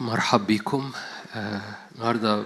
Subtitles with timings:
[0.00, 0.92] مرحب بيكم
[1.34, 1.60] آه،
[1.94, 2.44] النهارده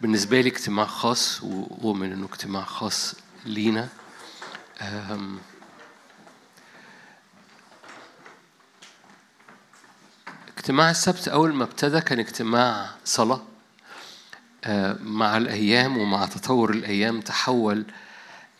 [0.00, 3.88] بالنسبة لي اجتماع خاص وأؤمن إنه اجتماع خاص لينا.
[10.58, 13.42] اجتماع السبت أول ما ابتدى كان اجتماع صلاة.
[14.64, 17.84] آه، مع الأيام ومع تطور الأيام تحول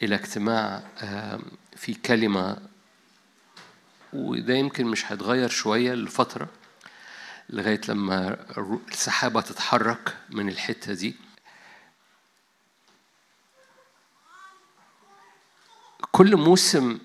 [0.03, 1.43] إلى اجتماع آم،
[1.77, 2.57] في كلمة
[4.13, 6.49] وده يمكن مش هيتغير شوية لفترة.
[7.51, 8.47] لغاية لما
[8.89, 11.17] السحابة تتحرك من الحتة دي.
[16.13, 16.99] كل موسم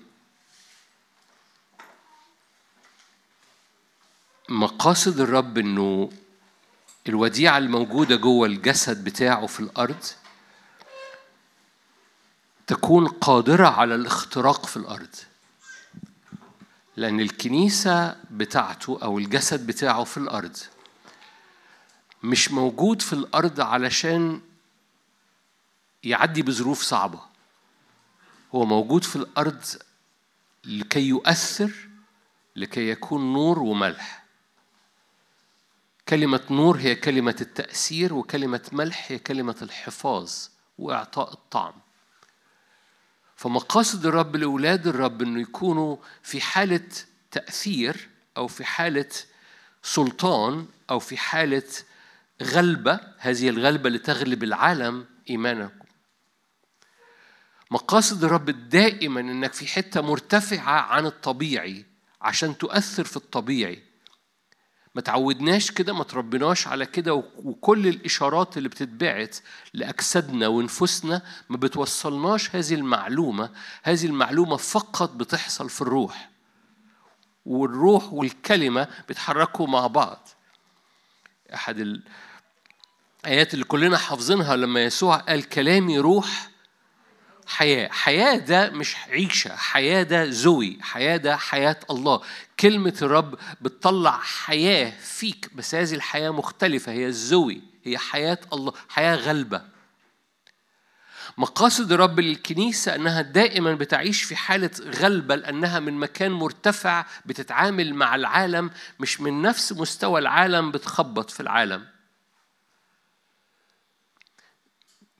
[4.48, 6.10] مقاصد الرب إنه
[7.08, 10.04] الوديعة الموجودة جوه الجسد بتاعه في الأرض
[12.66, 15.14] تكون قادرة على الاختراق في الأرض.
[16.96, 20.56] لأن الكنيسة بتاعته أو الجسد بتاعه في الأرض
[22.22, 24.40] مش موجود في الأرض علشان
[26.04, 27.20] يعدي بظروف صعبة.
[28.54, 29.64] هو موجود في الأرض
[30.64, 31.72] لكي يؤثر
[32.56, 34.24] لكي يكون نور وملح.
[36.08, 40.32] كلمة نور هي كلمة التأثير وكلمة ملح هي كلمة الحفاظ
[40.78, 41.74] وإعطاء الطعم.
[43.42, 46.88] فمقاصد الرب لأولاد الرب إنه يكونوا في حالة
[47.30, 49.08] تأثير أو في حالة
[49.82, 51.62] سلطان أو في حالة
[52.42, 55.84] غلبة هذه الغلبة اللي تغلب العالم إيمانكم.
[57.70, 61.86] مقاصد الرب دائما إنك في حتة مرتفعة عن الطبيعي
[62.20, 63.82] عشان تؤثر في الطبيعي.
[64.94, 69.36] ما تعودناش كده ما تربناش على كده وكل الإشارات اللي بتتبعت
[69.74, 73.50] لأجسادنا ونفوسنا ما بتوصلناش هذه المعلومة.
[73.82, 76.30] هذه المعلومة فقط بتحصل في الروح
[77.46, 80.28] والروح والكلمة بيتحركوا مع بعض.
[81.54, 82.00] أحد
[83.24, 86.51] الآيات اللي كلنا حافظينها لما يسوع قال كلامي روح
[87.46, 87.88] حياة.
[87.88, 92.22] حياة ده مش عيشة حياة ده زوي حياة ده حياة الله.
[92.60, 96.92] كلمة الرب بتطلع حياة فيك بس هذه الحياة مختلفة.
[96.92, 99.72] هي الزوي هي حياة الله حياة غلبة.
[101.38, 108.14] مقاصد الرب للكنيسة أنها دائما بتعيش في حالة غلبة لأنها من مكان مرتفع بتتعامل مع
[108.14, 108.70] العالم
[109.00, 111.86] مش من نفس مستوى العالم بتخبط في العالم.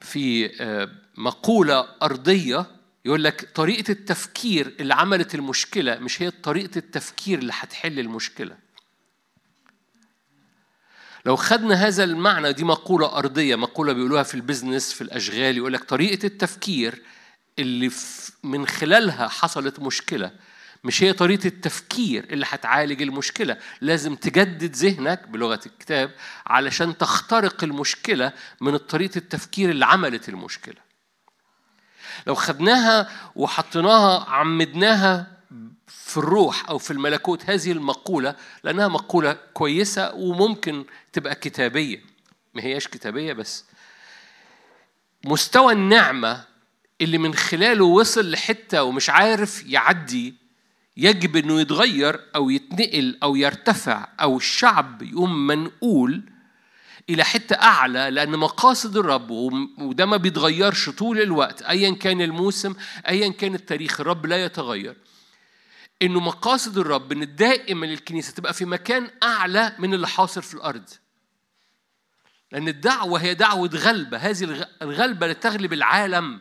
[0.01, 2.67] في آه، مقولة أرضية
[3.05, 8.57] يقول لك طريقة التفكير اللي عملت المشكلة مش هي طريقة التفكير اللي هتحل المشكلة.
[11.27, 15.85] لو خدنا هذا المعنى دي مقولة أرضية مقولة بيقولوها في البيزنس في الأشغال يقول لك
[15.85, 17.03] طريقة التفكير
[17.59, 17.91] اللي
[18.43, 20.33] من خلالها حصلت مشكلة
[20.85, 23.57] مش هي طريقة التفكير اللي هتعالج المشكلة.
[23.81, 26.15] لازم تجدد ذهنك بلغة الكتاب
[26.47, 30.92] علشان تخترق المشكلة من طريقة التفكير اللي عملت المشكلة.
[32.27, 35.27] لو خدناها وحطيناها عمدناها
[35.87, 38.35] في الروح أو في الملكوت هذه المقولة
[38.65, 42.03] لأنها مقولة كويسة وممكن تبقى كتابية.
[42.55, 43.65] ما هياش كتابية بس.
[45.25, 46.45] مستوى النعمة
[47.01, 50.35] اللي من خلاله وصل لحتة ومش عارف يعدي
[50.97, 56.23] يجب إنه يتغير أو يتنقل أو يرتفع أو الشعب يقوم منقول
[57.11, 59.31] إلى حتة أعلى لأن مقاصد الرب
[59.79, 62.75] وده ما بيتغيرش طول الوقت ايا كان الموسم
[63.09, 64.97] ايا كان التاريخ الرب لا يتغير.
[66.03, 70.89] إنه مقاصد الرب إن دائما الكنيسة تبقى في مكان أعلى من اللي حاصل في الأرض.
[72.53, 74.17] لأن الدعوة هي دعوة غلبة.
[74.19, 76.41] هذه الغ- الغلبة لتغلب العالم.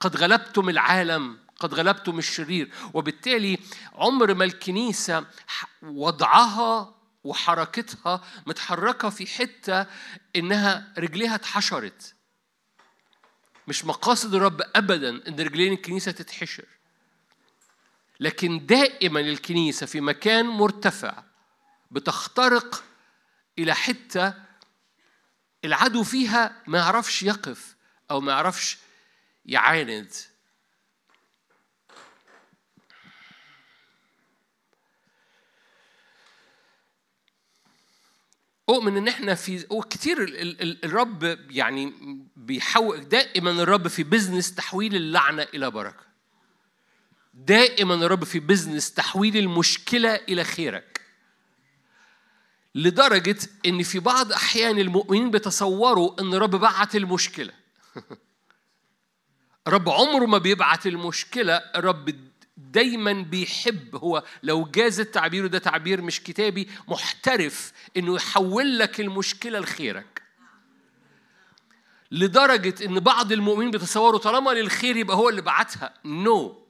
[0.00, 2.70] قد غلبتم العالم قد غلبتم الشرير.
[2.94, 3.58] وبالتالي
[3.94, 5.24] عمر ما الكنيسة
[5.82, 9.86] وضعها وحركتها متحركة في حتة
[10.36, 12.14] إنها رجليها اتحشرت.
[13.68, 16.64] مش مقاصد الرب أبدا إن رجلين الكنيسة تتحشر.
[18.20, 21.22] لكن دائما الكنيسة في مكان مرتفع
[21.90, 22.84] بتخترق
[23.58, 24.34] إلى حتة
[25.64, 27.76] العدو فيها ما يعرفش يقف
[28.10, 28.78] أو ما يعرفش
[29.46, 30.12] يعاند.
[38.68, 41.92] أؤمن إن إحنا في وكتير ال- ال- ال- الرب يعني
[42.36, 46.04] بيحول دائما الرب في بزنس تحويل اللعنة إلى بركة.
[47.34, 51.00] دائما الرب في business تحويل المشكلة إلى خيرك.
[52.74, 57.52] لدرجة إن في بعض أحيان المؤمنين بيتصوروا إن الرب بعت المشكلة.
[59.66, 62.14] الرب عمره ما بيبعت المشكلة الرب
[62.56, 63.96] دايما بيحب.
[63.96, 70.22] هو لو جاز التعبير وده تعبير مش كتابي محترف إنه يحول لك المشكلة لخيرك.
[72.10, 75.94] لدرجة إن بعض المؤمنين بيتصوروا طالما للخير يبقى هو اللي بعتها.
[76.04, 76.64] no no.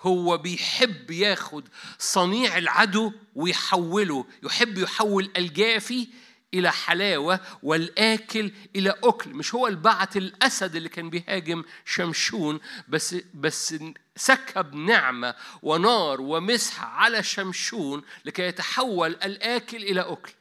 [0.00, 1.68] هو بيحب ياخد
[1.98, 4.26] صنيع العدو ويحوله.
[4.42, 6.08] يحب يحول الجافي
[6.54, 9.30] إلى حلاوة والآكل إلى أكل.
[9.30, 13.74] مش هو اللي بعت الأسد اللي كان بيهاجم شمشون بس بس
[14.18, 20.32] سكب نعمة ونار ومسح على شمشون لكي يتحول الآكل إلى أكل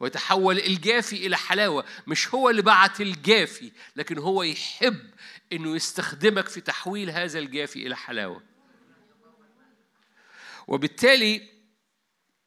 [0.00, 1.84] ويتحول الجافي إلى حلاوة.
[2.06, 5.10] مش هو اللي بعت الجافي لكن هو يحب
[5.52, 8.42] إنه يستخدمك في تحويل هذا الجافي إلى حلاوة.
[10.66, 11.48] وبالتالي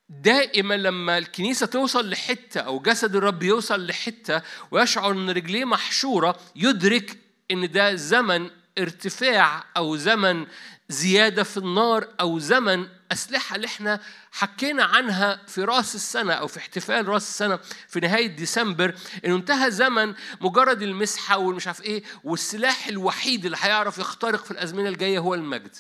[0.10, 4.42] دائما لما الكنيسة توصل لحتة أو جسد الرب يوصل لحتة
[4.72, 7.18] ويشعر أن رجليه محشورة يدرك
[7.52, 10.48] أن ده زمن ارتفاع أو زمن
[10.90, 14.00] زيادة في النار أو زمن أسلحة اللي إحنا
[14.32, 18.96] حكينا عنها في رأس السنة أو في احتفال رأس السنة في نهاية ديسمبر
[19.26, 24.90] إنه انتهى زمن مجرد المسحة والمش عارف إيه والسلاح الوحيد اللي هيعرف يخترق في الأزمنة
[24.90, 25.76] الجاية هو المجد.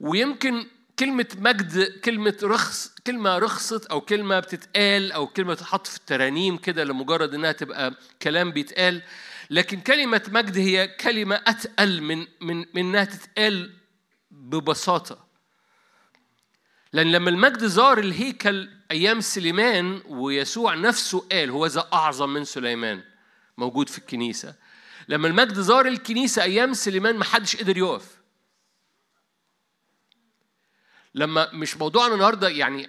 [0.00, 0.66] ويمكن
[0.98, 6.84] كلمة مجد كلمة رخص كلمة رخصت أو كلمة بتتقال أو كلمة تحط في الترانيم كده
[6.84, 9.02] لمجرد إنها تبقى كلام بيتقال
[9.50, 13.72] لكن كلمة مجد هي كلمة أتقل من من من إنها تتقال
[14.30, 15.24] ببساطة.
[16.92, 23.02] لأن لما المجد زار الهيكل أيام سليمان ويسوع نفسه قال هو ذا أعظم من سليمان
[23.58, 24.54] موجود في الكنيسة.
[25.08, 28.16] لما المجد زار الكنيسة أيام سليمان محدش قدر يقف.
[31.14, 32.88] لما مش موضوعنا النهارده يعني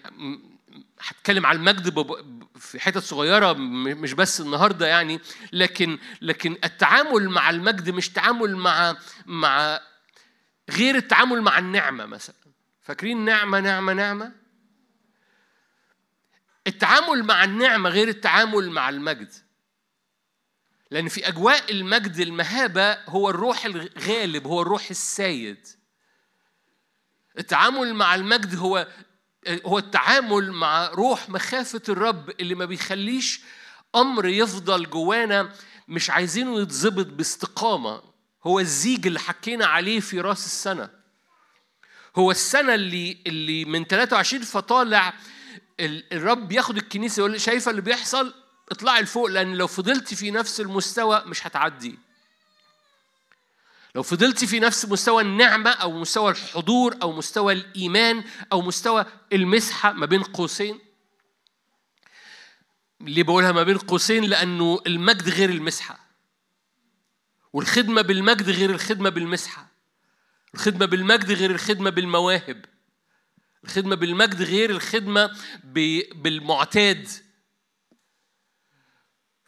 [1.07, 2.06] هتكلم على المجد
[2.60, 5.19] في حتت صغيرة مش بس النهارده يعني
[5.54, 9.80] لكن لكن التعامل مع المجد مش تعامل مع مع
[10.69, 12.36] غير التعامل مع النعمة مثلا.
[12.81, 14.31] فاكرين نعمة نعمة نعمة؟
[16.68, 19.34] التعامل مع النعمة غير التعامل مع المجد.
[20.92, 25.68] لأن في أجواء المجد المهابة هو الروح الغالب هو الروح السيد.
[27.40, 28.88] التعامل مع المجد هو
[29.65, 33.42] هو التعامل مع روح مخافة الرب اللي ما بيخليش
[33.95, 35.53] أمر يفضل جوانا
[35.88, 38.01] مش عايزينه يتظبط باستقامة.
[38.44, 40.89] هو الزيج اللي حكينا عليه في رأس السنة.
[42.15, 45.13] هو السنة اللي اللي من 23 فطالع
[45.80, 48.33] الرب ياخد الكنيسة يقول شايفة اللي بيحصل؟
[48.71, 52.00] اطلعي لفوق لأن لو فضلتي في نفس المستوى مش هتعدي.
[53.95, 59.94] لو فضلت في نفس مستوى النعمة أو مستوى الحضور أو مستوى الإيمان أو مستوى المسحة
[59.94, 60.80] ما بين قوسين
[63.01, 66.00] ليه بقولها ما بين قوسين؟ لأنه المجد غير المسحة
[67.53, 69.75] والخدمة بالمجد غير الخدمة بالمسحة
[70.53, 72.65] الخدمة بالمجد غير الخدمة بالمواهب.
[73.63, 75.31] الخدمة بالمجد غير الخدمة
[76.15, 77.09] بالمعتاد.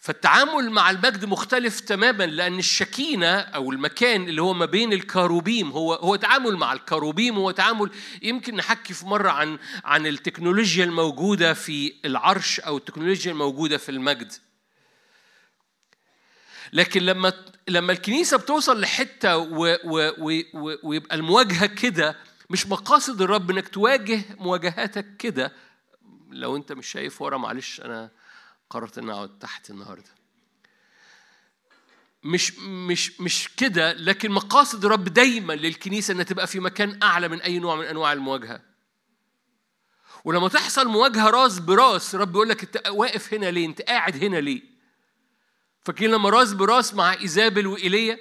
[0.07, 5.93] فالتعامل مع المجد مختلف تماما لأن الشكينة أو المكان اللي هو ما بين الكاروبيم هو
[5.93, 7.89] هو تعامل مع الكاروبيم هو تعامل
[8.21, 14.33] يمكن نحكي في مرة عن عن التكنولوجيا الموجودة في العرش أو التكنولوجيا الموجودة في المجد.
[16.73, 17.33] لكن لما
[17.67, 20.11] لما الكنيسة بتوصل لحتة و و
[20.83, 22.15] ويبقى المواجهة كده
[22.49, 25.53] مش مقاصد الرب إنك تواجه مواجهاتك كده
[26.29, 28.11] لو أنت مش شايف ورا معلش أنا
[28.69, 30.17] قررت اني أقعد تحت النهارده.
[32.23, 37.41] مش مش مش كده لكن مقاصد الرب دايما للكنيسة إنها تبقى في مكان أعلى من
[37.41, 38.61] أي نوع من أنواع المواجهة.
[40.25, 44.37] ولما تحصل مواجهة راس براس الرب يقول لك أنت واقف هنا ليه؟ أنت قاعد هنا
[44.37, 44.61] ليه؟
[45.85, 48.19] فاكرين لما راس براس مع إيزابل وإيليا؟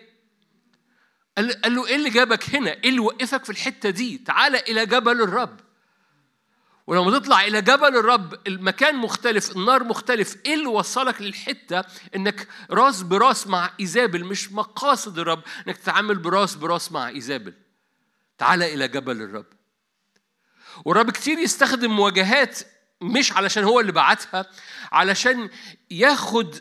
[1.36, 5.22] قال له إيه اللي جابك هنا؟ إيه اللي وقفك في الحتة دي؟ تعال إلى جبل
[5.22, 5.60] الرب.
[6.86, 11.84] ولما تطلع إلى جبل الرب المكان مختلف النار مختلف إيه اللي وصلك للحتة
[12.16, 17.54] إنك راس براس مع إيزابل مش مقاصد الرب إنك تتعامل براس براس مع إيزابل؟
[18.38, 19.46] تعال إلى جبل الرب.
[20.84, 22.58] والرب كتير يستخدم مواجهات
[23.00, 24.46] مش علشان هو اللي بعتها
[24.92, 25.50] علشان
[25.90, 26.56] ياخد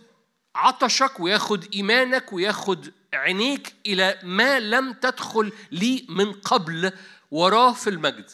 [0.55, 6.91] عطشك وياخد إيمانك وياخد عينيك إلى ما لم تدخل لي من قبل
[7.31, 8.31] وراه في المجد.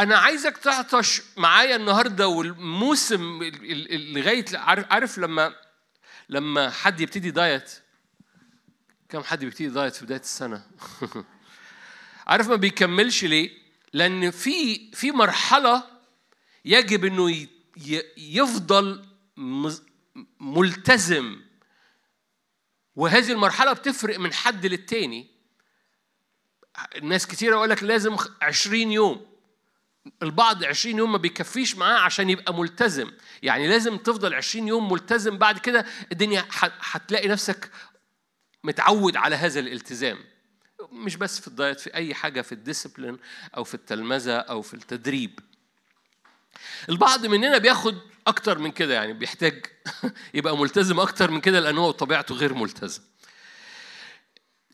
[0.00, 3.42] أنا عايزك تعطش معايا النهارده والموسم
[3.92, 4.44] لغاية
[4.90, 5.54] عارف لما
[6.28, 7.70] لما حد يبتدي دايت
[9.08, 10.66] كم حد بيبتدي دايت في بداية السنة؟
[12.26, 13.50] عارف ما بيكملش ليه؟
[13.92, 15.82] لأن في في مرحلة
[16.64, 17.46] يجب إنه
[18.16, 19.04] يفضل
[20.40, 21.40] ملتزم
[22.96, 25.30] وهذه المرحلة بتفرق من حد للتاني
[26.96, 29.29] الناس كتير يقول لك لازم 20 يوم
[30.22, 33.10] البعض 20 يوم ما بيكفيش معاه عشان يبقى ملتزم.
[33.42, 36.44] يعني لازم تفضل 20 يوم ملتزم بعد كده الدنيا
[36.80, 37.70] هتلاقي نفسك
[38.64, 40.18] متعود على هذا الالتزام.
[40.92, 43.18] مش بس في ال diet في أي حاجة في ال discipline
[43.56, 45.38] أو في التلمذة أو في التدريب.
[46.88, 49.66] البعض مننا بياخد أكتر من كده يعني بيحتاج
[50.34, 53.02] يبقى ملتزم أكتر من كده لأنه هو طبيعته غير ملتزم.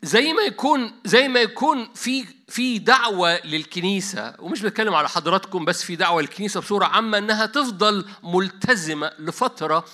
[0.02, 5.82] زي ما يكون زي ما يكون في في دعوة للكنيسة ومش بتكلم على حضراتكم بس
[5.82, 9.84] في دعوة للكنيسة بصورة عامة إنها تفضل ملتزمة لفترة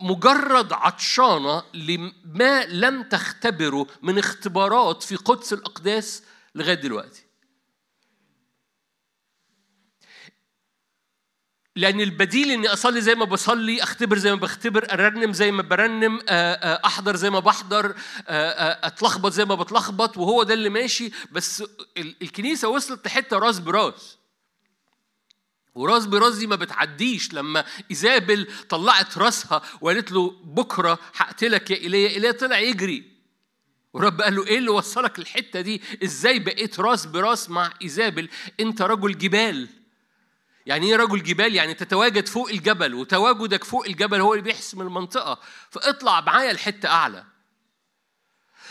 [0.00, 6.22] مجرد عطشانة لما لم تختبره من اختبارات في قدس الأقداس
[6.54, 7.25] لغاية دلوقتي.
[11.76, 16.20] لأن البديل إني أصلي زي ما بصلي، أختبر زي ما بختبر، أرنم زي ما برنم،
[16.28, 17.94] أحضر زي ما بحضر،
[18.28, 21.64] أتلخبط زي ما بتلخبط وهو ده اللي ماشي، بس
[21.98, 24.18] الكنيسة وصلت لحتة راس براس.
[25.74, 27.34] وراس براس دي ما بتعديش.
[27.34, 33.04] لما إيزابل طلعت راسها وقالت له بكرة هقتلك يا إيليا إيليا طلع يجري.
[33.92, 38.28] ورب قال له إيه اللي وصلك الحته دي؟ إزاي بقيت راس براس مع إيزابل؟
[38.60, 39.68] أنت رجل جبال.
[40.66, 45.38] يعني إيه رجل جبال؟ يعني تتواجد فوق الجبل وتواجدك فوق الجبل هو اللي بيحسم المنطقة.
[45.70, 47.24] فاطلع معايا لحتة أعلى.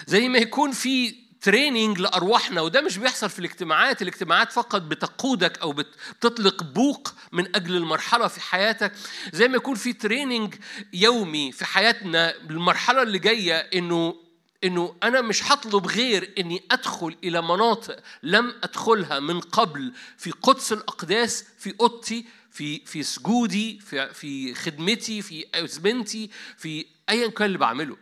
[0.07, 4.01] زي ما يكون في training لأرواحنا وده مش بيحصل في الاجتماعات.
[4.01, 8.91] الاجتماعات فقط بتقودك أو بتطلق بوق من أجل المرحلة في حياتك.
[9.33, 10.55] زي ما يكون في تريننج
[10.93, 14.24] يومي في حياتنا المرحلة اللي جاية إنه
[14.63, 20.73] إنه أنا مش هطلب غير إني أدخل إلى مناطق لم أدخلها من قبل في قدس
[20.73, 27.57] الأقداس في أوضتي في في سجودي في في خدمتي في أزمنتي في ايا كان اللي
[27.57, 27.97] بعمله.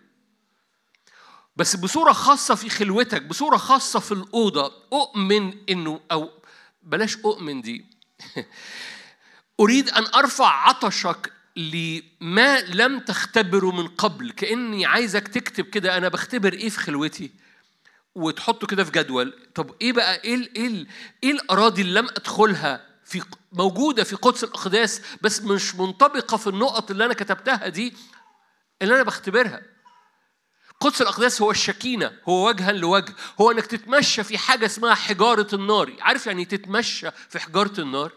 [1.56, 6.30] بس بصورة خاصة في خلوتك بصورة خاصة في الأوضة أؤمن إنه أو
[6.84, 7.86] بلاش أؤمن دي.
[9.60, 16.54] أريد أن أرفع عطشك لما لم تختبره من قبل كأني عايزك تكتب كده أنا بختبر
[16.54, 17.32] إيه في خلوتي؟
[18.16, 19.34] وتحطه كده في جدول.
[19.56, 20.86] طب إيه بقى؟ إيه إيه
[21.24, 26.92] إيه الأراضي اللي لم أدخلها في موجودة في قدس الأقداس بس مش منطبقة في النقط
[26.92, 27.94] اللي أنا كتبتها دي
[28.82, 29.62] اللي أنا بختبرها؟
[30.80, 35.94] قدس الأقداس هو الشكينة هو وجها لوجه هو أنك تتمشى في حاجة اسمها حجارة النار.
[36.02, 38.12] عارف يعني تتمشى في حجارة النار؟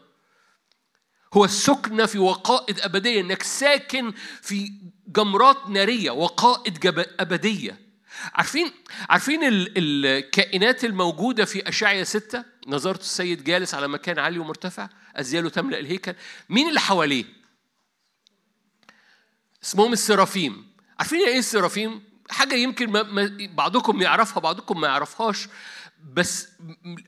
[1.35, 4.73] هو السكنة في وقائد أبدية إنك ساكن في
[5.09, 6.87] جمرات نارية وقائد
[7.21, 7.87] أبدية.
[8.35, 8.73] عارفين
[9.09, 15.79] عارفين الكائنات الموجودة في أشعيا ستة؟ نظرت السيد جالس على مكان عالي ومرتفع أزياله تملأ
[15.79, 16.15] الهيكل.
[16.49, 17.25] مين اللي حواليه؟
[19.65, 20.73] اسمهم السرافيم.
[20.99, 25.49] عارفين إيه السرافيم؟ حاجة يمكن ما ما بعضكم يعرفها بعضكم ما يعرفهاش.
[26.13, 26.49] بس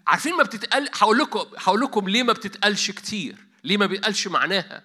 [0.07, 3.48] عارفين ما بتتقال هقول لكم هقول لكم ليه ما بتتقالش كتير.
[3.69, 4.83] ليه ما بيتقالش معناها؟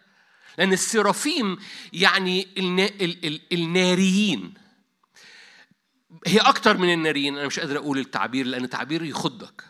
[0.58, 1.58] لأن السرافيم
[1.94, 2.86] يعني النا...
[2.86, 3.26] ال...
[3.26, 3.42] ال...
[3.52, 4.54] الناريين.
[6.28, 9.64] هي أكتر من الناريين أنا مش قادر أقول التعبير لأن التعبير يخضك.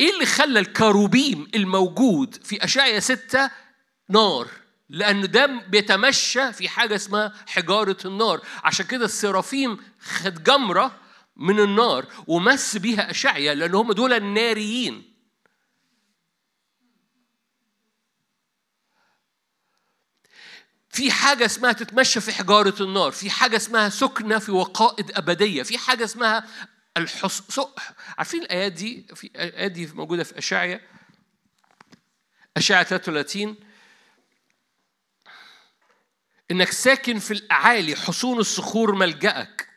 [0.00, 3.50] إيه اللي خلى الكروبيم الموجود في أشعيا ستة
[4.08, 4.48] نار؟
[4.88, 8.40] لأنه ده بيتمشى في حاجة اسمها حجارة النار.
[8.64, 10.96] عشان كده السرافيم خد جمرة
[11.36, 15.11] من النار ومس بيها أشعيا لأن هم دول الناريين.
[20.92, 25.78] في حاجة اسمها تتمشى في حجارة النار في حاجة اسمها سكنة في وقائد أبدية في
[25.78, 26.46] حاجة اسمها
[26.96, 27.60] الحص
[28.18, 30.80] عارفين الآيات دي؟ في الآيات دي موجودة في أشعيا
[32.56, 33.56] أشعيا 33
[36.50, 39.68] إنك ساكن في الأعالي حصون الصخور ملجأك.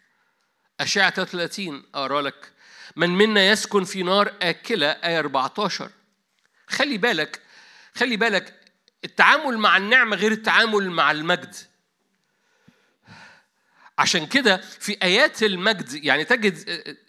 [0.80, 2.52] أشعة 33 أقرأ لك.
[2.96, 5.92] من منا يسكن في نار آكلة آية 14
[6.68, 7.42] خلي بالك
[7.96, 8.55] خلي بالك
[9.06, 11.56] التعامل مع النعمة غير التعامل مع المجد.
[13.98, 16.56] عشان كده في آيات المجد يعني تجد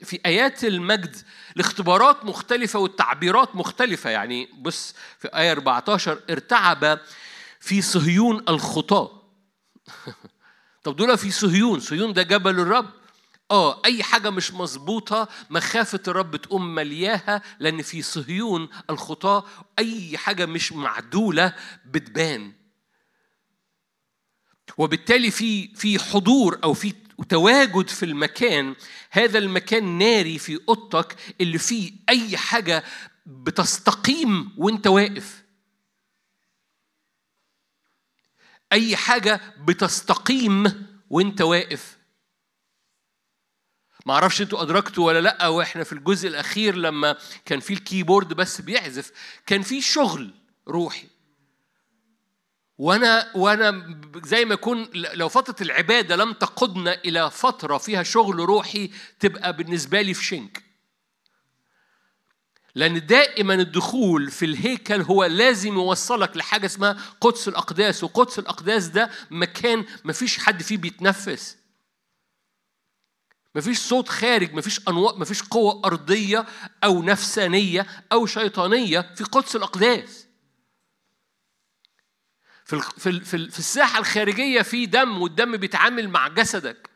[0.05, 1.17] في آيات المجد
[1.57, 4.11] الاختبارات مختلفة والتعبيرات مختلفة.
[4.11, 7.01] يعني بص في آية 14 ارتعب
[7.61, 9.23] في صهيون الخطاة.
[10.85, 12.91] طب دول في صهيون صهيون ده جبل الرب.
[13.51, 19.45] آه أي حاجة مش مظبوطة مخافة الرب تقوم ملياها لأن في صهيون الخطاة
[19.79, 21.55] أي حاجة مش معدولة
[21.87, 22.53] بتبان.
[24.79, 26.95] وبالتالي في في حضور أو في
[27.29, 28.75] تواجد في المكان
[29.11, 32.85] هذا المكان ناري في أوضتك اللي فيه أي حاجة
[33.27, 35.43] بتستقيم وأنت واقف.
[38.73, 41.96] أي حاجة بتستقيم وأنت واقف.
[44.07, 48.61] ما أعرفش أنتوا ادركتوا ولا لا وإحنا في الجزء الاخير لما كان في الكيبورد بس
[48.61, 49.13] بيعزف
[49.47, 50.35] كان في شغل
[50.69, 51.07] روحي.
[52.79, 58.91] وأنا وأنا زي ما يكون لو فترة العبادة لم تقودنا إلى فترة فيها شغل روحي
[59.21, 60.63] تبقى بالنسبة لي في شنك.
[62.75, 69.11] لأن دائما الدخول في الهيكل هو لازم يوصلك لحاجة اسمها قدس الأقداس وقدس الأقداس ده
[69.31, 71.57] مكان مفيش حد فيه بيتنفس.
[73.57, 76.47] مفيش صوت خارج مفيش أنواع مفيش قوة أرضية
[76.85, 80.27] أو نفسانية أو شيطانية في قدس الأقداس.
[82.65, 83.21] في في
[83.51, 86.91] في الساحة الخارجية في دم والدم بيتعامل مع جسدك.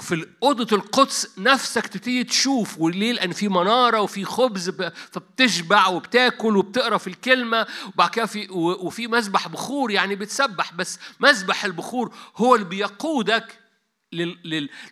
[0.00, 4.70] في أوضة القدس نفسك تبتدي تشوف وليه لأن في منارة وفي خبز
[5.12, 11.64] فبتشبع وبتاكل وبتقرأ في الكلمة وبعد كده في وفي مسبح بخور يعني بتسبح بس مسبح
[11.64, 13.61] البخور هو اللي بيقودك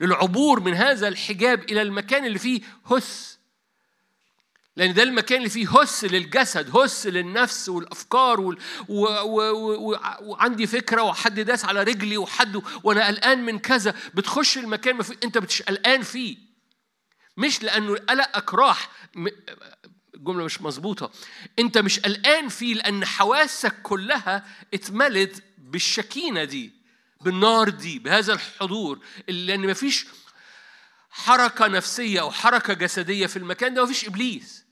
[0.01, 3.39] للعبور من هذا الحجاب إلى المكان اللي فيه هس.
[4.77, 8.59] لأن ده المكان اللي فيه هس للجسد هس للنفس والأفكار وال...
[8.89, 9.05] و...
[9.05, 9.53] و...
[9.93, 9.99] و...
[10.21, 13.95] وعندي فكرة وحد داس على رجلي وحد وأنا قلقان من كذا.
[14.15, 15.17] بتخش المكان ما في...
[15.25, 16.37] أنت بتش قلقان فيه.
[17.37, 18.91] مش لأنه قلقك راح
[20.15, 21.11] الجملة مش مظبوطة.
[21.59, 26.80] أنت مش قلقان فيه لأن حواسك كلها اتملت بالشكينة دي.
[27.21, 28.99] بالنار دي بهذا الحضور
[29.29, 30.07] لأن مفيش
[31.11, 34.65] حركة نفسية أو حركة جسدية في المكان ده مفيش إبليس.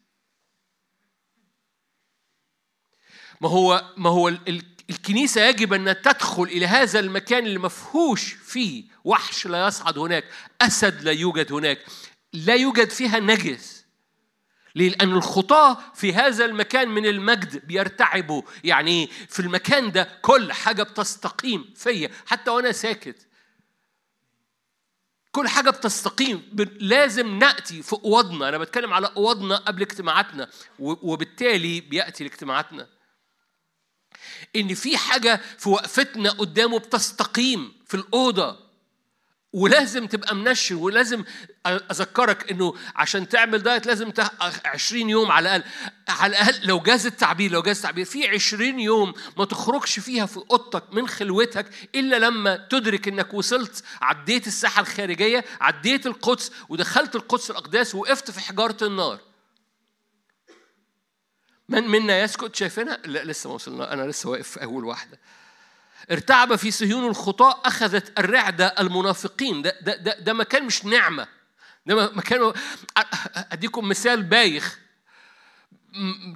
[3.40, 4.28] ما هو ما هو
[4.90, 10.24] الكنيسة يجب أن تدخل إلى هذا المكان اللي مفهوش فيه وحش لا يصعد هناك
[10.60, 11.84] أسد لا يوجد هناك
[12.32, 13.77] لا يوجد فيها نجس.
[14.74, 20.82] ليه؟ لأن الخطاة في هذا المكان من المجد بيرتعبوا يعني في المكان ده كل حاجة
[20.82, 23.26] بتستقيم فيا حتى وأنا ساكت.
[25.32, 26.50] كل حاجة بتستقيم.
[26.80, 28.48] لازم نأتي في أوضنا.
[28.48, 30.48] أنا بتكلم على أوضنا قبل اجتماعاتنا
[30.78, 32.88] وبالتالي بيأتي لاجتماعاتنا.
[34.56, 38.67] إن في حاجة في وقفتنا قدامه بتستقيم في الأوضة.
[39.52, 41.24] ولازم تبقى منشر ولازم
[41.66, 44.12] أذكرك إنه عشان تعمل دايت لازم
[44.64, 45.70] 20 يوم على الأقل.
[46.08, 50.36] على الأقل لو جاز التعبير لو جاز التعبير في 20 يوم ما تخرجش فيها في
[50.36, 57.50] أوضتك من خلوتك إلا لما تدرك إنك وصلت عديت الساحة الخارجية عديت القدس ودخلت القدس
[57.50, 59.20] الأقداس وقفت في حجارة النار.
[61.68, 63.92] من منا يسكت شايفينها؟ لا لسه ما وصلنا.
[63.92, 65.18] أنا لسه واقف في أول واحدة.
[66.10, 69.62] ارتعب في صهيون الخطاة أخذت الرعدة المنافقين.
[69.62, 71.28] ده, ده, ده, ده مكان مش نعمة.
[71.86, 72.52] ده مكان
[73.36, 74.78] أديكم مثال بايخ.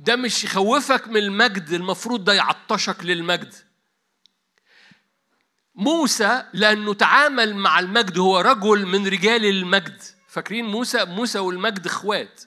[0.01, 3.55] ده مش يخوفك من المجد المفروض ده يعطشك للمجد.
[5.75, 10.03] موسى لأنه تعامل مع المجد هو رجل من رجال المجد.
[10.29, 12.43] فاكرين موسى؟ موسى والمجد إخوات.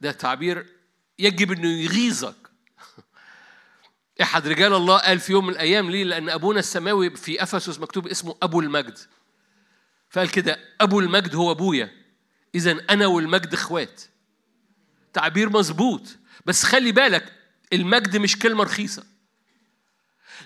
[0.00, 0.66] ده تعبير
[1.18, 2.43] يجب إنه يغيظك.
[4.22, 8.06] أحد رجال الله قال في يوم من الأيام ليه؟ لأن أبونا السماوي في أفسس مكتوب
[8.08, 8.98] اسمه أبو المجد.
[10.10, 11.90] فقال كده أبو المجد هو أبويا.
[12.54, 14.02] إذا أنا والمجد إخوات.
[15.12, 16.02] تعبير مظبوط.
[16.46, 17.32] بس خلي بالك
[17.72, 19.04] المجد مش كلمة رخيصة.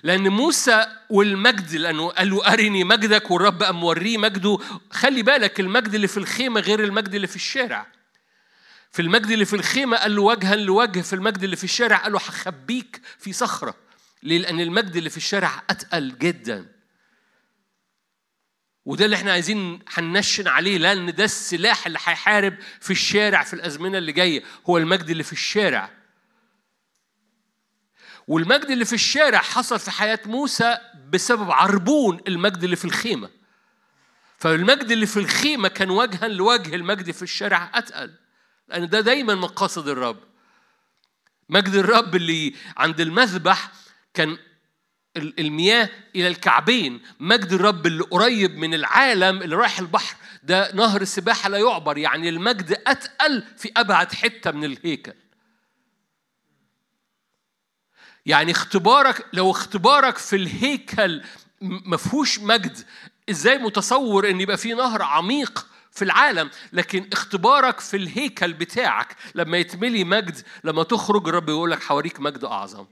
[0.03, 4.57] لأن موسى والمجد لأنه قال له أرني مجدك والرب قام موريه مجده.
[4.91, 7.98] خلي بالك المجد اللي في الخيمة غير المجد اللي في الشارع.
[8.91, 12.11] في المجد اللي في الخيمة قال له وجها لوجه في المجد اللي في الشارع قال
[12.11, 13.75] له هخبيك في صخرة
[14.23, 16.65] ليه؟ لأن المجد اللي في الشارع أتقل جدا.
[18.85, 23.97] وده اللي إحنا عايزين هننشن عليه لأن ده السلاح اللي هيحارب في الشارع في الأزمنة
[23.97, 24.43] اللي جاية.
[24.69, 25.91] هو المجد اللي في الشارع.
[28.27, 30.77] والمجد اللي في الشارع حصل في حياة موسى
[31.09, 33.29] بسبب عربون المجد اللي في الخيمة.
[34.37, 38.13] فالمجد اللي في الخيمة كان وجها لوجه المجد في الشارع أتقل.
[38.69, 40.17] لأن ده دايما مقاصد الرب.
[41.49, 43.71] مجد الرب اللي عند المذبح
[44.13, 44.37] كان
[45.17, 47.01] المياه إلى الكعبين.
[47.19, 51.97] مجد الرب اللي قريب من العالم اللي رايح البحر ده نهر السباحة لا يعبر.
[51.97, 55.13] يعني المجد أتقل في أبعد حتة من الهيكل.
[58.25, 61.23] يعني اختبارك لو اختبارك في الهيكل
[61.61, 62.77] مفهوش مجد
[63.29, 69.57] إزاي متصور إن يبقى في نهر عميق في العالم لكن اختبارك في الهيكل بتاعك لما
[69.57, 72.85] يتملي مجد لما تخرج الرب يقول لك حواريك مجد أعظم.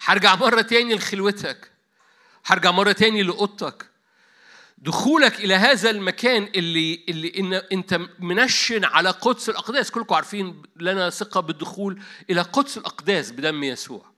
[0.00, 1.70] هرجع مرة تاني لخلوتك.
[2.46, 3.86] هرجع مرة تاني لأوضتك
[4.78, 9.90] دخولك إلى هذا المكان اللي اللي إن أنت منشن على قدس الأقداس.
[9.90, 14.13] كلكم عارفين لنا ثقة بالدخول إلى قدس الأقداس بدم يسوع.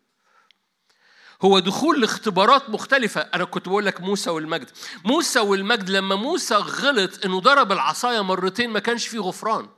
[1.42, 3.20] هو دخول لاختبارات مختلفة.
[3.20, 4.70] أنا كنت بقول لك موسى والمجد.
[5.05, 9.68] موسى والمجد لما موسى غلط إنه ضرب العصاية مرتين ما كانش فيه غفران.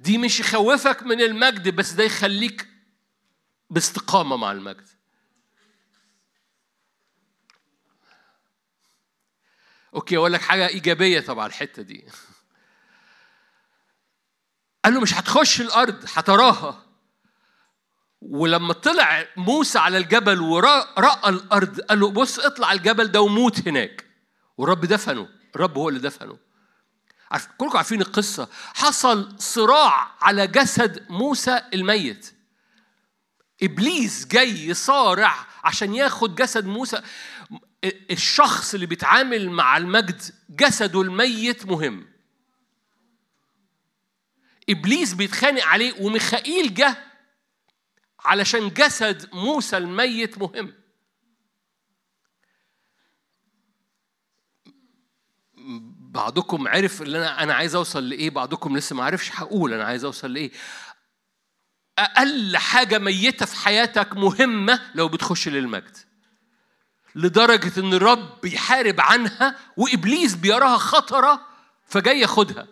[0.00, 2.68] دي مش يخوفك من المجد بس ده يخليك
[3.70, 4.88] باستقامة مع المجد.
[9.94, 12.04] أوكي أقول لك حاجة إيجابية طبعا الحتة دي.
[14.84, 16.86] قال له مش هتخش الأرض هتراها.
[18.20, 24.04] ولما طلع موسى على الجبل ورأى الأرض قال له بص اطلع الجبل ده وموت هناك.
[24.58, 26.38] والرب دفنه الرب هو اللي دفنه.
[27.30, 28.48] عارف كلكم عارفين القصة.
[28.74, 32.34] حصل صراع على جسد موسى الميت.
[33.62, 37.02] إبليس جاي يصارع عشان ياخد جسد موسى.
[38.10, 42.09] الشخص اللي بيتعامل مع المجد جسده الميت مهم.
[44.70, 46.96] إبليس بيتخانق عليه وميخائيل جه
[48.24, 50.74] علشان جسد موسى الميت مهم.
[56.10, 60.04] بعضكم عرف اللي أنا أنا عايز أوصل لإيه بعضكم لسه ما عرفش هقول أنا عايز
[60.04, 60.50] أوصل لإيه.
[61.98, 65.96] أقل حاجة ميتة في حياتك مهمة لو بتخش للمجد
[67.14, 71.46] لدرجة إن الرب بيحارب عنها وإبليس بيراها خطرة
[71.86, 72.66] فجاي ياخدها.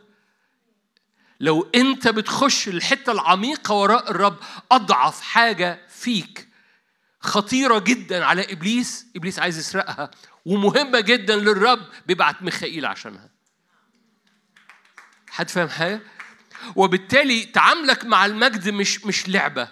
[1.40, 4.36] لو أنت بتخش الحتة العميقة وراء الرب
[4.72, 6.48] أضعف حاجة فيك
[7.20, 10.10] خطيرة جدا على إبليس إبليس عايز يسرقها
[10.46, 13.30] ومهمة جدا للرب بيبعت ميخائيل عشانها.
[15.28, 16.00] حد فاهم حاجة؟
[16.76, 19.68] وبالتالي تعاملك مع المجد مش مش لعبة.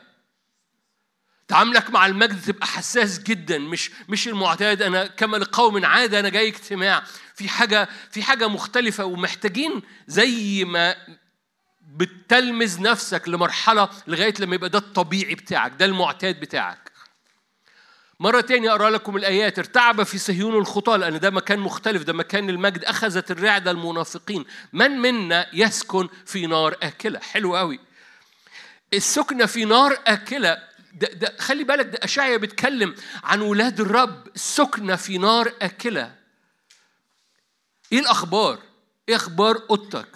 [1.49, 6.49] تعاملك مع المجد تبقى حساس جدا مش مش المعتاد أنا كما لقوم عادة أنا جاي
[6.49, 7.05] اجتماع.
[7.35, 10.97] في حاجة في حاجة مختلفة ومحتاجين زي ما
[11.87, 16.93] بتلمز نفسك لمرحلة لغاية لما يبقى ده الطبيعي بتاعك ده المعتاد بتاعك.
[18.21, 19.59] مرة تانية أقرأ لكم الآيات.
[19.59, 22.85] ارتعب في صهيون الخطاة لأن ده مكان مختلف ده مكان المجد.
[22.85, 24.45] أخذت الرعدة المنافقين.
[24.73, 27.81] من منا يسكن في نار آكلة؟ حلو قوي
[28.95, 30.59] السكنة في نار آكلة
[30.93, 32.95] ده, ده خلي بالك ده أشعيا بيتكلم
[33.25, 34.29] عن ولاد الرب.
[34.35, 36.15] سكنة في نار آكلة.
[37.93, 38.59] إيه الأخبار؟
[39.09, 40.09] إيه أخبار أوضتك؟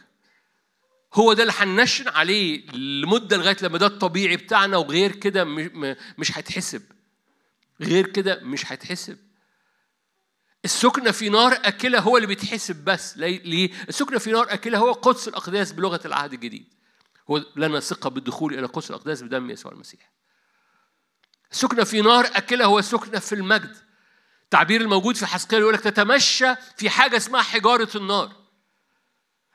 [1.14, 5.44] هو ده اللي هنشن عليه لمدة لغاية لما ده الطبيعي بتاعنا وغير كده
[6.18, 6.82] مش هيتحسب.
[7.80, 9.18] غير كده مش هيتحسب.
[10.64, 13.16] السكنة في نار أكلة هو اللي بيتحسب بس.
[13.18, 16.74] ليه؟ السكنة في نار أكلة هو قدس الأقداس بلغة العهد الجديد.
[17.30, 20.10] هو لنا ثقة بالدخول إلى قدس الأقداس بدم يسوع المسيح.
[21.50, 23.76] سكنة في نار أكلة هو سكنة في المجد.
[24.44, 28.39] التعبير الموجود في حسقيل يقول لك تتمشى في حاجة اسمها حجارة النار.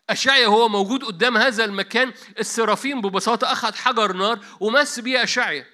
[0.10, 2.14] أشعيا هو موجود قدام هذا المكان.
[2.40, 5.66] السرافيم ببساطة أخذ حجر نار ومس بيه أشعيا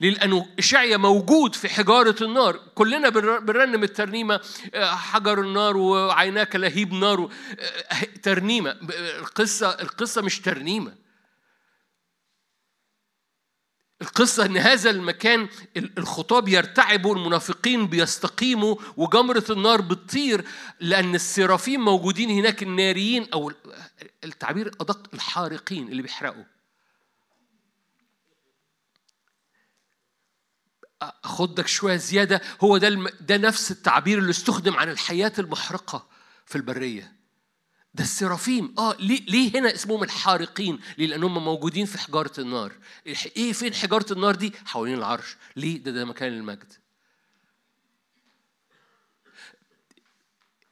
[0.00, 2.56] لأنه إشعيا موجود في حجارة النار.
[2.74, 4.40] كلنا بنرنم الترنيمة
[4.74, 8.76] آه، حجر النار وعيناك لهيب نار آه، ترنيمة.
[9.18, 11.07] القصة القصة مش ترنيمة.
[14.02, 20.44] القصة إن هذا المكان الخطاب يرتعبوا المنافقين بيستقيموا وجمرة النار بتطير
[20.80, 23.52] لأن السرافين موجودين هناك الناريين أو
[24.24, 26.44] التعبير أدق الحارقين اللي بيحرقوا
[31.02, 32.88] أخدك شوية زيادة هو ده.
[33.20, 36.08] ده نفس التعبير اللي استخدم عن الحياة المحرقة
[36.46, 37.17] في البرية
[37.98, 42.72] ده السرافيم آه ليه ليه هنا اسمهم الحارقين؟ ليه؟ لانهم موجودين في حجارة النار.
[43.06, 45.36] إيه فين حجارة النار دي؟ حوالين العرش.
[45.56, 46.72] ليه؟ ده ده مكان المجد.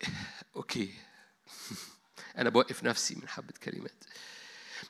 [0.57, 0.95] أوكي
[2.39, 4.05] أنا بوقف نفسي من حبة كلمات.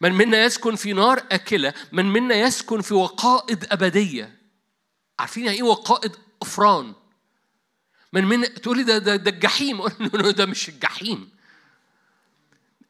[0.00, 4.38] من منا يسكن في نار أكلة، من منا يسكن في وقائد أبدية.
[5.18, 6.94] عارفين يعني إيه وقائد أفران؟
[8.12, 9.86] من منا تقولي ده ده ده الجحيم،
[10.38, 11.35] ده مش الجحيم.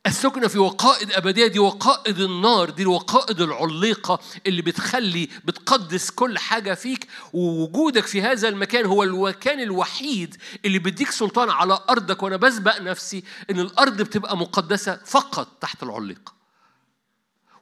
[0.07, 6.75] السكنة في وقائد أبدية دي وقائد النار دي الوقائد العليقة اللي بتخلي بتقدس كل حاجة
[6.75, 12.81] فيك ووجودك في هذا المكان هو المكان الوحيد اللي بيديك سلطان على أرضك وأنا بسبق
[12.81, 16.33] نفسي إن الأرض بتبقى مقدسة فقط تحت العليقة.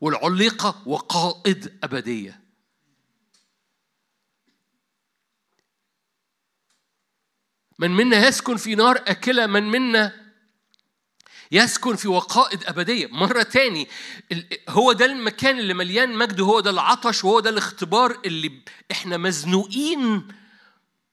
[0.00, 2.40] والعليقة وقائد أبدية.
[7.78, 10.23] من منا يسكن في نار أكلة من منا
[11.54, 13.06] يسكن في وقائد أبدية.
[13.06, 13.88] مرة تاني
[14.68, 18.62] هو ده المكان اللي مليان مجد هو ده العطش وهو ده الاختبار اللي
[18.92, 20.28] إحنا مزنوقين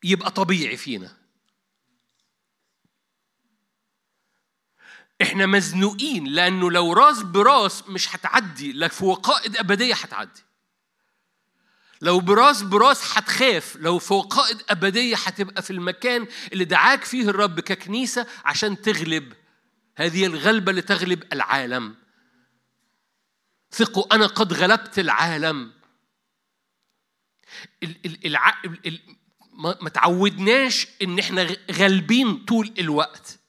[0.04, 1.18] يبقى طبيعي فينا.
[5.22, 10.42] إحنا مزنوقين لأنه لو راس براس مش هتعدي لك في وقائد أبدية هتعدي.
[12.02, 17.60] لو براس براس هتخاف لو في وقائد أبدية هتبقى في المكان اللي دعاك فيه الرب
[17.60, 19.34] ككنيسة عشان تغلب
[20.02, 21.96] هذه الغلبة اللي تغلب العالم.
[23.72, 25.72] ثقوا أنا قد غلبت العالم.
[28.26, 28.62] الع...
[29.82, 33.40] ما تعودناش إن إحنا غالبين طول الوقت.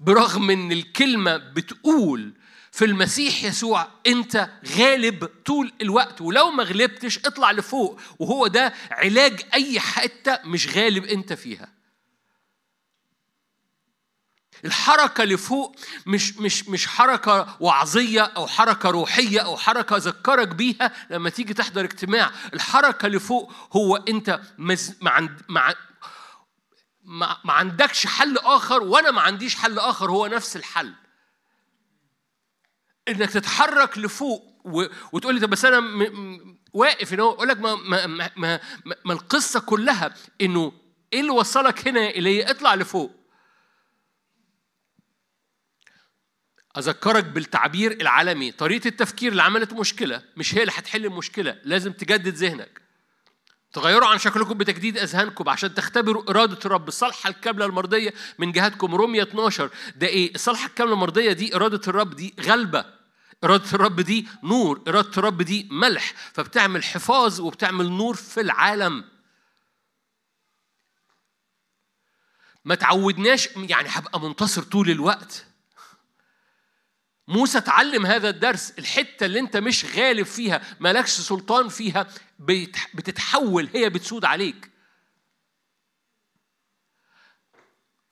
[0.00, 2.32] برغم إن الكلمة بتقول
[2.72, 9.40] في المسيح يسوع أنت غالب طول الوقت ولو ما غلبتش اطلع لفوق وهو ده علاج
[9.54, 11.75] أي حتة مش غالب أنت فيها.
[14.64, 21.30] الحركة لفوق مش مش مش حركة وعظية أو حركة روحية أو حركة اذكرك بيها لما
[21.30, 22.30] تيجي تحضر اجتماع.
[22.54, 24.94] الحركة لفوق هو أنت مز...
[25.00, 25.74] مع مع
[27.44, 30.94] ما عندكش حل آخر وأنا ما عنديش حل آخر هو نفس الحل.
[33.08, 34.56] إنك تتحرك لفوق.
[35.12, 35.98] وتقول لي طب بس أنا م...
[35.98, 36.58] م...
[36.72, 38.60] واقف هنا أقول لك ما ما, ما ما
[39.04, 40.72] ما القصة كلها إنه
[41.12, 43.25] إيه اللي وصلك هنا الي اطلع لفوق.
[46.78, 48.52] أذكرك بالتعبير العالمي.
[48.52, 51.60] طريقة التفكير اللي عملت مشكلة مش هي اللي هتحل المشكلة.
[51.64, 52.80] لازم تجدد ذهنك.
[53.72, 56.88] تغيروا عن شكلكم بتجديد أذهانكم عشان تختبروا إرادة الرب.
[56.88, 62.14] الصالحه الكامله المرضية من جهتكم رومية 12 ده إيه؟ الصالحه الكامله المرضية دي إرادة الرب
[62.14, 62.84] دي غلبة.
[63.44, 64.82] إرادة الرب دي نور.
[64.88, 66.14] إرادة الرب دي ملح.
[66.32, 69.04] فبتعمل حفاظ وبتعمل نور في العالم.
[72.64, 75.46] ما تعودناش يعني هبقى منتصر طول الوقت.
[77.28, 82.06] موسى اتعلم هذا الدرس الحتة اللي انت مش غالب فيها مالكش سلطان فيها
[82.94, 84.70] بتتحول هي بتسود عليك.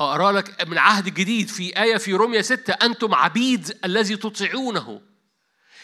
[0.01, 5.01] أقرأ لك من العهد الجديد في آية في رومية ستة أنتم عبيد الذي تطيعونه.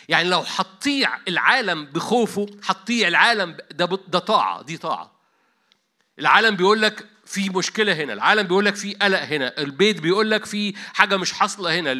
[0.09, 5.13] يعني لو هتطيع العالم بخوفه هتطيع العالم ده ده طاعة دي طاعة.
[6.19, 8.13] العالم بيقول لك في مشكلة هنا.
[8.13, 9.59] العالم بيقول لك في قلق هنا.
[9.59, 11.93] البيت بيقول لك في حاجة مش حاصلة هنا.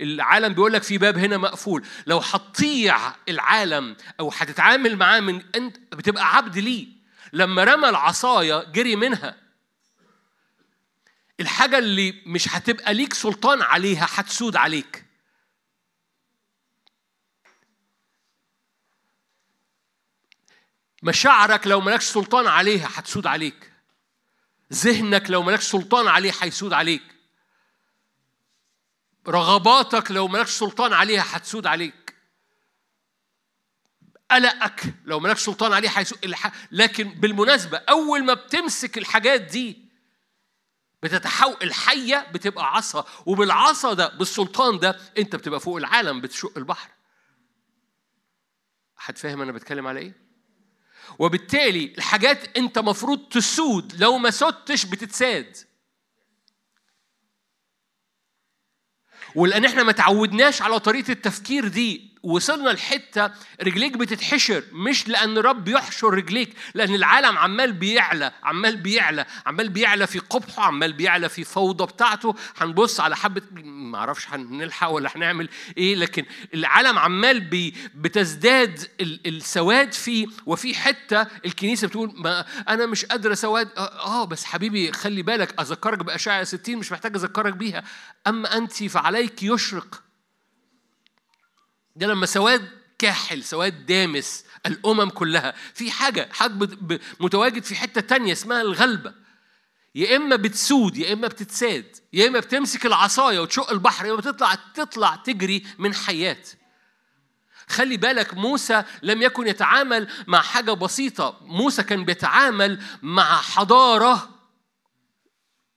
[0.00, 1.84] العالم بيقول لك في باب هنا مقفول.
[2.06, 6.86] لو هتطيع العالم أو هتتعامل معاه من أنت بتبقى عبد ليه.
[7.32, 9.36] لما رمى العصاية جري منها.
[11.40, 15.04] الحاجة اللي مش هتبقى ليك سلطان عليها هتسود عليك.
[21.02, 23.71] مشاعرك لو مالكش سلطان عليها هتسود عليك.
[24.72, 27.02] ذهنك لو مالكش سلطان عليه هيسود عليك.
[29.28, 32.14] رغباتك لو مالكش سلطان عليها هتسود عليك.
[34.30, 36.34] قلقك لو مالكش سلطان عليه هيسود
[36.70, 39.88] لكن بالمناسبة أول ما بتمسك الحاجات دي
[41.02, 46.90] بتتحول الحية بتبقى عصا وبالعصا ده بالسلطان ده أنت بتبقى فوق العالم بتشق البحر.
[48.96, 50.21] حد فاهم أنا بتكلم على إيه؟
[51.18, 53.94] وبالتالي الحاجات انت مفروض تسود.
[54.00, 55.56] لو ما سدتش بتتساد.
[59.34, 62.11] ولان إحنا ما تعودناش على طريقة التفكير دي.
[62.22, 63.30] وصلنا لحتة
[63.62, 70.06] رجليك بتتحشر مش لأن رب يحشر رجليك لأن العالم عمال بيعلى عمال بيعلى عمال بيعلى
[70.06, 72.34] في قبحه عمال بيعلى في فوضى بتاعته.
[72.56, 79.92] هنبص على حبة ما أعرفش هنلحق ولا هنعمل إيه لكن العالم عمال بي بتزداد السواد
[79.92, 85.60] فيه وفي حتة الكنيسة بتقول ما أنا مش قادرة سواد آه بس حبيبي خلي بالك
[85.60, 87.84] أذكرك بأشعة 60 مش محتاج أذكرك بيها.
[88.26, 90.02] أما أنت فعليك يشرق.
[91.96, 98.32] ده لما سواد كاحل سواد دامس الأمم كلها في حاجة حد متواجد في حتة تانية
[98.32, 99.14] اسمها الغلبة.
[99.94, 104.54] يا إما بتسود يا إما بتتساد يا إما بتمسك العصاية وتشق البحر يا إما بتطلع
[104.74, 106.42] تطلع تجري من حياة
[107.68, 111.38] خلي بالك موسى لم يكن يتعامل مع حاجة بسيطة.
[111.42, 114.30] موسى كان بيتعامل مع حضارة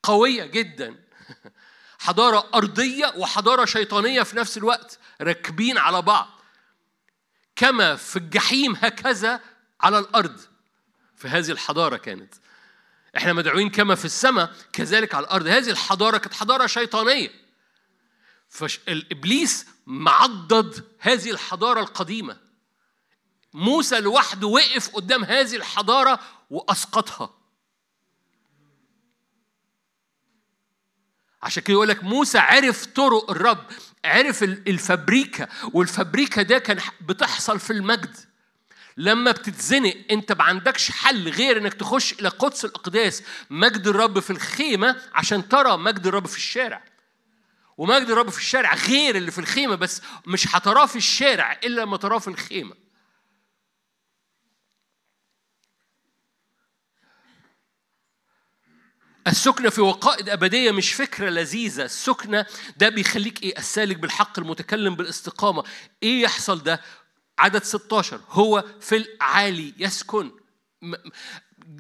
[0.04, 0.96] قوية جدا.
[2.06, 6.28] حضارة أرضية وحضارة شيطانية في نفس الوقت راكبين على بعض.
[7.56, 9.40] كما في الجحيم هكذا
[9.82, 10.40] على الأرض.
[11.16, 12.34] في هذه الحضارة كانت.
[13.18, 15.48] إحنا مدعوين كما في السماء كذلك على الأرض.
[15.48, 17.32] هذه الحضارة كانت حضارة شيطانية.
[18.50, 22.38] فالإبليس معضد هذه الحضارة القديمة.
[23.54, 27.45] موسى لوحده وقف قدام هذه الحضارة وأسقطها.
[31.46, 33.66] عشان كده يقول لك موسى عرف طرق الرب
[34.06, 38.16] عرف الفابريكا والفابريكا ده كان بتحصل في المجد.
[38.98, 44.30] لما بتتزنق انت ما عندكش حل غير انك تخش إلى قدس الأقداس مجد الرب في
[44.30, 46.84] الخيمة عشان ترى مجد الرب في الشارع.
[47.78, 51.98] ومجد الرب في الشارع غير اللي في الخيمة بس مش هتراه في الشارع إلا لما
[51.98, 52.76] تراه في الخيمة.
[59.28, 61.84] السكنة في وقائد أبدية مش فكرة لذيذة.
[61.86, 62.46] السكنة
[62.78, 65.64] ده بيخليك إيه؟ السالك بالحق المتكلم بالاستقامة.
[66.04, 66.82] إيه يحصل ده؟
[67.40, 70.32] عدد 16 هو في العالي يسكن.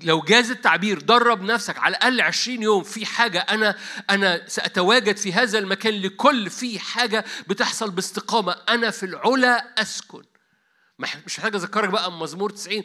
[0.04, 3.76] لو جاز التعبير درب نفسك على الأقل 20 يوم في حاجة أنا
[4.10, 8.52] أنا سأتواجد في هذا المكان لكل في حاجة بتحصل باستقامة.
[8.70, 10.24] أنا في العلا أسكن.
[11.00, 12.84] مش محتاج أذكرك بقى مزمور 90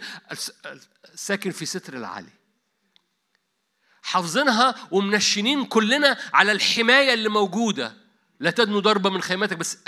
[1.14, 2.39] ساكن في ستر العالي.
[4.02, 8.00] حافظينها ومنشنين كلنا على الحماية اللي موجودة.
[8.40, 9.78] لا تدنو ضربة من خيمتك بس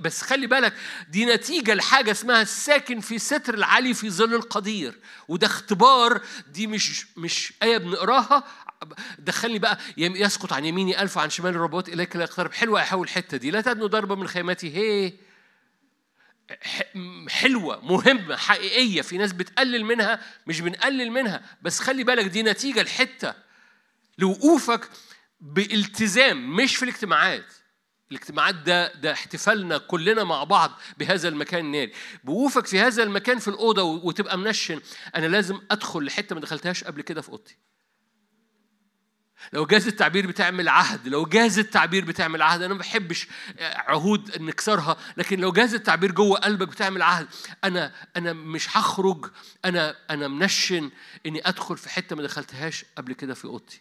[0.00, 0.72] بس خلي بالك
[1.08, 4.98] دي نتيجة لحاجة اسمها الساكن في ستر العلي في ظل القدير.
[5.28, 6.20] وده اختبار
[6.52, 8.44] دي مش مش آية بنقراها.
[9.18, 12.52] دخلني بقى يسقط عن يميني ألف عن شمال الربوات إليك لا يقترب.
[12.52, 13.50] حلوة أحاول الحتة دي.
[13.50, 15.12] لا تدنو ضربة من خيمتي هي
[17.28, 22.80] حلوة مهمة حقيقية في ناس بتقلل منها مش بنقلل منها بس خلي بالك دي نتيجة
[22.80, 23.34] الحتة
[24.18, 24.90] لوقوفك
[25.40, 27.52] بالتزام مش في الاجتماعات.
[28.10, 31.92] الاجتماعات ده ده احتفالنا كلنا مع بعض بهذا المكان الناري
[32.24, 34.80] بوقوفك في هذا المكان في الأوضة وتبقى mention
[35.16, 37.56] أنا لازم أدخل لحتة ما دخلتهاش قبل كده في أوضتي.
[39.52, 43.28] لو جاز التعبير بتعمل عهد لو جاز التعبير بتعمل عهد أنا ما بحبش
[43.60, 47.28] عهود نكسرها لكن لو جاز التعبير جوه قلبك بتعمل عهد
[47.64, 49.30] أنا أنا مش هخرج
[49.64, 50.90] أنا أنا mention
[51.26, 53.80] إني أدخل في حتة ما دخلتهاش قبل كده في أوضتي.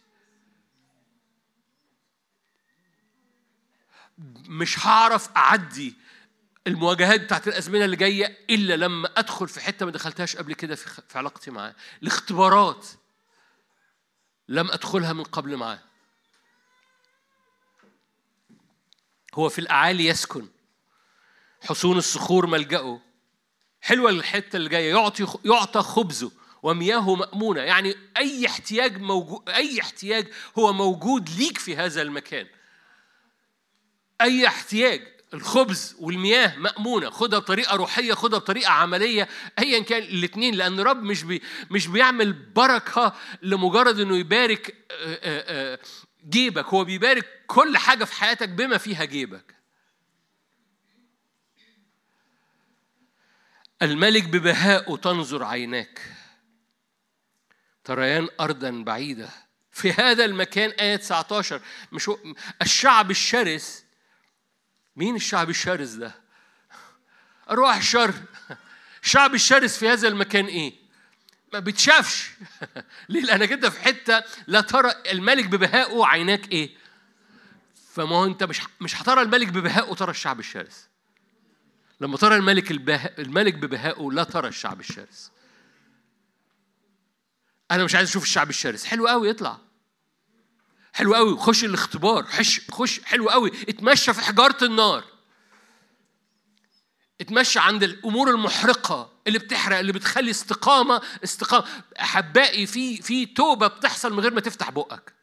[4.47, 5.95] مش هعرف أعدي
[6.67, 11.17] المواجهات بتاعت الأزمنة اللي جاية إلا لما أدخل في حتة ما دخلتهاش قبل كده في
[11.17, 11.75] علاقتي معاه.
[12.03, 12.87] الاختبارات
[14.47, 15.79] لم أدخلها من قبل معاه.
[19.33, 20.47] هو في الأعالي يسكن.
[21.63, 23.01] حصون الصخور ملجأه.
[23.81, 24.89] حلوة الحتة اللي جاية.
[24.89, 26.31] يعطي يعطى خبزه
[26.63, 27.61] ومياهه مأمونة.
[27.61, 32.47] يعني أي احتياج موجود أي احتياج هو موجود ليك في هذا المكان.
[34.21, 35.14] أي احتياج.
[35.35, 39.27] الخبز والمياه مأمونة خدها بطريقة روحية خدها بطريقة عملية
[39.59, 44.75] أيا كان الاثنين لأن رب مش بي مش بيعمل بركة لمجرد إنه يبارك
[46.29, 49.55] جيبك هو بيبارك كل حاجة في حياتك بما فيها جيبك.
[53.81, 56.01] الملك ببهائه تنظر عيناك.
[57.83, 59.29] تريان أرضا بعيدة.
[59.71, 62.11] في هذا المكان آية 19 مش
[62.61, 63.84] الشعب الشرس
[64.95, 66.15] مين الشعب الشرس ده؟
[67.49, 68.13] أرواح الشر
[69.03, 70.73] الشعب الشرس في هذا المكان إيه؟
[71.53, 72.31] ما بتشافش
[73.09, 76.77] ليه؟ لأنك أنت في حتة لا ترى الملك ببهائه عيناك إيه؟
[77.93, 80.89] فما هو أنت مش مش هترى الملك ببهائه ترى الشعب الشرس
[82.01, 83.05] لما ترى الملك البه...
[83.05, 85.31] الملك ببهائه لا ترى الشعب الشرس
[87.71, 89.57] أنا مش عايز أشوف الشعب الشرس حلو قوي يطلع
[90.95, 91.37] حلو قوي.
[91.37, 92.23] خش الاختبار.
[92.23, 92.99] خش خش.
[93.03, 93.51] حلو قوي.
[93.69, 95.03] اتمشى في حجارة النار.
[97.21, 101.65] اتمشى عند الأمور المحرقة اللي بتحرق اللي بتخلي استقامة استقامة.
[102.01, 105.13] أحبائي في في توبة بتحصل من غير ما تفتح بقك.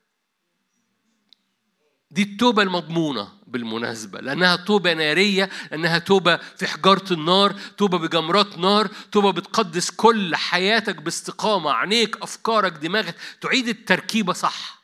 [2.11, 4.21] دي التوبة المضمونة بالمناسبة.
[4.21, 10.97] لأنها توبة نارية لأنها توبة في حجارة النار توبة بجمرات نار توبة بتقدس كل حياتك
[10.97, 11.73] باستقامة.
[11.73, 13.17] عينيك أفكارك دماغك.
[13.41, 14.82] تعيد التركيبة صح.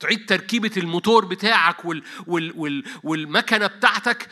[0.00, 4.28] تعيد تركيبة الموتور بتاعك وال وال وال والمكنة بتاعتك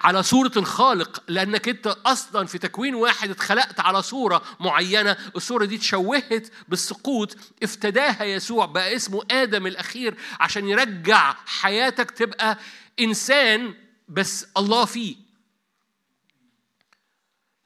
[0.00, 5.78] على صورة الخالق لأنك أنت أصلا في تكوين واحد اتخلقت على صورة معينة الصورة دي
[5.78, 12.58] تشوهت بالسقوط افتداها يسوع بقى اسمه آدم الأخير عشان يرجع حياتك تبقى
[13.00, 13.74] إنسان
[14.08, 15.16] بس الله فيه.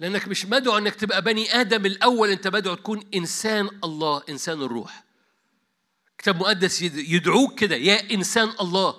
[0.01, 5.05] لأنك مش مدعو أنك تبقى بني آدم الأول أنت مدعو تكون إنسان الله إنسان الروح.
[6.22, 8.96] كتاب مقدس يدعوك كده يا إنسان الله.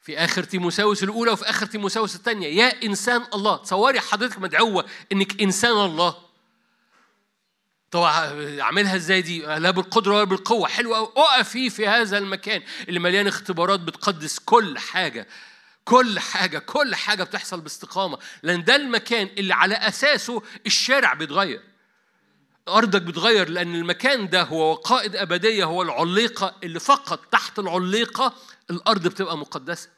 [0.00, 3.56] في آخر تيموساوس الأولى وفي آخر تيموساوس الثانية يا إنسان الله.
[3.56, 6.16] تصوري حضرتك مدعوة إنك إنسان الله.
[7.90, 10.68] طبعا اعملها إزاي دي؟ لا بالقدرة ولا بالقوة.
[10.68, 12.62] حلوة اقفي في هذا المكان.
[12.88, 15.28] اللي مليان اختبارات بتقدس كل حاجة.
[15.84, 18.18] كل حاجة كل حاجة بتحصل باستقامة.
[18.42, 21.73] لأن ده المكان اللي على أساسه الشارع بيتغير.
[22.68, 28.34] أرضك بتغير لأن المكان ده هو وقائد أبدية هو العليقة اللي فقط تحت العليقة
[28.70, 29.88] الأرض بتبقى مقدسة.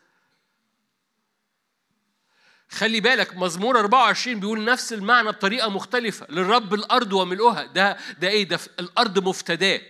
[2.70, 7.66] خلي بالك مزمور 24 بيقول نفس المعنى بطريقة مختلفة للرب الأرض وملؤها.
[7.66, 9.80] ده ده إيه؟ ده الأرض مفتداة.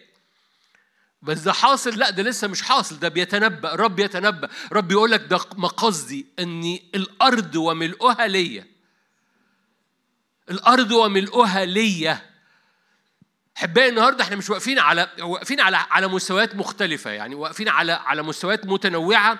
[1.22, 4.48] بس ده حاصل؟ لا ده لسه مش حاصل ده بيتنبأ رب يتنبأ.
[4.72, 8.66] رب يقول لك ده مقصدي ان الأرض وملؤها ليا.
[10.50, 12.35] الأرض وملؤها ليا.
[13.56, 18.22] احبائي النهارده إحنا مش واقفين على واقفين على على مستويات مختلفة يعني واقفين على على
[18.22, 19.38] مستويات متنوعة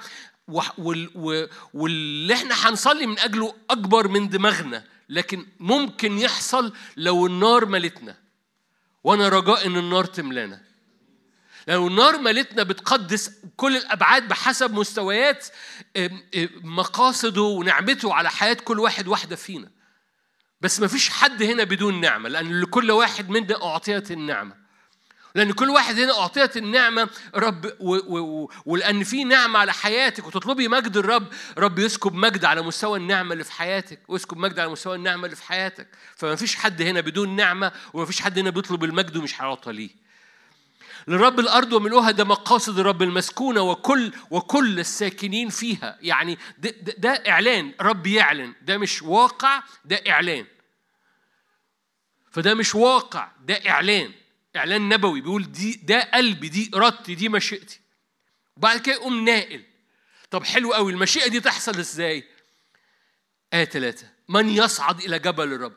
[1.75, 8.17] واللي إحنا هنصلي من أجله أكبر من دماغنا لكن ممكن يحصل لو النار ملتنا
[9.05, 10.61] وأنا رجاء إن النار تملانا.
[11.69, 15.47] لو النار ملتنا بتقدس كل الأبعاد بحسب مستويات
[16.63, 19.69] مقاصده ونعمته على حياة كل واحد واحدة فينا.
[20.61, 24.67] بس ما فيش حد هنا بدون نعمة لأن لكل واحد منا أعطيت النعمة.
[25.35, 30.69] لأن كل واحد هنا أعطيت النعمة رب و و ولأن في نعمة على حياتك وتطلبي
[30.69, 31.27] مجد الرب
[31.59, 35.37] رب يسكب مجد على مستوى النعمة اللي في حياتك ويسكب مجد على مستوى النعمة اللي
[35.37, 35.89] في حياتك.
[36.17, 40.06] فما فيش حد هنا بدون نعمة وما فيش حد هنا بيطلب المجد ومش هيعطى ليه.
[41.09, 45.99] لرب الأرض وملؤها ده مقاصد الرب المسكونة وكل وكل الساكنين فيها.
[46.01, 47.75] يعني ده, ده, ده إعلان.
[47.81, 48.55] رب يعلن.
[48.63, 50.47] ده مش واقع ده إعلان.
[52.31, 54.13] فده مش واقع ده إعلان.
[54.57, 55.21] إعلان نبوي.
[55.21, 57.81] بيقول دي ده قلبي دي إرادتي دي مشيئتي.
[58.57, 59.65] وبعد كده يقوم ناقل
[60.31, 60.93] طب حلو قوي.
[60.93, 62.25] المشيئة دي تحصل إزاي؟
[63.55, 65.73] آية ثلاثة من يصعد إلى جبل الرب.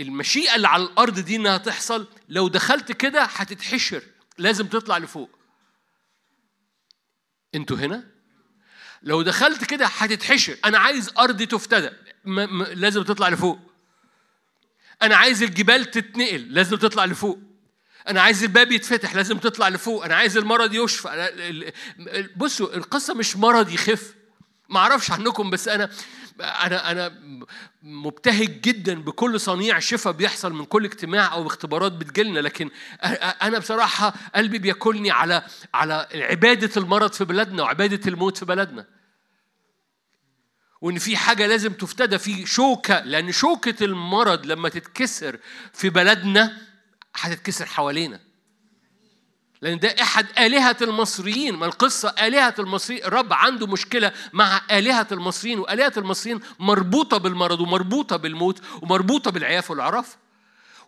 [0.00, 4.02] المشيئة اللي على الأرض دي إنها تحصل لو دخلت كده هتتحشر
[4.38, 5.30] لازم تطلع لفوق.
[7.54, 8.04] أنتوا هنا؟
[9.02, 10.56] لو دخلت كده هتتحشر.
[10.64, 11.90] أنا عايز ارضي تفتدى.
[12.74, 13.58] لازم تطلع لفوق.
[15.02, 17.38] أنا عايز الجبال تتنقل لازم تطلع لفوق.
[18.08, 20.04] أنا عايز الباب يتفتح لازم تطلع لفوق.
[20.04, 21.72] أنا عايز المرض يشفى.
[22.36, 24.14] بصوا القصة مش مرض يخف.
[24.68, 25.90] ما أعرفش عنكم بس أنا
[26.40, 27.14] أنا أنا
[27.82, 32.70] مبتهج جدا بكل صنيع شفاء بيحصل من كل اجتماع أو اختبارات بتجيلنا لكن
[33.42, 35.42] أنا بصراحة قلبي بياكلني على
[35.74, 38.86] على عبادة المرض في بلادنا وعبادة الموت في بلدنا.
[40.80, 45.38] وإن في حاجة لازم تفتدى في شوكة لأن شوكة المرض لما تتكسر
[45.72, 46.56] في بلدنا
[47.14, 48.20] هتتكسر حوالينا.
[49.64, 51.54] لأن ده أحد آلهة المصريين.
[51.54, 58.16] ما القصة آلهة المصريين؟ الرب عنده مشكلة مع آلهة المصريين وآلهة المصريين مربوطة بالمرض ومربوطة
[58.16, 60.16] بالموت ومربوطة بالعياف والعرف.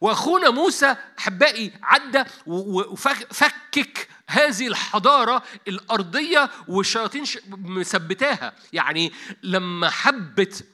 [0.00, 9.12] وأخونا موسى أحبائي عدى وفكك هذه الحضارة الأرضية والشياطين مثبتاها يعني
[9.42, 10.64] لما حبت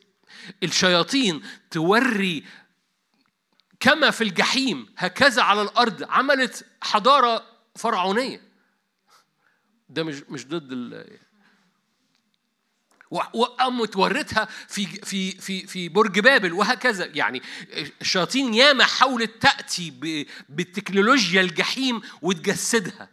[0.63, 2.45] الشياطين توري
[3.81, 8.41] كما في الجحيم هكذا على الأرض عملت حضارة فرعونيه
[9.89, 11.19] ده مش مش ضد ال
[13.13, 17.05] وقامت ورتها في في في في برج بابل وهكذا.
[17.05, 17.43] يعني
[18.01, 19.91] الشياطين ياما حاولت تأتي
[20.49, 23.09] بالتكنولوجيا الجحيم وتجسدها.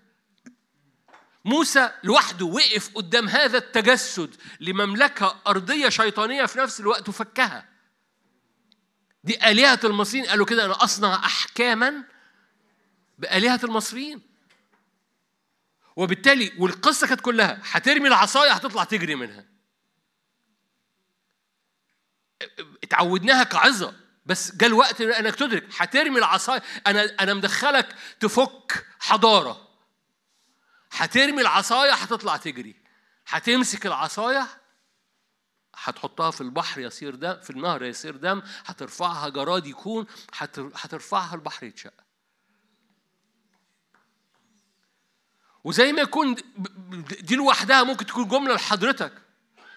[1.46, 7.70] موسى لوحده وقف قدام هذا التجسد لمملكة أرضية شيطانية في نفس الوقت وفكها
[9.24, 10.26] دي آلهة المصريين.
[10.26, 12.04] قالوا كده أنا أصنع أحكاما
[13.18, 14.29] بآلهة المصريين.
[16.00, 19.46] وبالتالي والقصة كانت كلها هترمي العصاية هتطلع تجري منها.
[22.84, 23.94] اتعودناها كعظة
[24.26, 26.64] بس جاء الوقت انك تدرك هترمي العصاية.
[26.88, 29.68] أنا أنا مدخلك تفك حضارة.
[30.92, 32.76] هترمي العصاية هتطلع تجري.
[33.28, 34.48] هتمسك العصاية
[35.76, 40.06] هتحطها في البحر يصير دم في النهر يصير دم هترفعها جراد يكون
[40.76, 41.94] هترفعها البحر يتشق
[45.70, 46.36] وزي ما يكون
[47.22, 49.14] دي لوحدها ممكن تكون جملة لحضرتك.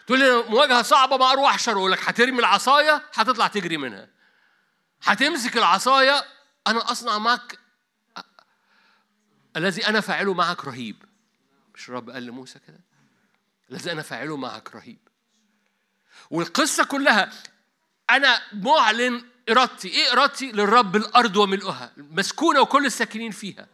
[0.07, 4.09] تقول لي مواجهة صعبة مع أروح احشر أقول لك هترمي العصاية هتطلع تجري منها.
[5.03, 6.24] هتمسك العصاية
[6.66, 7.59] أنا أصنع معك
[9.57, 11.05] الذي أنا فاعله معك رهيب.
[11.74, 12.80] مش الرب قال لموسى كده؟
[13.70, 14.99] الذي أنا فاعله معك رهيب.
[16.30, 17.32] والقصة كلها
[18.11, 23.66] أنا معلن إرادتي إيه إرادتي؟ للرب الأرض وملؤها مسكونه وكل الساكنين فيها.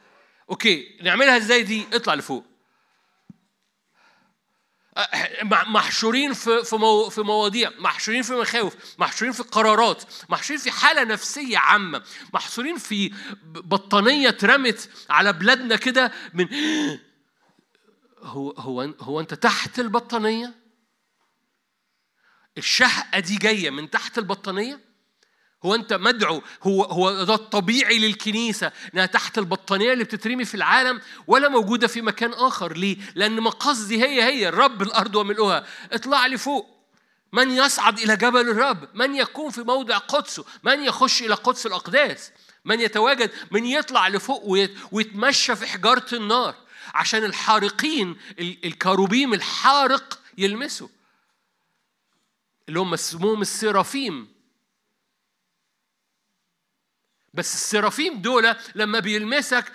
[0.50, 2.44] أوكي نعملها إزاي دي؟ اطلع لفوق.
[5.44, 11.58] محشورين في في في مواضيع محشورين في مخاوف محشورين في قرارات محشورين في حالة نفسية
[11.58, 12.02] عامة
[12.34, 16.48] محصورين في بطانية اترمت على بلادنا كده من
[18.22, 20.54] هو هو هو أنت تحت البطانية؟
[22.58, 24.87] الشهقة دي جاية من تحت البطانية؟
[25.64, 31.00] هو أنت مدعو هو هو ده الطبيعي للكنيسة إنها تحت البطانية اللي بتترمي في العالم
[31.26, 32.76] ولا موجودة في مكان آخر.
[32.76, 35.66] ليه؟ لأن مقاصدي هي هي الرب الأرض وملؤها.
[35.92, 36.78] اطلع لي فوق.
[37.32, 42.32] من يصعد إلى جبل الرب؟ من يكون في موضع قدسه؟ من يخش إلى قدس الأقداس؟
[42.64, 44.42] من يتواجد؟ من يطلع لفوق
[44.92, 46.54] ويتمشى في حجارة النار
[46.94, 50.88] عشان الحارقين الكروبيم الحارق يلمسوا
[52.68, 54.37] اللي هم اسمهم السرافيم.
[57.38, 59.72] بس السرافيم دول لما بيلمسك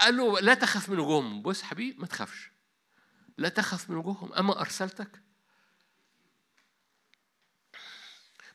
[0.00, 2.50] قال له لا تخف من وجوههم بص حبيبي ما تخافش.
[3.38, 5.10] لا تخف من وجوههم أما أرسلتك؟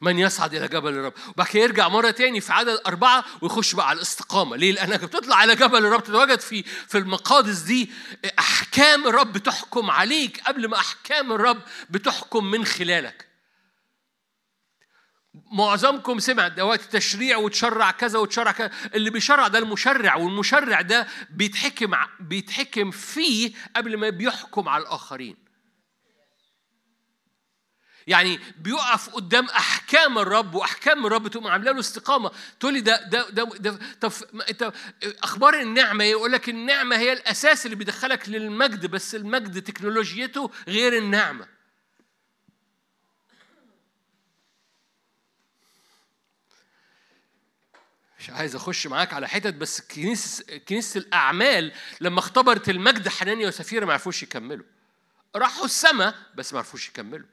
[0.01, 3.89] من يصعد إلى جبل الرب وبعد كده يرجع مرة تاني في عدد أربعة ويخش بقى
[3.89, 4.56] على الاستقامة.
[4.58, 7.91] ليه؟ لأنك بتطلع على جبل الرب تتواجد في في المقادس دي
[8.39, 13.28] أحكام الرب تحكم عليك قبل ما أحكام الرب بتحكم من خلالك.
[15.52, 18.72] معظمكم سمع ده وقت تشريع وتشرع كذا وتشرع كذا.
[18.96, 25.46] اللي بيشرع ده المشرع والمشرع ده بيتحكم بيتحكم فيه قبل ما بيحكم على الآخرين.
[28.08, 32.32] يعني بيقف قدام أحكام الرب وأحكام الرب تقوم عاملة له استقامة.
[32.60, 34.12] تقول لي ده ده ده, ده طب
[34.50, 34.74] أنت
[35.24, 41.55] أخبار النعمة يقول لك النعمة هي الأساس اللي بيدخلك للمجد بس المجد تكنولوجيته غير النعمة.
[48.26, 51.72] مش عايز أخش معاك على حتت بس كنيسه كنيسة الأعمال
[52.02, 54.66] لما اختبرت المجد حنانيا وسفيره ما عرفوش يكملوا.
[55.36, 57.28] راحوا السماء بس ما عرفوش يكملوا.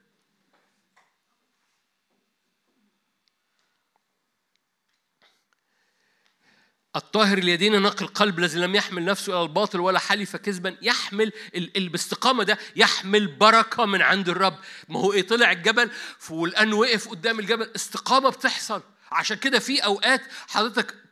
[6.95, 10.77] الطاهر اليدين نقي القلب الذي لم يحمل نفسه إلى الباطل ولا حلف كذبا.
[10.81, 11.31] يحمل
[11.75, 14.59] باستقامة ده يحمل بركة من عند الرب.
[14.89, 15.91] ما هو إيه طلع الجبل
[16.29, 17.71] والأن وقف قدام الجبل.
[17.75, 18.83] استقامة بتحصل.
[19.13, 21.03] عشان كده في أوقات حضرتك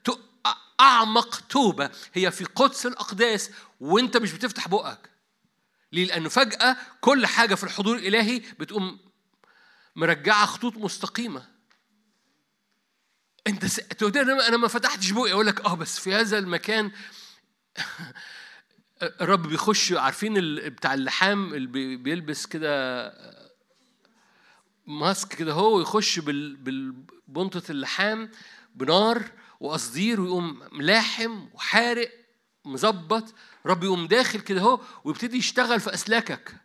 [0.81, 5.09] أعمق توبة هي في قدس الأقداس وأنت مش بتفتح بقك.
[5.91, 8.99] ليه؟ لأنه فجأة كل حاجة في الحضور الإلهي بتقوم
[9.95, 11.47] مرجعة خطوط مستقيمة.
[13.47, 13.79] أنت س...
[14.03, 15.31] أنا ما فتحتش بقي.
[15.31, 16.91] أقول لك آه بس في هذا المكان
[19.21, 20.33] الرب بيخش عارفين
[20.69, 23.07] بتاع اللحام اللي بيلبس كده
[24.99, 26.55] ماسك كده هو يخش بال...
[26.55, 28.31] بالبنطة اللحام
[28.75, 29.23] بنار
[29.59, 32.11] وقصدير ويقوم ملاحم وحارق
[32.65, 33.33] مظبط.
[33.65, 36.55] رب يقوم داخل كده هو ويبتدي يشتغل في أسلاكك.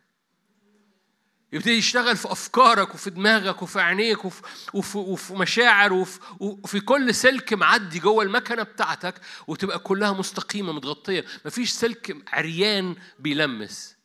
[1.53, 4.41] يبتدي يشتغل في أفكارك وفي دماغك وفي عينيك وفي,
[4.73, 11.25] وفي, وفي مشاعر وفي, وفي كل سلك معدي جوه المكنة بتاعتك وتبقى كلها مستقيمة متغطية.
[11.45, 13.96] مفيش سلك عريان بيلمس.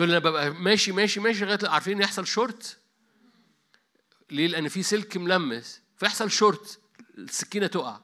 [0.00, 2.78] تقول أنا ببقى ماشي ماشي ماشي لغاية عارفين يحصل شورت.
[4.30, 5.80] ليه؟ لأن في سلك ملمس.
[5.96, 6.80] فيحصل شورت.
[7.18, 8.00] السكينة تقع.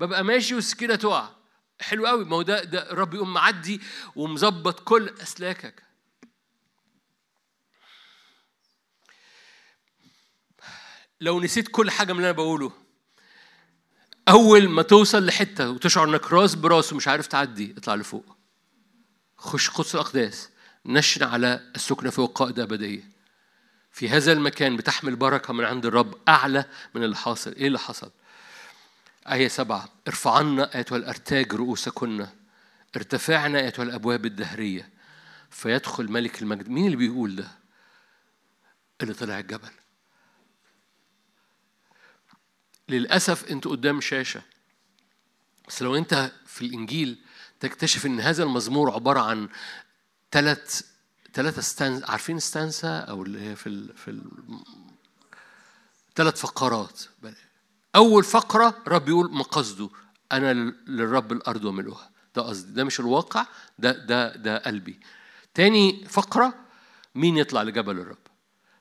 [0.00, 1.28] ببقى ماشي والسكينة تقع.
[1.80, 2.24] حلو قوي.
[2.24, 3.80] ما هو ده ده الرب يقوم معدي
[4.16, 5.82] ومظبط كل أسلاكك.
[11.20, 12.72] لو نسيت كل حاجة من اللي أنا بقوله
[14.28, 18.36] أول ما توصل لحتة وتشعر إنك راس براس ومش عارف تعدي اطلع لفوق.
[19.38, 20.55] خش قدس الأقداس.
[20.86, 23.10] نشن على السكنة فوق قائد أبدية.
[23.92, 26.64] في هذا المكان بتحمل بركة من عند الرب أعلى
[26.94, 27.52] من اللي حاصل.
[27.52, 28.10] إيه اللي حصل؟
[29.32, 29.88] آية سبعة.
[30.08, 32.26] ارفعنا أيتها الأرتاج رؤوسكن.
[32.96, 34.90] ارتفعنا أيتها الأبواب الدهرية.
[35.50, 36.68] فيدخل ملك المجد.
[36.68, 37.48] مين اللي بيقول ده؟
[39.02, 39.70] اللي طلع الجبل.
[42.88, 44.42] للأسف أنت قدام شاشة.
[45.68, 47.18] بس لو أنت في الإنجيل
[47.60, 49.48] تكتشف أن هذا المزمور عبارة عن
[50.32, 50.82] ثلاث
[51.34, 53.96] ثلاثة ستانز عارفين ستانسا أو اللي هي في ال...
[53.96, 54.22] في ال...
[56.14, 57.02] ثلاث فقرات.
[57.96, 59.90] أول فقرة رب يقول مقصده
[60.32, 60.52] أنا
[60.86, 62.10] للرب الأرض وملؤها.
[62.36, 63.46] ده قصدي ده مش الواقع
[63.78, 65.00] ده ده ده قلبي.
[65.54, 66.54] تاني فقرة
[67.14, 68.18] مين يطلع لجبل الرب؟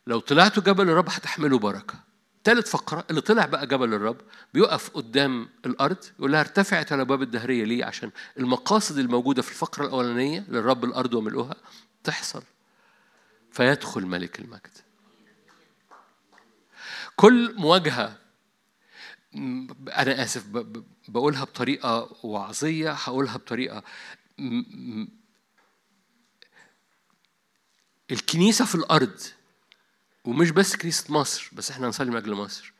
[0.07, 2.04] لو طلعتوا جبل الرب هتحملوا بركة.
[2.45, 4.17] ثالث فقرة اللي طلع بقى جبل الرب
[4.53, 9.85] بيقف قدام الأرض يقول لها ارتفعت على باب الدهرية ليه؟ عشان المقاصد الموجودة في الفقرة
[9.85, 11.55] الأولانية للرب الأرض وملؤها
[12.03, 12.43] تحصل
[13.51, 14.77] فيدخل ملك المجد
[17.15, 18.17] كل مواجهة
[19.89, 20.45] أنا آسف
[21.07, 23.83] بقولها بطريقة وعظية هقولها بطريقة
[28.11, 29.19] الكنيسة في الأرض
[30.25, 32.73] ومش بس كنيسة مصر بس إحنا هنصلي من أجل مصر.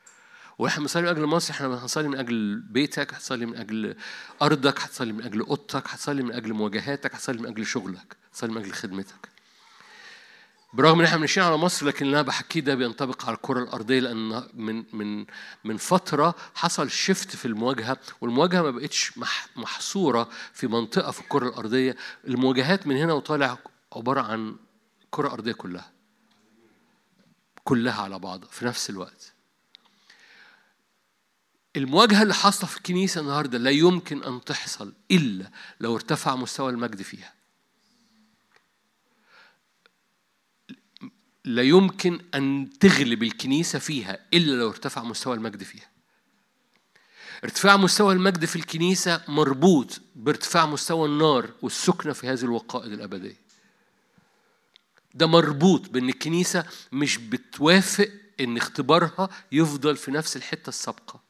[0.58, 3.96] وإحنا بنصلي من أجل مصر إحنا هنصلي من أجل بيتك هتصلي من أجل
[4.42, 8.58] أرضك هتصلي من أجل أوضتك هتصلي من أجل مواجهاتك هتصلي من أجل شغلك هتصلي من
[8.58, 9.28] أجل خدمتك.
[10.72, 14.00] برغم إن إحنا ماشيين على مصر لكن اللي أنا بحكيه ده بينطبق على الكرة الأرضية
[14.00, 15.26] لأن من من
[15.64, 19.12] من فترة حصل شيفت في المواجهة والمواجهة ما بقتش
[19.56, 21.96] محصورة في منطقة في الكرة الأرضية.
[22.28, 23.58] المواجهات من هنا وطالع
[23.92, 24.56] عبارة عن
[25.10, 25.95] كرة أرضية كلها.
[27.66, 29.32] كلها على بعضها في نفس الوقت.
[31.76, 35.50] المواجهة اللي حاصلة في الكنيسة النهاردة لا يمكن أن تحصل إلا
[35.80, 37.34] لو ارتفع مستوى المجد فيها.
[41.44, 45.90] لا يمكن أن تغلب الكنيسة فيها إلا لو ارتفع مستوى المجد فيها.
[47.44, 53.45] ارتفاع مستوى المجد في الكنيسة مربوط بارتفاع مستوى النار والسكنة في هذه الوقائد الأبدية.
[55.16, 58.08] ده مربوط بأن الكنيسة مش بتوافق
[58.40, 61.20] أن اختبارها يفضل في نفس الحتة السابقة.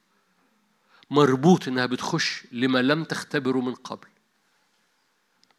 [1.11, 4.07] مربوط إنها بتخش لما لم تختبره من قبل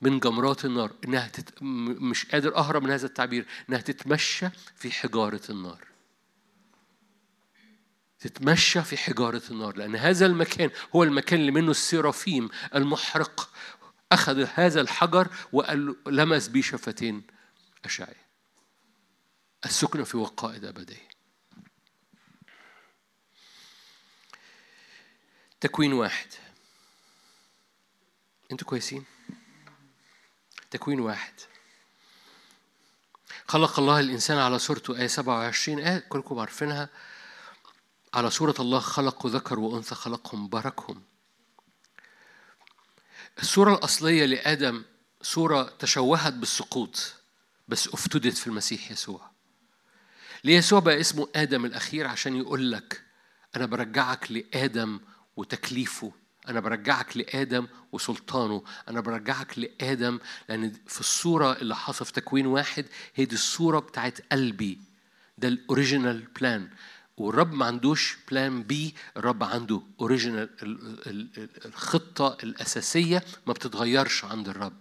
[0.01, 1.61] من جمرات النار إنها تت...
[1.61, 5.87] مش قادر أهرب من هذا التعبير إنها تتمشى في حجارة النار.
[8.19, 13.49] تتمشى في حجارة النار لأن هذا المكان هو المكان اللي منه السيرافيم المحرق.
[14.11, 17.36] أخذ هذا الحجر وقال لمس بيه شفتين.
[17.87, 18.27] اشعيا
[19.65, 21.07] السكنه في وقائد ابديه
[25.61, 26.27] تكوين واحد.
[28.51, 29.05] أنتوا كويسين؟
[30.71, 31.33] تكوين واحد.
[33.47, 35.99] خلق الله الإنسان على صورته آية 27 آية.
[35.99, 36.89] كلكم عارفينها.
[38.13, 41.03] على صورة الله خلق ذكر وأنثى خلقهم باركهم.
[43.39, 44.85] الصورة الأصلية لآدم
[45.21, 47.13] صورة تشوهت بالسقوط.
[47.67, 49.31] بس افتدت في المسيح يسوع.
[50.43, 53.01] ليه يسوع بقى اسمه آدم الأخير؟ عشان يقول لك
[53.55, 54.99] أنا برجعك لآدم
[55.37, 56.11] وتكليفه.
[56.47, 58.63] أنا برجعك لآدم وسلطانه.
[58.89, 64.21] أنا برجعك لآدم لأن في الصورة اللي حصل في تكوين واحد هي دي الصورة بتاعت
[64.31, 64.79] قلبي.
[65.37, 66.69] ده ال original plan
[67.17, 70.49] والرب ما عندوش plan B الرب عنده original
[71.65, 74.73] الخطة الأساسية ما بتتغيرش عند الرب.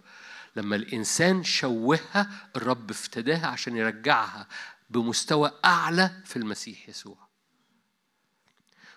[0.56, 4.48] لما الإنسان شوهها الرب افتداها عشان يرجعها
[4.90, 7.28] بمستوى أعلى في المسيح يسوع.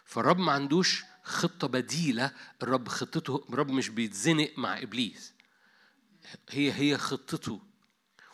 [0.06, 2.32] فالرب ما عندوش خطة بديلة
[2.64, 5.34] الرب خطته الرب مش بيتزنق مع إبليس.
[6.50, 7.60] هي هي خطته.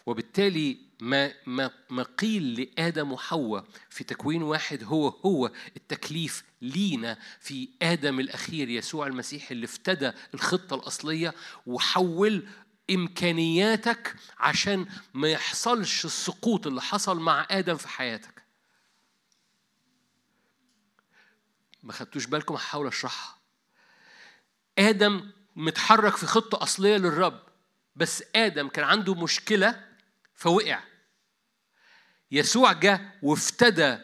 [0.06, 7.70] وبالتالي ما ما ما قيل لآدم وحواء في تكوين واحد هو هو التكليف لينا في
[7.82, 11.34] آدم الأخير يسوع المسيح اللي افتدى الخطة الأصلية
[11.66, 12.48] وحول
[12.90, 18.44] إمكانياتك عشان ما يحصلش السقوط اللي حصل مع آدم في حياتك.
[21.84, 23.38] ما خدتوش بالكم؟ هحاول أشرحها.
[24.78, 27.40] آدم متحرك في خطة أصلية للرب
[27.96, 29.86] بس آدم كان عنده مشكلة
[30.36, 30.80] فوقع.
[32.32, 33.98] يسوع جه وافتدى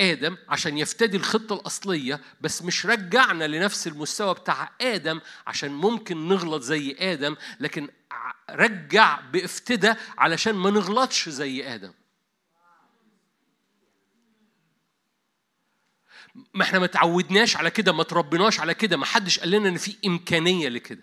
[0.00, 6.62] آدم عشان يفتدي الخطة الأصلية بس مش رجعنا لنفس المستوى بتاع آدم عشان ممكن نغلط
[6.62, 7.88] زي آدم لكن
[8.50, 11.92] رجع بافتدى علشان ما نغلطش زي آدم.
[16.54, 19.76] ما إحنا ما تعودناش على كده ما تربيناش على كده ما حدش قال لنا إن
[19.76, 21.02] في إمكانية لكده.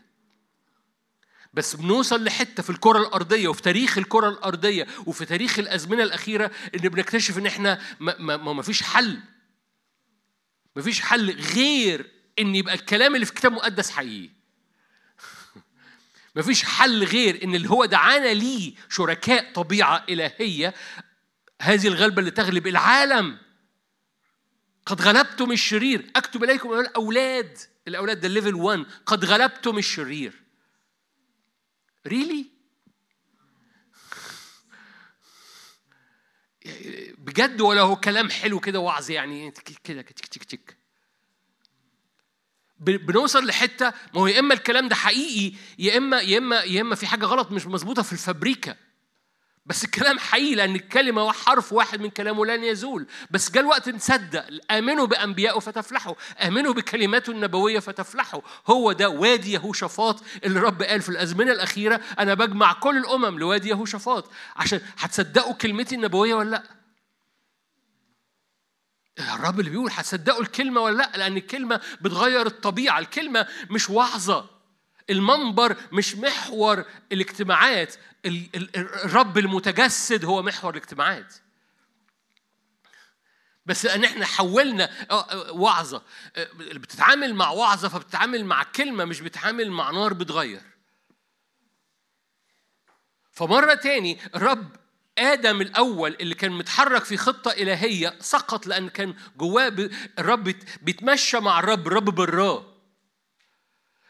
[1.53, 6.79] بس بنوصل لحتة في الكرة الأرضية وفي تاريخ الكرة الأرضية وفي تاريخ الأزمنة الأخيرة إن
[6.79, 9.19] بنكتشف إن إحنا ما, ما, ما فيش حل.
[10.75, 14.29] ما فيش حل غير إن يبقى الكلام اللي في الكتاب المقدس حقيقي.
[16.35, 20.73] ما فيش حل غير إن اللي هو دعانا ليه شركاء طبيعة إلهية.
[21.61, 23.37] هذه الغلبة اللي تغلب العالم.
[24.85, 26.11] قد غلبتم الشرير.
[26.15, 27.57] أكتب إليكم الاولاد
[27.87, 30.43] الأولاد ده ليفل 1 قد غلبتم الشرير.
[32.07, 32.45] ريلي
[37.17, 39.51] بجد ولا هو كلام حلو كده وعظ يعني؟
[39.83, 40.82] كده تك تك تك
[42.85, 46.95] بنوصل لحتة ما هو يا إما الكلام ده حقيقي يا إما يا إما يا إما
[46.95, 48.75] في حاجة غلط مش مظبوطة في الفابريكا.
[49.65, 53.07] بس الكلام حقيقي لأن الكلمة حرف واحد من كلامه لن يزول.
[53.31, 58.41] بس جاء الوقت نصدق آمنوا بأنبيائه فتفلحوا آمنوا بكلماته النبوية فتفلحوا.
[58.67, 63.69] هو ده وادي يهوشافاط اللي الرب قال في الأزمنة الأخيرة أنا بجمع كل الأمم لوادي
[63.69, 64.31] يهوشافاط.
[64.55, 66.63] عشان هتصدقوا كلمتي النبوية ولا لأ؟
[69.19, 72.99] الرب اللي بيقول هتصدقوا الكلمة ولا لأ؟ لأن الكلمة بتغير الطبيعة.
[72.99, 74.49] الكلمة مش وعظة.
[75.09, 77.95] المنبر مش محور الاجتماعات.
[78.25, 81.33] الرب المتجسد هو محور الاجتماعات.
[83.65, 86.01] بس ان إحنا حولنا آه، آه، وعظة.
[86.35, 90.61] آه، بتتعامل مع وعظة فبتتعامل مع كلمة مش بتتعامل مع نار بتغير.
[93.31, 94.75] فمرة تاني الرب
[95.17, 99.89] آدم الأول اللي كان متحرك في خطة إلهية سقط لأن كان جواه
[100.19, 102.73] الرب بيتمشى مع الرب الرب براه.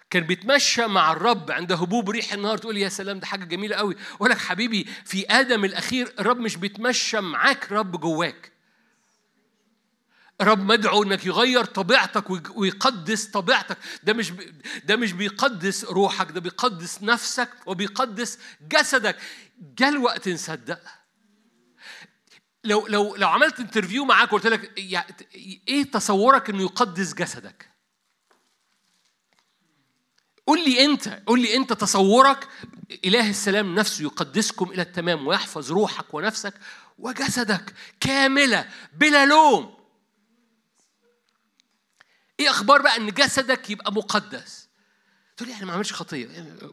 [0.09, 3.95] كان بيتمشى مع الرب عند هبوب ريح النهار تقول يا سلام ده حاجة جميلة قوي
[4.15, 8.52] أقول لك حبيبي في آدم الأخير الرب مش بيتمشى معاك رب جواك.
[10.41, 13.77] رب مدعو إنك يغير طبيعتك ويقدس طبيعتك.
[14.03, 14.33] ده مش
[14.85, 19.17] ده مش بيقدس روحك ده بيقدس نفسك وبيقدس جسدك.
[19.77, 20.79] جاء الوقت نصدق.
[22.63, 24.77] لو لو لو عملت انترفيو معاك وقلت لك
[25.67, 27.69] إيه تصورك إنه يقدس جسدك؟
[30.47, 32.47] قول لي أنت قول لي أنت تصورك.
[33.05, 36.53] إله السلام نفسه يقدسكم إلى التمام ويحفظ روحك ونفسك
[36.99, 39.82] وجسدك كاملة بلا لوم.
[42.39, 44.69] إيه أخبار بقى ان جسدك يبقى مقدس؟
[45.37, 46.27] تقول لي أنا ما عملش خطية.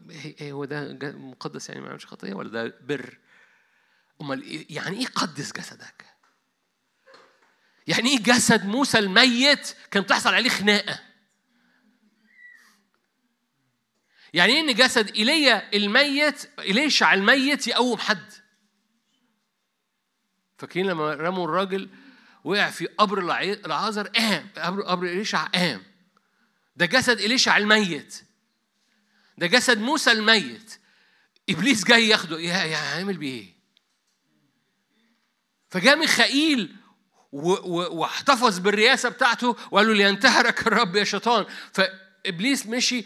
[0.09, 3.17] إيه إيه هو ده مقدس يعني ما عملش خطية ولا ده بر؟
[4.21, 6.05] أمال إيه- يعني إيه قدس جسدك؟
[7.87, 10.99] يعني إيه جسد موسى الميت كان بتحصل عليه خناقة؟
[14.33, 18.31] يعني إيه إن جسد ايليا الميت إليشع الميت يقوم حد؟
[20.57, 21.89] فاكرين لما رموا الراجل
[22.43, 23.19] وقع في قبر
[23.65, 25.83] العازر قام قبر قبر إليشع قام.
[26.75, 28.23] ده جسد إليشع الميت.
[29.37, 30.79] ده جسد موسى الميت.
[31.49, 32.39] إبليس جاي ياخده.
[32.39, 33.53] يا عامل بيه إيه؟
[35.69, 36.75] فجاء ميخائيل
[37.31, 41.45] واحتفظ بالرياسه بتاعته وقال له لينتهرك الرب يا شيطان.
[41.73, 43.05] فإبليس مشي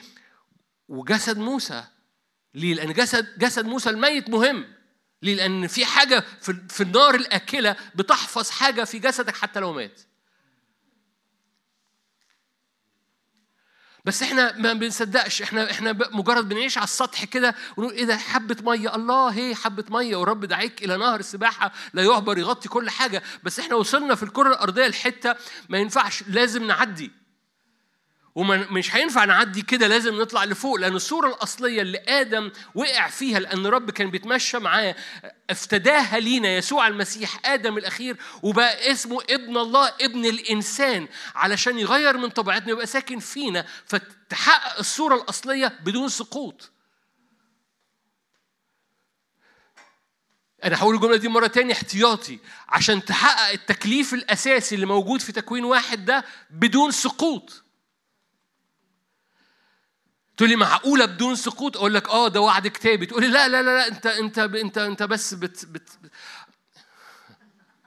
[0.87, 1.83] وجسد موسى
[2.53, 4.74] ليه؟ لأن جسد جسد موسى الميت مهم.
[5.25, 10.01] ليه؟ لأن في حاجة في, النار الآكلة بتحفظ حاجة في جسدك حتى لو مات.
[14.05, 18.57] بس إحنا ما بنصدقش إحنا إحنا مجرد بنعيش على السطح كده ونقول إيه ده حبة
[18.61, 18.95] مية.
[18.95, 23.23] الله هي حبة مية؟ ورب دعيك إلى نهر السباحة لا يعبر يغطي كل حاجة.
[23.43, 25.35] بس إحنا وصلنا في الكرة الأرضية لحتة
[25.69, 27.24] ما ينفعش لازم نعدي.
[28.35, 33.67] ومش هينفع نعدي كده لازم نطلع لفوق لأن الصورة الأصلية اللي آدم وقع فيها لأن
[33.67, 34.95] رب كان بيتمشى معاه
[35.49, 42.29] افتداها لينا يسوع المسيح آدم الأخير وبقى اسمه ابن الله ابن الإنسان علشان يغير من
[42.29, 43.65] طبيعتنا ويبقى ساكن فينا.
[43.85, 46.71] فتحقق الصورة الأصلية بدون سقوط.
[50.63, 52.39] أنا هقول الجملة دي مرة تاني احتياطي.
[52.69, 57.64] عشان تحقق التكليف الأساسي اللي موجود في تكوين واحد ده بدون سقوط.
[60.37, 63.61] تقول لي معقولة بدون سقوط؟ أقول لك آه ده وعد كتابي، تقول لي لا لا
[63.61, 65.89] لا أنت أنت أنت أنت بس بت بت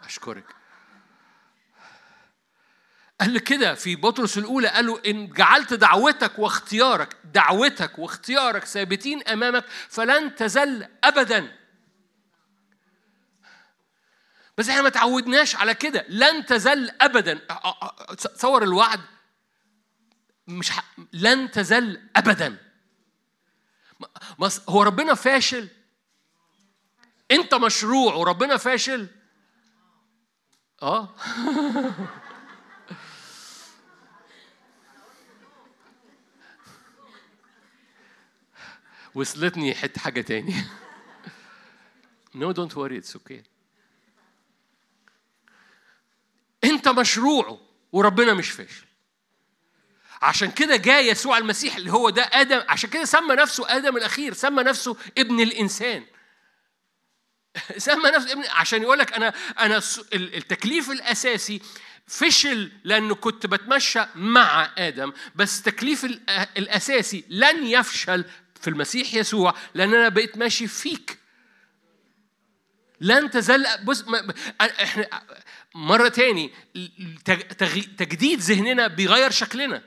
[0.04, 0.44] أشكرك.
[3.20, 9.64] قال لي كده في بطرس الأولى قالوا إن جعلت دعوتك واختيارك دعوتك واختيارك ثابتين أمامك
[9.88, 11.52] فلن تزل أبداً.
[14.58, 19.00] بس إحنا ما تعودناش على كده لن تزل ابدا أ- أ- أ- تصور الوعد
[20.48, 20.84] مش ح...
[21.12, 22.56] لن تزل ابدا.
[24.68, 25.68] هو ربنا فاشل.
[27.30, 29.08] أنت مشروع وربنا فاشل.
[30.82, 31.14] آه.
[39.14, 40.54] وصلتني حتة حاجة تاني.
[42.34, 43.42] No, don't worry, it's okay.
[46.64, 47.60] أنت مشروعه
[47.92, 48.87] وربنا مش فاشل.
[50.22, 54.34] عشان كده جاء يسوع المسيح اللي هو ده آدم عشان كده سمى نفسه آدم الأخير
[54.34, 56.04] سمى نفسه ابن الإنسان.
[57.76, 59.18] سمى نفسه ابن عشان يقول لك
[59.60, 61.60] الس- ال- التكليف الأساسي
[62.06, 66.20] فشل لأنه كنت بتمشى مع آدم بس التكليف ال-
[66.58, 68.24] الأساسي لن يفشل
[68.60, 71.18] في المسيح يسوع لأن أنا بقيت ماشي فيك.
[73.00, 75.08] لن تزل بص ما- إحنا
[75.74, 76.50] مرة تاني
[77.98, 79.82] تجديد ذهننا بيغير شكلنا.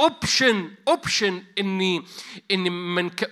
[0.00, 2.04] option option اني
[2.50, 3.30] ان من ك...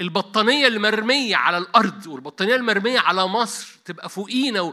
[0.00, 4.70] البطانية المرمية على الأرض والبطانية المرمية على مصر تبقى فوقينا و...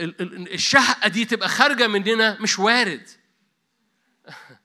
[0.00, 3.08] ال- ال- الشهقة دي تبقى خارجة مننا مش وارد.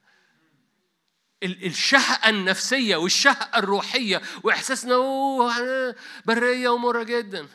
[1.42, 4.96] ال- الشهقة النفسية والشهقة الروحية وإحساسنا
[6.24, 7.48] برية ومرة جدا.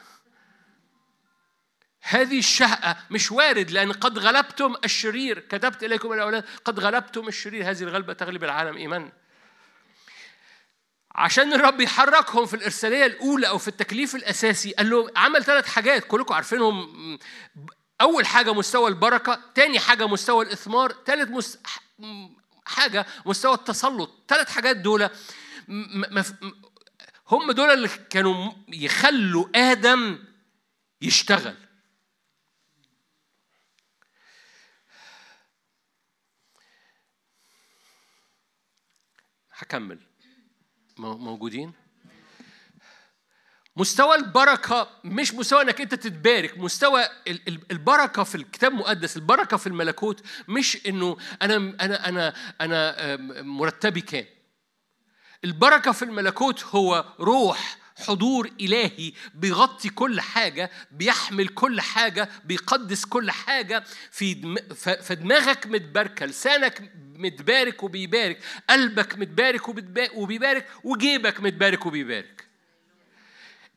[2.02, 5.40] هذه الشهقة مش وارد لأن قد غلبتم الشرير.
[5.40, 7.70] كتبت إليكم الأولاد قد غلبتم الشرير.
[7.70, 9.12] هذه الغلبة تغلب العالم إيمان
[11.16, 16.04] عشان الرب يحركهم في الإرسالية الأولى أو في التكليف الأساسي قال له عمل ثلاث حاجات.
[16.08, 17.20] كلكم عارفينهم.
[18.02, 21.58] أول حاجة مستوى البركة تاني حاجة مستوى الإثمار تالت مس...
[22.66, 24.12] حاجة مستوى التسلط.
[24.28, 25.10] ثلاث حاجات دول
[25.68, 26.54] م- م-
[27.28, 30.20] هم دول اللي كانوا يخلوا آدم
[31.02, 31.56] يشتغل.
[39.62, 40.00] هكمل
[40.98, 41.74] مو- موجودين
[43.78, 47.02] مستوى البركة مش مستوى إنك أنت تتبارك، مستوى
[47.72, 54.26] البركة في الكتاب المقدس، البركة في الملكوت مش إنه أنا أنا أنا أنا مرتبي كام.
[55.46, 63.32] البركة في الملكوت هو روح حضور إلهي بيغطي كل حاجة بيحمل كل حاجة بيقدس كل
[63.32, 63.84] حاجة.
[64.12, 64.56] في دم...
[64.76, 68.40] فدماغك متباركة لسانك متبارك وبيبارك
[68.70, 69.68] قلبك متبارك
[70.16, 72.48] وبيبارك وجيبك متبارك وبيبارك.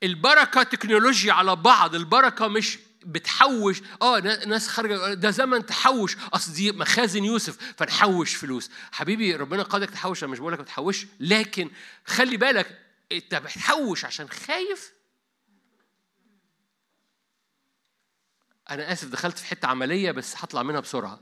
[0.03, 6.17] البركة تكنولوجيا على بعض البركة مش بتحوش آه ناس خارجة ده زمن تحوش.
[6.33, 8.71] أصل دي مخازن يوسف فنحوش فلوس.
[8.93, 11.71] حبيبي ربنا قادك تحوش أنا مش بقول لك ما تحوش لكن
[12.05, 14.93] خلي بالك انت بتحوش عشان خايف؟
[18.71, 21.21] أنا آسف دخلت في حتة عملية بس هطلع منها بسرعة.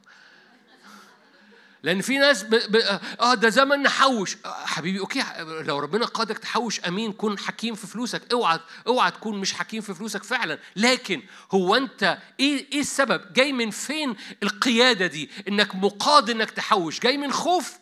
[1.83, 2.51] لأن في ناس ب...
[2.51, 2.77] ب...
[3.21, 4.37] آه ده زمن نحوش.
[4.45, 8.33] آه حبيبي أوكي لو ربنا قادك تحوش أمين كن حكيم في فلوسك.
[8.33, 10.59] اوعى اوعى تكون مش حكيم في فلوسك فعلا.
[10.77, 17.01] لكن هو أنت إيه إيه السبب؟ جاي من فين القيادة دي؟ إنك مقاد إنك تحوش.
[17.01, 17.79] جاي من خوف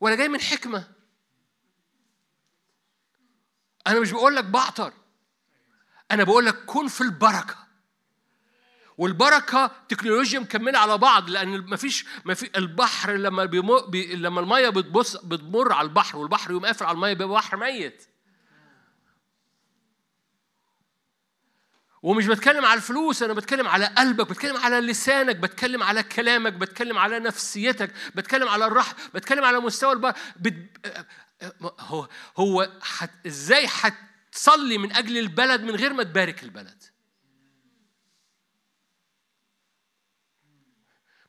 [0.00, 0.93] ولا جاي من حكمة؟
[3.86, 4.92] أنا مش بقول لك بعطر
[6.10, 7.64] أنا بقول لك كن في البركة.
[8.98, 14.40] والبركة تكنولوجيا مكملة على بعض لأن ما فيش ما في البحر لما بيمر بي لما
[14.40, 18.08] المية بتبص بتمر على البحر والبحر يقوم قافل على المية بيبقى بحر ميت.
[22.02, 26.98] ومش بتكلم على الفلوس أنا بتكلم على قلبك بتكلم على لسانك بتكلم على كلامك بتكلم
[26.98, 30.54] على نفسيتك بتكلم على الرحم بتكلم على مستوى البر بت...
[31.80, 33.26] هو هو حت...
[33.26, 36.82] إزاي هتصلي من أجل البلد من غير ما تبارك البلد؟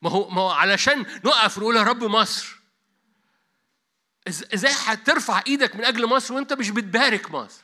[0.01, 2.55] ما هو ما هو علشان نقف نقول يا رب مصر.
[4.27, 7.63] إزاي هترفع إيدك من أجل مصر وأنت مش بتبارك مصر؟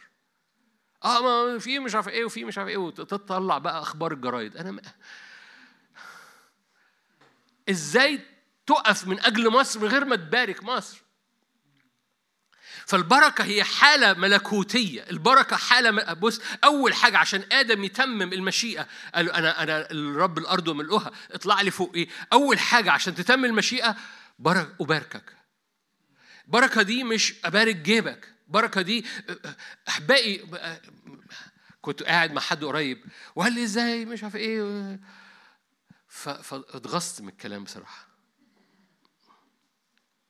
[1.04, 4.58] آه ما في مش عارف إيه وفي مش عارف إيه وتطلع بقى أخبار الجرايد.
[4.58, 4.82] أنا ما...
[7.70, 8.20] إزاي
[8.66, 11.02] تقف من أجل مصر من غير ما تبارك مصر؟
[12.86, 15.02] فالبركة هي حالة ملكوتية.
[15.10, 21.12] البركة حالة بص أول حاجة عشان آدم يتمم المشيئة قال أنا أنا الرب الأرض وملؤها
[21.32, 23.96] اطلع لي فوق إيه؟ أول حاجة عشان تتم المشيئة
[24.40, 25.36] برك أباركك.
[26.48, 28.34] بركة دي مش أبارك جيبك.
[28.48, 29.06] بركة دي
[29.88, 30.46] أحبائي
[31.82, 33.06] كنت قاعد مع حد قريب
[33.36, 35.00] وقال لي إزاي؟ مش عارف إيه.
[36.10, 38.08] فاتغصت من الكلام بصراحة.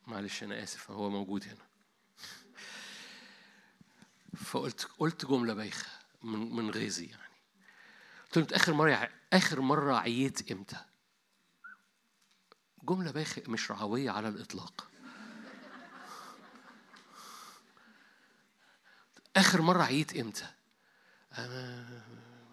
[0.08, 1.71] معلش أنا آسف هو موجود هنا.
[4.38, 5.90] فقلت قلت جملة بايخة
[6.24, 7.32] من من غيظي يعني
[8.26, 10.78] قلت له آخر مرة آخر مرة عييت إمتى؟
[12.84, 14.88] جملة بايخة مش رعوية على الإطلاق
[19.36, 20.48] آخر مرة عييت إمتى؟
[21.38, 21.86] أنا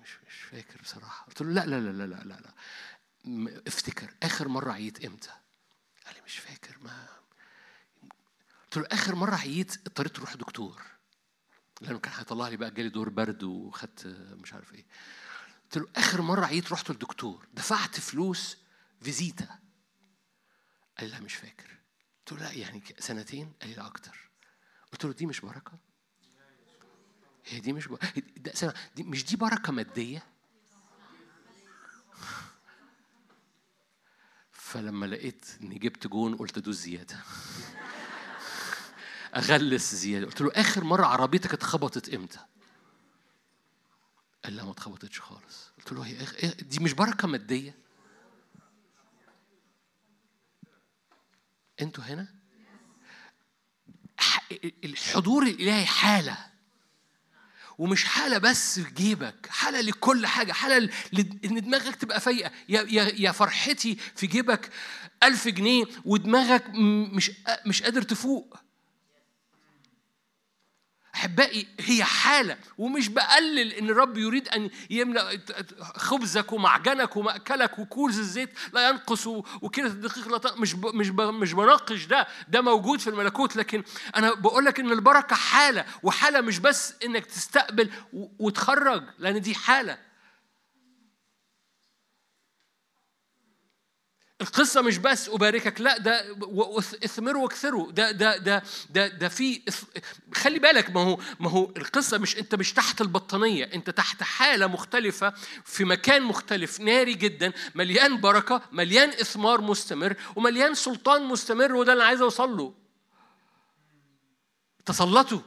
[0.03, 3.63] مش مش فاكر بصراحة قلت له لا لا لا لا لا لا, لا.
[3.67, 5.31] افتكر آخر مرة عييت إمتى؟
[6.07, 7.07] قال لي مش فاكر ما
[8.65, 10.83] قلت له آخر مرة عييت اضطريت أروح دكتور
[11.81, 14.07] لأنه كان هيطلع لي بقى جالي دور برد وخدت
[14.43, 14.87] مش عارف إيه.
[15.65, 18.57] قلت له آخر مرة عييت رحت للدكتور دفعت فلوس
[19.03, 19.59] فيزيتا.
[20.99, 21.79] قال لي لا مش فاكر.
[22.19, 24.31] قلت له لا يعني سنتين قال لي لا أكتر.
[24.93, 25.79] قلت له دي مش بركة؟
[27.47, 28.23] هي دي مش بركة.
[28.97, 30.27] دي مش دي بركة مادية؟
[34.53, 37.19] فلما لقيت إني جبت جون قلت ادوس زيادة.
[39.37, 40.27] أغلس زيادة.
[40.27, 42.39] قلت له آخر مرة عربيتك اتخبطت إمتى؟
[44.45, 45.71] قال لا ما اتخبطتش خالص.
[45.79, 47.75] قلت له هي إيه دي مش بركة مادية؟
[51.81, 52.29] أنتوا هنا؟
[54.85, 56.37] الحضور الإلهي حالة.
[57.79, 60.91] ومش حالة بس في جيبك حالة لكل حاجة حالة
[61.45, 62.51] إن دماغك تبقى فايقة.
[62.69, 64.71] يا, يا, يا فرحتي في جيبك
[65.23, 66.65] ألف جنيه ودماغك
[67.13, 67.31] مش
[67.67, 68.57] مش قادر تفوق.
[71.19, 75.41] احبائي هي حالة ومش بقلل إن الرب يريد أن يملأ
[75.97, 79.27] خبزك ومعجنك ومأكلك وكوز الزيت لا ينقص
[79.63, 83.57] وكيلة الدقيق لا مش ب مش ب مش بناقش ده ده موجود في الملكوت.
[83.57, 83.83] لكن
[84.17, 87.91] أنا بقول لك إن البركة حالة وحالة مش بس إنك تستقبل
[88.39, 90.08] وتخرج لأن دي حالة.
[94.41, 96.37] القصة مش بس أباركك لا ده
[97.05, 99.63] اثمروا واكثروا ده ده ده ده ده في
[100.35, 104.67] خلي بالك ما هو ما هو القصة مش أنت مش تحت البطانية أنت تحت حالة
[104.67, 105.33] مختلفة
[105.65, 112.05] في مكان مختلف ناري جدا مليان بركة مليان إثمار مستمر ومليان سلطان مستمر وده اللي
[112.05, 112.75] عايز أوصل له
[114.87, 115.41] تسلطوا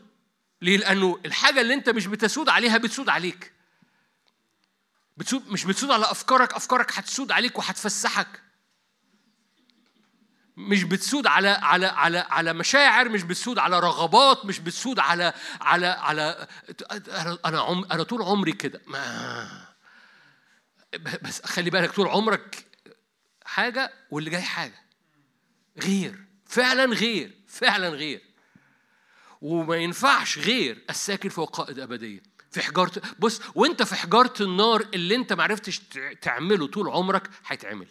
[0.62, 3.54] ليه؟ لأنه الحاجة اللي أنت مش بتسود عليها بتسود عليك.
[5.18, 8.51] بتسود مش بتسود على أفكارك، أفكارك هتسود عليك وهتفسحك.
[10.58, 15.88] مش بتسود على على على على مشاعر مش بتسود على رغبات مش بتسود على على
[15.88, 16.48] على
[17.46, 18.82] أنا عم أنا طول عمري كده.
[18.88, 19.72] ما
[21.22, 22.66] بس خلي بالك طول عمرك
[23.46, 24.86] حاجة واللي جاي حاجة.
[25.84, 28.22] غير فعلا غير فعلا غير.
[29.42, 32.24] وما ينفعش غير الساكن فوق قائد أبدية.
[32.52, 35.82] في حجارة بص وانت في حجارة النار اللي انت ما عرفتش
[36.22, 37.88] تعمله طول عمرك هيتعمل.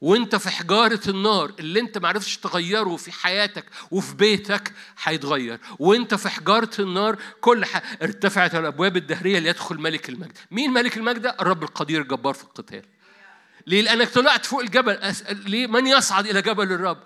[0.00, 4.72] وانت في حجارة النار اللي انت معرفتش تغيره في حياتك وفي بيتك
[5.02, 5.60] هيتغير.
[5.78, 7.82] وانت في حجارة النار كل ح...
[8.02, 10.38] ارتفعت الأبواب الدهرية ليدخل ملك المجد.
[10.50, 12.82] مين ملك المجد؟ الرب القدير الجبار في القتال.
[13.66, 14.92] ليه؟ لأنك طلعت فوق الجبل.
[14.92, 17.02] أسأل ليه؟ من يصعد إلى جبل الرب؟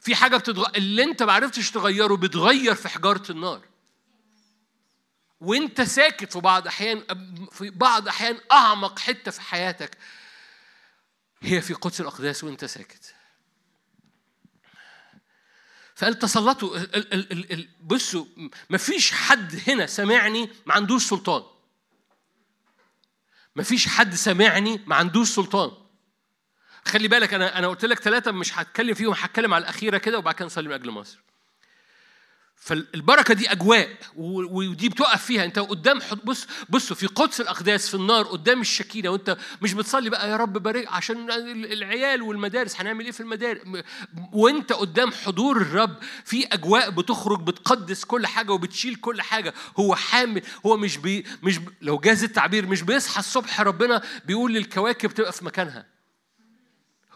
[0.00, 0.66] في حاجة بتتغ...
[0.76, 3.60] اللي انت معرفتش تغيره بتغير في حجارة النار.
[5.40, 7.02] وانت ساكت في بعض أحيان
[7.52, 9.98] في بعض أحيان أعمق حتة في حياتك
[11.44, 13.14] هي في قدس الأقداس وأنت ساكت.
[15.94, 16.78] فقال تسلطوا
[17.80, 18.26] بصوا
[18.70, 21.42] مفيش حد هنا سمعني ما عندوش سلطان.
[23.56, 25.70] مفيش حد سمعني ما عندوش سلطان.
[26.84, 30.34] خلي بالك أنا أنا قلت لك ثلاثة مش هتكلم فيهم هتكلم على الأخيرة كده وبعد
[30.34, 31.18] كده نصلي من أجل مصر.
[32.56, 35.44] فالبركة دي أجواء ودي بتقف فيها.
[35.44, 40.30] أنت قدام بص بصوا في قدس الأقداس في النار قدام الشكينه وأنت مش بتصلي بقى
[40.30, 41.30] يا رب بارك عشان
[41.72, 43.60] العيال والمدارس هنعمل إيه في المدارس؟
[44.32, 49.54] وأنت قدام حضور الرب في أجواء بتخرج بتقدس كل حاجة وبتشيل كل حاجة.
[49.76, 55.10] هو حامل هو مش بي مش لو جاز التعبير مش بيصحى الصبح ربنا بيقول للكواكب
[55.10, 55.86] تبقى في مكانها.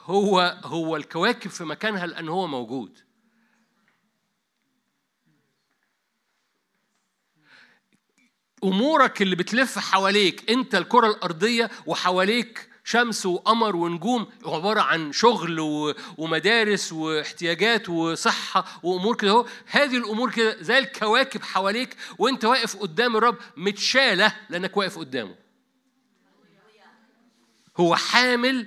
[0.05, 3.08] هو هو الكواكب في مكانها لأن هو موجود.
[8.65, 15.61] أمورك اللي بتلف حواليك أنت الكرة الأرضية وحواليك شمس وقمر ونجوم عبارة عن شغل
[16.19, 19.47] ومدارس واحتياجات وصحة وأمور كده أهو.
[19.67, 25.35] هذه الأمور كده زي الكواكب حواليك وأنت واقف قدام الرب متشالة لأنك واقف قدامه.
[27.77, 28.67] هو حامل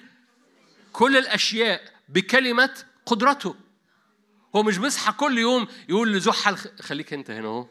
[0.94, 2.74] كل الأشياء بكلمة
[3.06, 3.56] قدرته.
[4.56, 7.68] هو مش بيصحى كل يوم يقول لزحل خليك أنت هنا أهو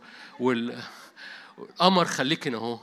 [1.78, 2.80] قمر خليك هنا اهو.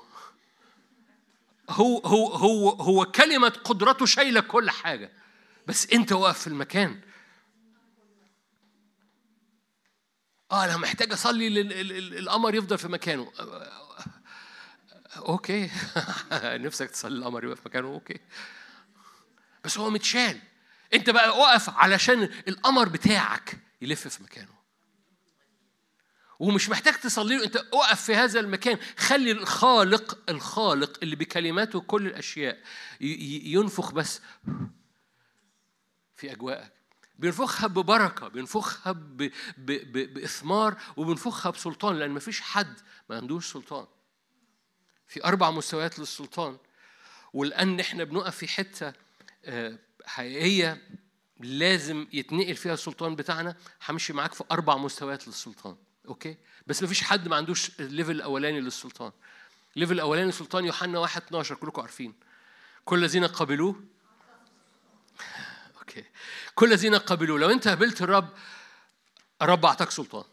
[1.70, 5.12] هو هو هو هو كلمة قدرته شايلة كل حاجة.
[5.68, 7.02] بس أنت واقف في المكان.
[10.52, 11.48] آه أنا محتاج اصلي
[12.20, 13.32] القمر يفضل في مكانه.
[15.18, 15.72] okay.
[16.44, 17.88] نفسك تصلي القمر يبقى في مكانه.
[17.88, 18.20] okay.
[19.64, 20.40] بس هو متشال.
[20.94, 24.57] انت بقى اقف علشان القمر بتاعك يلف في مكانه.
[26.40, 27.44] ومش محتاج تصلي له.
[27.44, 28.78] انت اقف في هذا المكان.
[28.98, 32.60] خلي الخالق الخالق اللي بكلماته كل الأشياء
[33.02, 34.22] ينفخ بس
[36.16, 36.74] في أجواءك.
[37.20, 39.18] بينفخها ببركة بينفخها ب...
[39.18, 39.32] ب...
[39.58, 40.14] ب...
[40.14, 42.80] بإثمار وبينفخها بسلطان لأن مفيش حد
[43.10, 43.86] ما عندوش سلطان.
[45.08, 46.58] في أربع مستويات للسلطان.
[47.34, 48.94] ولان إحنا بنقف في حتة
[49.46, 50.82] آه، حقيقية
[51.40, 53.56] لازم يتنقل فيها السلطان بتاعنا.
[53.90, 55.76] همشي معاك في أربع مستويات للسلطان.
[56.08, 56.38] okay؟
[56.68, 59.12] بس ما فيش حد ما عندوش ال level الاولاني للسلطان.
[59.76, 62.14] ال level الاولاني للسلطان يوحنا 1 12 كلكم عارفين.
[62.86, 63.84] كل الذين قبلوه.
[65.80, 66.04] okay.
[66.56, 67.40] كل الذين قبلوه.
[67.40, 68.30] لو انت قبلت الرب
[69.42, 70.24] الرب اعطاك سلطان.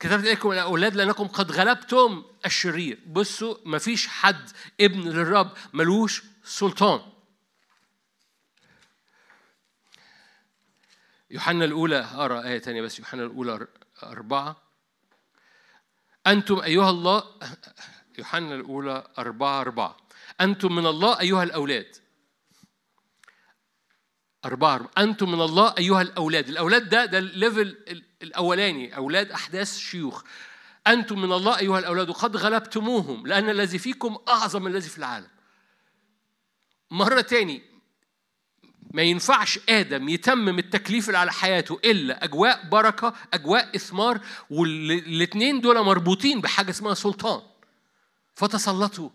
[0.00, 3.00] كتبت إليكم الأولاد لأنكم قد غلبتم الشرير.
[3.06, 7.00] بصوا ما فيش حد ابن للرب ملوش سلطان.
[11.30, 12.98] يوحنا الأولى أقرأ آية تانية بس.
[12.98, 13.66] يوحنا الأولى
[14.04, 14.56] أربعة.
[16.26, 17.24] أنتم أيها الله
[18.18, 19.96] يوحنا الأولى أربعة أربعة.
[20.40, 21.96] أنتم من الله أيها الأولاد.
[24.44, 24.90] أربعة, أربعة.
[24.98, 26.48] أنتم من الله أيها الأولاد.
[26.48, 27.66] الأولاد ده ده الليفل
[28.22, 30.24] الأولاني أولاد أحداث شيوخ.
[30.86, 32.08] أنتم من الله أيها الأولاد.
[32.08, 35.30] وقد غلبتموهم لأن الذي فيكم أعظم من الذي في العالم.
[36.90, 37.69] مرة تاني
[38.90, 44.20] ما ينفعش آدم يتمم التكليف اللي على حياته إلا أجواء بركة أجواء إثمار
[44.50, 47.42] والاثنين دول مربوطين بحاجة اسمها سلطان.
[48.34, 49.10] فتسلطوا.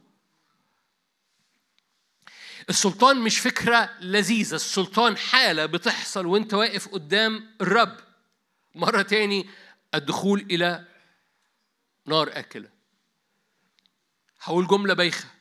[2.70, 4.56] السلطان مش فكرة لذيذة.
[4.56, 7.98] السلطان حالة بتحصل وانت واقف قدام الرب.
[8.76, 9.50] مرة تاني
[9.96, 10.86] الدخول إلى
[12.06, 12.70] نار آكلة.
[14.42, 15.35] هقول جملة بايخة.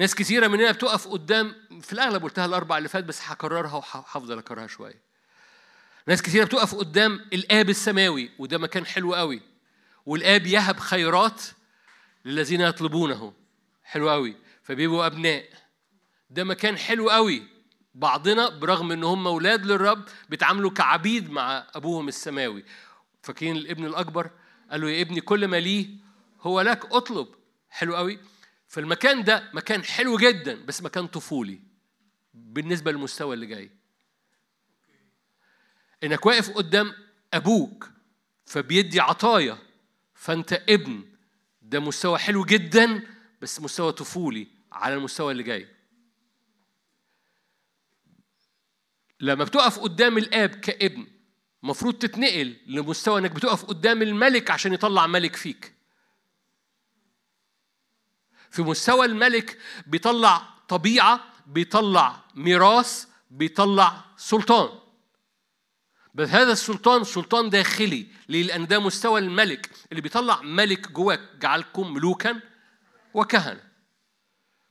[0.00, 4.66] ناس كثيرة مننا بتقف قدام في الأغلب قلتها الأربع اللي فات بس هكررها وهفضل أكررها
[4.66, 5.00] شوية.
[6.06, 9.42] ناس كثيرة بتقف قدام الآب السماوي وده مكان حلو قوي.
[10.06, 11.42] والآب يهب خيرات
[12.24, 13.32] للذين يطلبونه.
[13.84, 14.36] حلو قوي.
[14.62, 15.44] فبيبقوا أبناء.
[16.30, 17.42] ده مكان حلو قوي.
[17.94, 22.64] بعضنا برغم إن هم أولاد للرب بيتعاملوا كعبيد مع أبوهم السماوي.
[23.22, 24.30] فاكرين الابن الأكبر؟
[24.70, 25.88] قال له يا ابني كل ما ليه
[26.40, 27.28] هو لك أطلب.
[27.70, 28.18] حلو قوي.
[28.70, 31.60] فالمكان ده مكان حلو جدا بس مكان طفولي
[32.34, 33.70] بالنسبة للمستوى اللي جاي.
[36.04, 36.92] إنك واقف قدام
[37.34, 37.90] أبوك
[38.46, 39.58] فبيدي عطايا
[40.14, 41.04] فأنت ابن
[41.62, 43.02] ده مستوى حلو جدا
[43.42, 45.68] بس مستوى طفولي على المستوى اللي جاي.
[49.20, 51.06] لما بتقف قدام الآب كابن
[51.62, 55.79] المفروض تتنقل لمستوى إنك بتقف قدام الملك عشان يطلع ملك فيك.
[58.50, 64.78] في مستوى الملك بيطلع طبيعة بيطلع ميراث بيطلع سلطان.
[66.14, 69.70] بس هذا السلطان سلطان داخلي ليه؟ لأن ده مستوى الملك.
[69.90, 72.40] اللي بيطلع ملك جواك جعلكم ملوكا
[73.14, 73.70] وكهنة.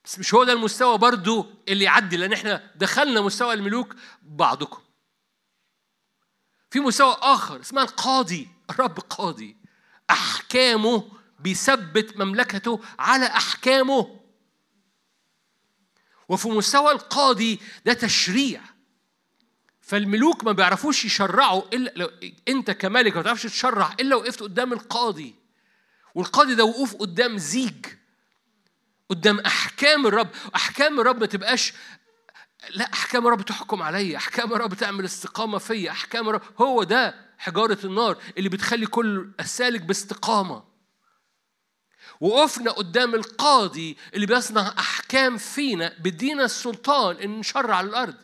[0.05, 4.81] بس مش هو ده المستوى برضو اللي يعدي لأن إحنا دخلنا مستوى الملوك بعضكم.
[6.71, 9.57] في مستوى آخر اسمها القاضي الرب قاضي.
[10.09, 14.19] أحكامه بيثبت مملكته على أحكامه.
[16.29, 18.61] وفي مستوى القاضي ده تشريع.
[19.81, 22.11] فالملوك ما بيعرفوش يشرعوا إلا لو
[22.47, 25.35] أنت كملك ما تعرفش تشرع إلا وقفت قدام القاضي.
[26.15, 27.85] والقاضي ده وقوف قدام زيج
[29.09, 30.27] قدام أحكام الرب.
[30.55, 31.73] أحكام الرب ما تبقاش
[32.69, 34.17] لا أحكام الرب تحكم عليا.
[34.17, 35.91] أحكام الرب تعمل استقامة فيا.
[35.91, 40.68] أحكام الرب هو ده حجارة النار اللي بتخلي كل السالك باستقامة.
[42.21, 48.15] وقفنا قدام القاضي اللي بيصنع أحكام فينا بدينا السلطان إن نشرع على الأرض.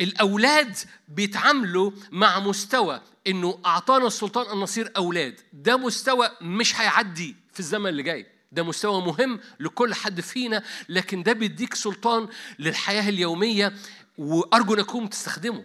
[0.00, 0.76] الأولاد
[1.08, 5.40] بيتعاملوا مع مستوى إنه أعطانا السلطان أن نصير أولاد.
[5.52, 8.26] ده مستوى مش هيعدي في الزمن اللي جاي.
[8.52, 13.72] ده مستوى مهم لكل حد فينا لكن ده بيديك سلطان للحياة اليومية
[14.18, 15.64] وأرجو أنكم تستخدمه.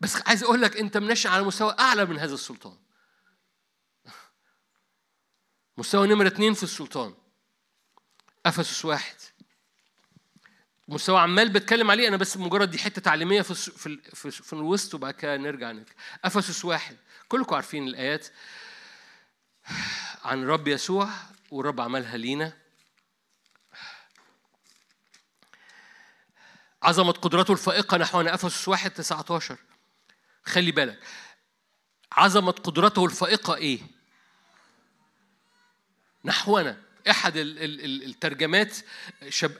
[0.00, 2.76] بس عايز أقول لك أنت منشأ على مستوى أعلى من هذا السلطان.
[5.78, 7.14] مستوى نمرة اتنين في السلطان.
[8.46, 9.14] أفسس واحد.
[10.88, 14.94] مستوى عمال بتكلم عليه أنا بس مجرد دي حتة تعليمية في في في, في الوسط
[14.94, 15.94] وبعد كده نرجع نك.
[16.24, 16.96] أفسس واحد.
[17.28, 18.28] كلكم عارفين الآيات.
[20.24, 21.10] عن الرب يسوع
[21.50, 22.56] والرب عملها لينا.
[26.82, 29.58] عظمة قدرته الفائقة نحونا أفسس واحد 19
[30.44, 31.00] خلي بالك.
[32.12, 33.95] عظمة قدرته الفائقة إيه؟
[36.26, 36.76] نحونا
[37.10, 38.76] احد الترجمات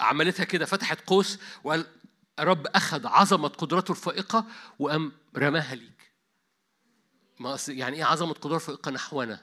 [0.00, 1.86] عملتها كده فتحت قوس وقال
[2.40, 4.44] رب أخذ عظمة قدرته الفائقة
[4.78, 6.12] وقام رماها ليك.
[7.38, 9.40] ما يعني إيه عظمة قدرته الفائقة نحونا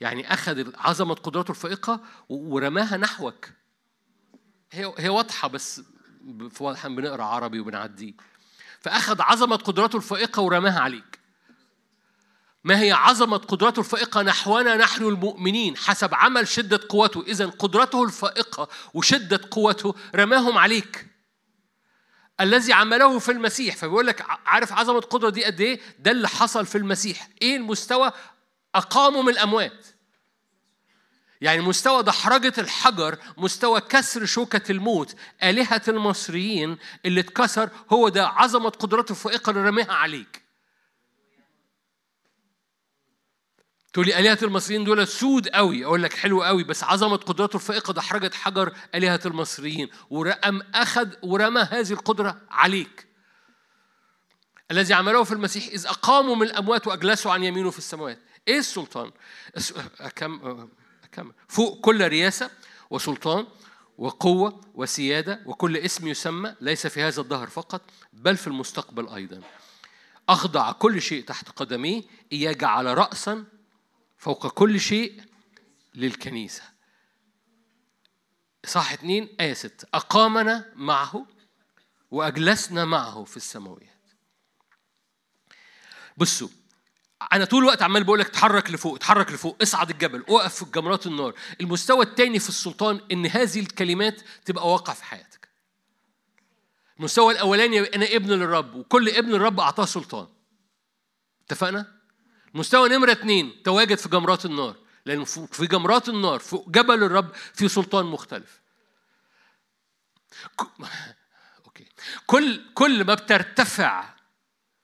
[0.00, 3.48] يعني أخذ عظمة قدرته الفائقة ورماها نحوك.
[4.72, 5.80] هي هي واضحة بس
[6.50, 8.12] في بنقرأ عربي وبنعديه.
[8.80, 11.19] فأخذ عظمة قدرته الفائقة ورماها عليك.
[12.64, 17.24] ما هي عظمة قدرته الفائقة نحونا نحن المؤمنين حسب عمل شدة قوته.
[17.28, 21.06] إذا قدرته الفائقة وشدة قوته رماهم عليك.
[22.40, 26.66] الذي عمله في المسيح فبيقول لك عارف عظمة القدرة دي قد إيه؟ ده اللي حصل
[26.66, 27.28] في المسيح.
[27.42, 28.12] إيه المستوى؟
[28.74, 29.86] أقاموا من الأموات.
[31.40, 38.70] يعني مستوى دحرجة الحجر مستوى كسر شوكة الموت آلهة المصريين اللي اتكسر هو ده عظمة
[38.70, 40.49] قدرته الفائقة اللي رميها عليك.
[43.92, 45.84] تقول لي آلهة المصريين دول سود قوي.
[45.84, 49.88] أقول لك حلو قوي بس عظمة قدرته الفائقة دحرجت حجر آلهة المصريين.
[50.10, 53.06] ورقم أخذ ورمى هذه القدرة عليك.
[54.70, 58.18] الذي عمله في المسيح إذ أقاموا من الأموات وأجلسوا عن يمينه في السماوات.
[58.48, 59.10] إيه السلطان؟
[60.00, 60.68] أكم
[61.04, 62.50] أكمل فوق كل رياسة
[62.90, 63.46] وسلطان
[63.98, 67.82] وقوة وسيادة وكل اسم يسمى ليس في هذا الدهر فقط
[68.12, 69.40] بل في المستقبل أيضا.
[70.28, 72.02] أخضع كل شيء تحت قدميه
[72.32, 73.44] إياه جعل رأسا
[74.20, 75.22] فوق كل شيء
[75.94, 76.62] للكنيسة.
[78.66, 79.88] صح اتنين؟ آية ست.
[79.94, 81.26] أقامنا معه
[82.10, 84.00] وأجلسنا معه في السماويات.
[86.16, 86.48] بصوا
[87.32, 91.06] أنا طول الوقت عمال بقول لك اتحرك لفوق اتحرك لفوق اصعد الجبل اقف في جمرات
[91.06, 91.34] النار.
[91.60, 95.48] المستوى الثاني في السلطان إن هذه الكلمات تبقى واقع في حياتك.
[96.98, 100.28] المستوى الأولاني أنا ابن للرب وكل ابن الرب أعطاه سلطان.
[101.46, 101.99] اتفقنا؟
[102.54, 104.76] مستوى نمرة اتنين تواجد في جمرات النار.
[105.06, 108.60] لأن في جمرات النار فوق جبل الرب في سلطان مختلف.
[111.66, 111.86] أوكي.
[112.26, 114.14] كل كل ما بترتفع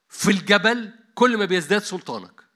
[0.08, 2.46] في الجبل كل ما بيزداد سلطانك.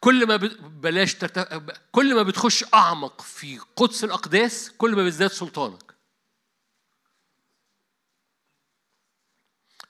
[0.00, 1.60] كل ما بلاش ترتفع
[1.92, 5.93] كل ما بتخش أعمق في قدس الأقداس كل ما بيزداد سلطانك.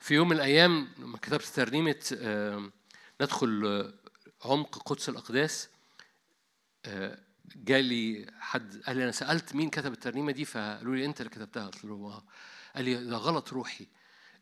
[0.05, 1.97] في يوم من الأيام لما كتبت ترنيمة
[3.21, 3.93] ندخل
[4.45, 5.69] عمق قدس الأقداس
[6.85, 7.19] آه،
[7.57, 11.67] جالي حد قال لي أنا سألت مين كتب الترنيمة دي فقالوا لي أنت اللي كتبتها.
[11.67, 12.23] قلت له
[12.77, 13.89] قال لي ده غلط روحي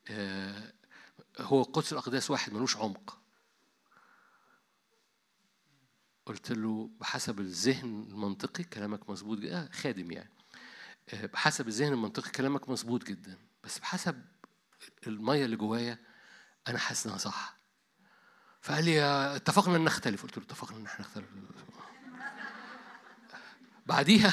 [0.09, 0.73] آه،
[1.41, 3.19] هو قدس الأقداس واحد ملوش عمق.
[6.27, 9.63] قلت له بحسب الذهن المنطقي كلامك مظبوط جدا.
[9.63, 10.33] آه خادم يعني.
[11.09, 14.32] آه، بحسب الذهن المنطقي كلامك مظبوط جدا بس بحسب
[15.07, 15.99] المية اللي جوايا
[16.69, 17.57] أنا حاسس إنها صح.
[18.61, 19.03] فقال لي
[19.37, 20.23] اتفقنا إن نختلف.
[20.23, 21.27] قلت له اتفقنا إن إحنا نختلف.
[23.87, 24.33] بعديها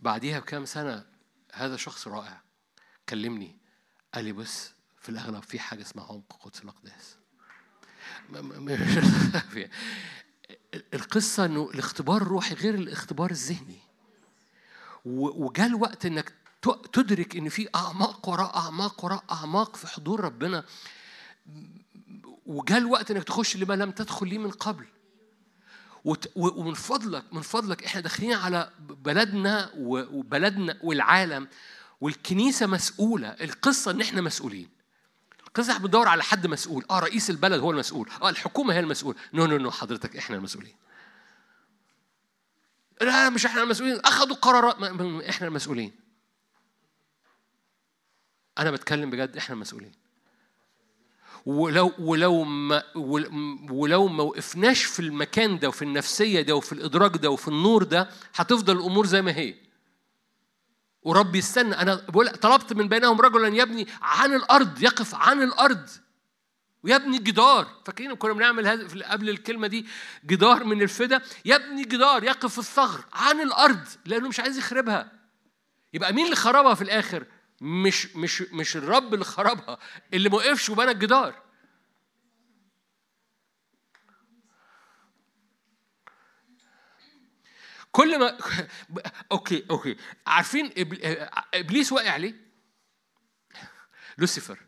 [0.00, 1.04] بعديها بكام سنة
[1.52, 2.42] هذا شخص رائع
[3.08, 3.58] كلمني.
[4.14, 7.16] قال لي بص في الأغلب في حاجة اسمها عمق قدس الأقداس.
[10.94, 13.80] القصة إنه الاختبار الروحي غير الاختبار الذهني.
[15.04, 16.32] وجاء الوقت إنك
[16.92, 20.64] تدرك إن في أعماق وراء أعماق وراء أعماق في حضور ربنا.
[22.46, 24.86] وجاء الوقت إنك تخش لما لم تدخل ليه من قبل.
[26.36, 31.48] ومن فضلك من فضلك إحنا داخلين على بلدنا وبلدنا والعالم
[32.00, 33.28] والكنيسة مسؤولة.
[33.28, 34.68] القصة إن إحنا مسؤولين.
[35.46, 36.84] القصة إحنا بندور على حد مسؤول.
[36.90, 38.10] آه رئيس البلد هو المسؤول.
[38.22, 40.76] آه الحكومة هي المسؤول no no no حضرتك إحنا المسؤولين.
[43.00, 44.00] لا مش إحنا المسؤولين.
[44.00, 44.82] أخذوا قرارات.
[45.28, 46.03] إحنا المسؤولين.
[48.58, 49.92] أنا بتكلم بجد إحنا المسؤولين.
[51.46, 52.82] ولو ولو ما
[53.70, 58.08] ولو ما وقفناش في المكان ده وفي النفسية ده وفي الإدراك ده وفي النور ده
[58.34, 59.54] هتفضل الأمور زي ما هي.
[61.02, 61.74] ورب يستنى.
[61.74, 65.88] أنا بقول طلبت من بينهم رجلا يبني عن الأرض يقف عن الأرض.
[66.82, 67.66] ويبني جدار.
[67.86, 69.86] فاكرين كنا بنعمل هذا قبل الكلمة دي؟
[70.26, 71.22] جدار من الفدا.
[71.44, 73.88] يبني جدار يقف في الثغر عن الأرض.
[74.06, 75.12] لأنه مش عايز يخربها.
[75.94, 77.26] يبقى مين اللي خربها في الآخر؟
[77.60, 79.78] مش مش مش الرب اللي خربها
[80.14, 81.42] اللي ما وقفش وبنى الجدار.
[87.92, 88.38] كل ما
[89.32, 89.96] okay okay.
[90.26, 90.72] عارفين
[91.54, 92.34] إبليس وقع عليه
[94.18, 94.58] لوسيفر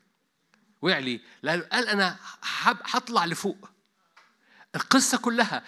[0.82, 2.18] وقع ليه؟ لأنه قال أنا
[2.62, 3.70] هطلع لفوق.
[4.74, 5.64] القصة كلها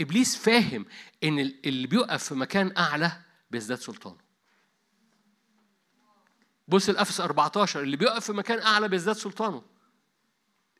[0.00, 0.86] إبليس فاهم
[1.24, 3.20] إن اللي بيقف في مكان أعلى
[3.50, 4.31] بيزداد سلطانه.
[6.72, 9.62] بص الأفس 14 اللي بيقف في مكان أعلى بيزداد سلطانه.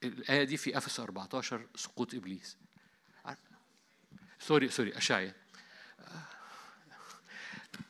[0.05, 2.56] الآية دي في أفس 14 سقوط إبليس.
[4.38, 5.35] sorry sorry اشعيا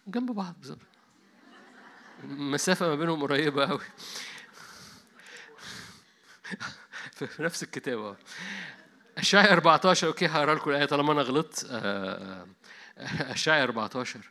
[0.06, 0.54] جنب بعض.
[0.58, 0.78] بالظبط
[2.24, 3.80] المسافة ما بينهم قريبة أوي.
[7.12, 8.16] في نفس الكتاب
[9.18, 11.66] اشعيا 14 أوكي هقرأ لكم الآية طالما أنا غلطت.
[11.70, 12.46] آه،
[12.98, 14.30] آه، اشعيا 14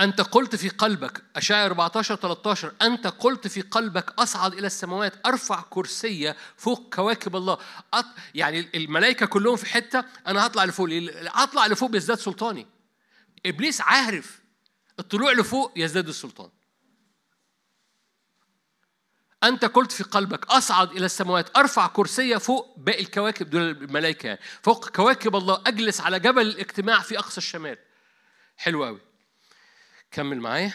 [0.00, 5.62] أنت قلت في قلبك أشعيا 14 13 أنت قلت في قلبك أصعد إلى السماوات أرفع
[5.70, 7.58] كرسية فوق كواكب الله.
[7.94, 8.04] أط...
[8.34, 10.88] يعني الملائكة كلهم في حتة أنا هطلع لفوق
[11.34, 12.66] أطلع لفوق بيزداد سلطاني.
[13.46, 14.40] إبليس عارف
[14.98, 16.50] الطلوع لفوق يزداد السلطان.
[19.44, 24.38] أنت قلت في قلبك أصعد إلى السماوات أرفع كرسية فوق باقي الكواكب دول الملائكة.
[24.62, 27.78] فوق كواكب الله أجلس على جبل الاجتماع في أقصى الشمال.
[28.56, 29.05] حلو قوي
[30.10, 30.72] كمل معايا.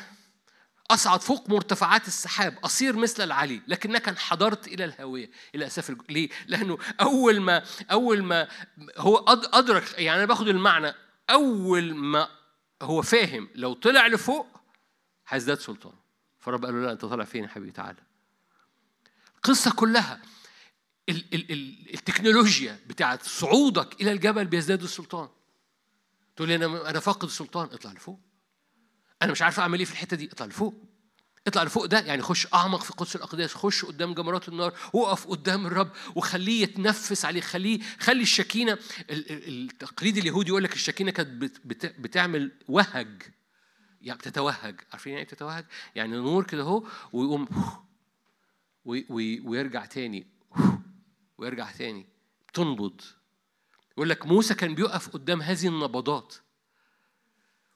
[0.91, 6.01] أصعد فوق مرتفعات السحاب أصير مثل العلي لكنك انحدرت إلى الهاوية إلى الج...
[6.09, 8.47] ليه؟ لأنه أول ما أول ما
[8.97, 9.17] هو
[9.53, 10.93] أدرك يعني أنا باخد المعنى
[11.29, 12.27] أول ما
[12.81, 14.47] هو فاهم لو طلع لفوق
[15.27, 15.93] هيزداد سلطان.
[16.39, 17.97] فرب قال له لا أنت طالع فين يا حبيبي؟ تعالى
[19.35, 20.21] القصة كلها
[21.09, 25.29] ال- ال- ال- التكنولوجيا بتاعت صعودك إلى الجبل بيزداد السلطان.
[26.35, 28.19] تقول لي أنا أنا فاقد السلطان اطلع لفوق.
[29.21, 30.29] أنا مش عارف أعمل إيه في الحتة دي.
[30.31, 30.75] اطلع لفوق.
[31.47, 34.73] اطلع لفوق ده يعني خش أعمق في قدس الاقداس خش قدام جمرات النار.
[34.93, 35.91] وقف قدام الرب.
[36.15, 37.41] وخليه يتنفس عليه.
[37.41, 38.77] خليه خلي الشكينة
[39.09, 41.59] التقليد اليهودي يقول لك الشكينة كانت
[41.99, 43.21] بتعمل وهج.
[44.01, 44.81] يعني بتتوهج.
[44.91, 45.65] عارفين يعني بتتوهج؟
[45.95, 46.83] يعني نور كده أهو
[47.13, 47.47] ويقوم
[48.85, 50.27] ويرجع تاني.
[51.37, 52.07] ويرجع تاني.
[52.53, 53.01] تنبض
[53.91, 56.35] يقول لك موسى كان بيقف قدام هذه النبضات.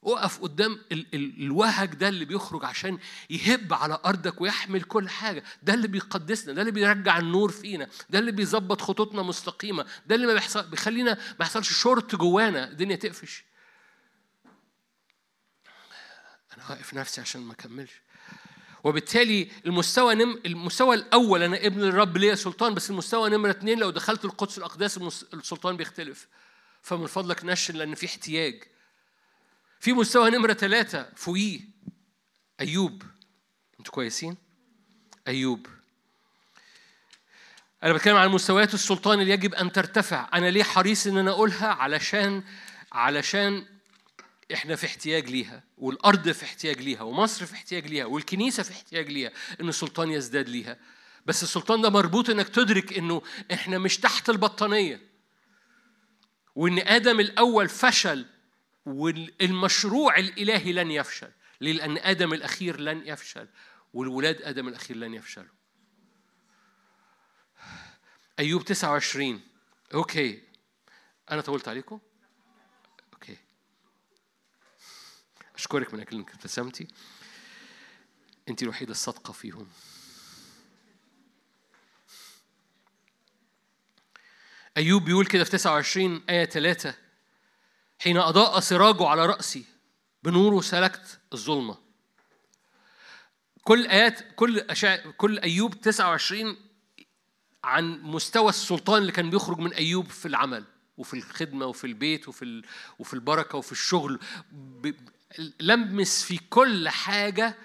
[0.06, 2.98] اقف قدام ال- ال- الوهج ده اللي بيخرج عشان
[3.30, 5.44] يهب على أرضك ويحمل كل حاجة.
[5.62, 10.26] ده اللي بيقدسنا ده اللي بيرجع النور فينا ده اللي بيظبط خطوطنا مستقيمة ده اللي
[10.26, 13.44] ما بيحصل بيخلينا ما يحصلش شورت جوانا الدنيا تقفش.
[16.56, 17.90] أنا واقف نفسي عشان ما أكملش.
[18.84, 23.90] وبالتالي المستوى نم المستوى الأول أنا ابن الرب ليا سلطان بس المستوى نمرة اثنين لو
[23.90, 24.98] دخلت القدس الأقداس
[25.34, 26.28] السلطان بيختلف.
[26.82, 28.64] فمن فضلك نشن لأن في احتياج.
[29.80, 31.60] في مستوى نمرة ثلاثة فوقيه.
[32.60, 33.02] أيوب.
[33.78, 34.36] أنتوا كويسين؟
[35.28, 35.66] أيوب.
[37.82, 40.28] أنا بتكلم عن مستويات السلطان اللي يجب أن ترتفع.
[40.34, 42.42] أنا ليه حريص إن أنا أقولها؟ علشان
[42.92, 43.66] علشان
[44.54, 49.08] إحنا في احتياج ليها والأرض في احتياج ليها ومصر في احتياج ليها والكنيسة في احتياج
[49.08, 49.30] ليها
[49.60, 50.76] إن السلطان يزداد ليها.
[51.26, 53.22] بس السلطان ده مربوط إنك تدرك إنه
[53.52, 55.00] إحنا مش تحت البطانية.
[56.54, 58.26] وإن آدم الأول فشل
[58.86, 61.30] والمشروع الإلهي لن يفشل.
[61.60, 63.48] ليه لأن آدم الأخير لن يفشل.
[63.94, 65.54] والولاد آدم الأخير لن يفشلوا.
[68.38, 69.40] أيوب 29
[69.94, 70.42] أوكي.
[71.30, 72.00] أنا طولت عليكم؟
[75.56, 76.88] أشكرك من أجل إنك ابتسمتي.
[78.48, 79.68] أنت الوحيدة الصادقة فيهم.
[84.76, 86.94] أيوب بيقول كده في 29 آية 3
[87.98, 89.64] حين أضاء سراجه على رأسي
[90.22, 91.76] بنوره سلكت الظلمة.
[93.62, 94.96] كل آيات كل أشع...
[94.96, 96.56] كل أيوب 29
[97.64, 100.64] عن مستوى السلطان اللي كان بيخرج من أيوب في العمل
[100.96, 102.64] وفي الخدمة وفي البيت وفي ال...
[102.98, 104.20] وفي البركة وفي الشغل.
[104.52, 104.94] ب...
[105.60, 107.56] لمس في كل حاجة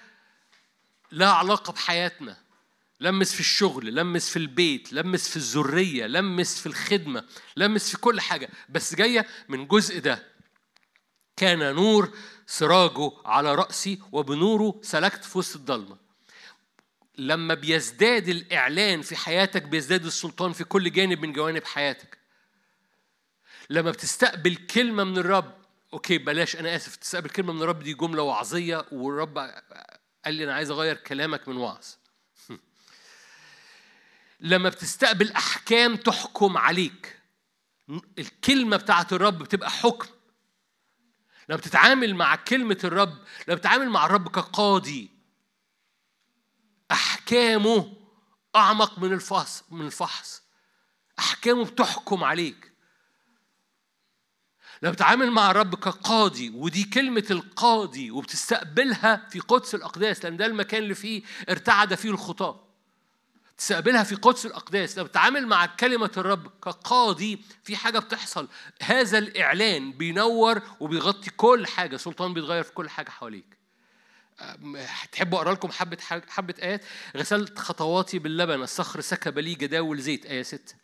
[1.12, 2.36] لها علاقة بحياتنا.
[3.02, 7.24] لمس في الشغل لمس في البيت لمس في الذرية لمس في الخدمة
[7.56, 8.48] لمس في كل حاجة.
[8.68, 10.32] بس جاية من جزء ده.
[11.36, 12.10] كان نور
[12.46, 15.96] سراجه على رأسي وبنوره سلكت في وسط الضلمة.
[17.18, 22.18] لما بيزداد الإعلان في حياتك بيزداد السلطان في كل جانب من جوانب حياتك.
[23.70, 25.54] لما بتستقبل كلمة من الرب
[25.92, 29.38] أوكي بلاش أنا آسف تستقبل كلمة من الرب دي جملة وعظية والرب
[30.24, 31.84] قال لي أنا عايز أغير كلامك من وعظ.
[34.42, 37.18] لما بتستقبل أحكام تحكم عليك
[38.18, 40.08] الكلمة بتاعت الرب بتبقى حكم.
[41.48, 45.10] لما بتتعامل مع كلمة الرب لما بتتعامل مع الرب كقاضي
[46.92, 47.92] أحكامه
[48.56, 50.42] أعمق من الفحص من الفحص.
[51.18, 52.72] أحكامه بتحكم عليك.
[54.82, 60.82] لما بتعامل مع الرب كقاضي ودي كلمة القاضي وبتستقبلها في قدس الأقداس لأن ده المكان
[60.82, 62.71] اللي فيه ارتعد فيه الخطاة
[63.58, 68.48] تستقبلها في قدس الأقداس لما بتتعامل مع كلمة الرب كقاضي في حاجة بتحصل
[68.82, 73.62] هذا الإعلان بينور وبيغطي كل حاجة سلطان بيتغير في كل حاجة حواليك.
[75.12, 75.96] تحبوا أقرأ لكم حبة
[76.28, 76.84] حبة آيات؟
[77.16, 80.26] غسلت خطواتي باللبن الصخر سكب لي جداول زيت.
[80.26, 80.74] آية 6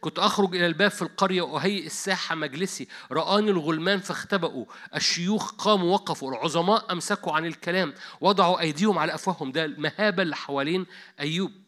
[0.00, 2.88] كنت أخرج إلى الباب في القرية وأهيئ الساحة مجلسي.
[3.12, 4.64] رآني الغلمان فاختبأوا.
[4.94, 6.30] الشيوخ قاموا وقفوا.
[6.32, 7.94] العظماء أمسكوا عن الكلام.
[8.20, 9.52] وضعوا أيديهم على أفواههم.
[9.52, 10.86] ده المهابة اللي حوالين
[11.20, 11.65] أيوب.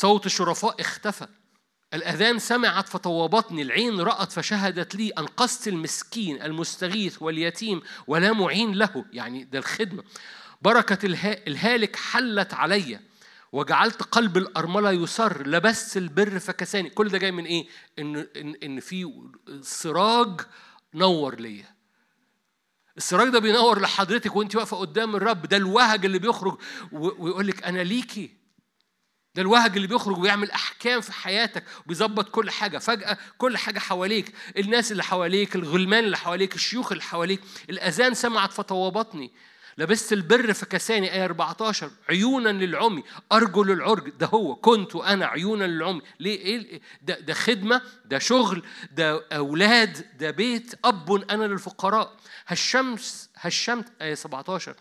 [0.00, 1.26] صوت الشرفاء اختفى.
[1.94, 9.04] الأذان سمعت فطوبتني العين رأت فشهدت لي أنقذت المسكين المستغيث واليتيم ولا معين له.
[9.12, 10.04] يعني ده الخدمة.
[10.62, 11.06] بركة
[11.48, 13.00] الهالك حلت عليّ
[13.52, 15.46] وجعلت قلب الأرملة يسر.
[15.46, 16.90] لبست البر فكساني.
[16.90, 17.66] كل ده جاي من إيه؟
[17.98, 19.28] إن إن إن في
[19.60, 20.40] سراج
[20.94, 21.74] نور ليا.
[22.96, 25.46] السراج ده بينور لحضرتك وانت واقفة قدام الرب.
[25.46, 26.58] ده الوهج اللي بيخرج
[26.92, 28.39] ويقول لك أنا ليكي.
[29.34, 32.78] ده الوهج اللي بيخرج ويعمل أحكام في حياتك وبيظبط كل حاجة.
[32.78, 37.40] فجأة كل حاجة حواليك الناس اللي حواليك الغلمان اللي حواليك الشيوخ اللي حواليك
[37.70, 39.30] الأذان سمعت فطوبتني
[39.78, 43.02] لبست البر فكساني آية 14 عيونا للعمي
[43.32, 44.08] أرجل للعرج.
[44.08, 46.02] ده هو كنت أنا عيونا للعمي.
[46.20, 48.62] ليه؟ إيه ده, ده خدمة ده شغل
[48.92, 52.16] ده أولاد ده بيت أب أنا للفقراء.
[52.46, 54.74] هالشمس هالشمت آية 17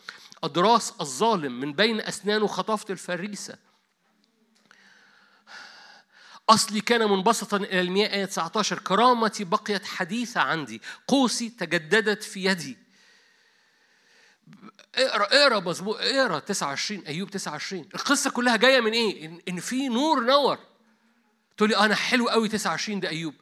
[0.43, 3.68] أضراس الظالم من بين أسنانه خطفت الفريسة.
[6.49, 10.81] أصلي كان منبسطا إلى المياه آية 19 كرامتي بقيت حديثة عندي.
[11.07, 12.77] قوسي تجددت في يدي.
[14.95, 19.87] اقرأ اقرأ مظبوط اقرأ 29 أيوب 29 القصة كلها جاية من إيه؟ إن, إن في
[19.87, 20.57] نور نور.
[21.57, 23.33] تقول لي أنا حلو قوي 29 ده أيوب.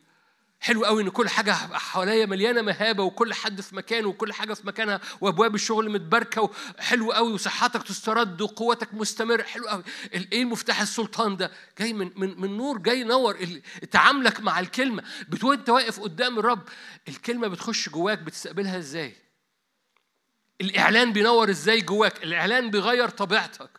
[0.59, 4.67] حلو قوي ان كل حاجة حواليا مليانة مهابة وكل حد في مكانه وكل حاجة في
[4.67, 9.83] مكانها وأبواب الشغل متباركة حلو قوي وصحتك تسترد وقوتك مستمر حلو قوي.
[10.13, 13.37] إيه المفتاح السلطان ده؟ جاي من من من نور جاي ينور
[13.91, 15.03] تعاملك مع الكلمة.
[15.29, 16.63] بتقول انت واقف قدام الرب
[17.07, 19.15] الكلمة بتخش جواك بتستقبلها إزاي؟
[20.61, 23.69] الإعلان بينور إزاي جواك؟ الإعلان بيغير طبيعتك.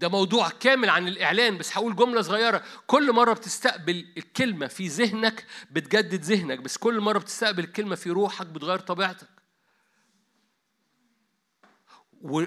[0.00, 2.62] ده موضوع كامل عن الإعلان بس هقول جملة صغيرة.
[2.86, 8.46] كل مرة بتستقبل الكلمة في ذهنك بتجدد ذهنك بس كل مرة بتستقبل الكلمة في روحك
[8.46, 9.28] بتغير طبيعتك.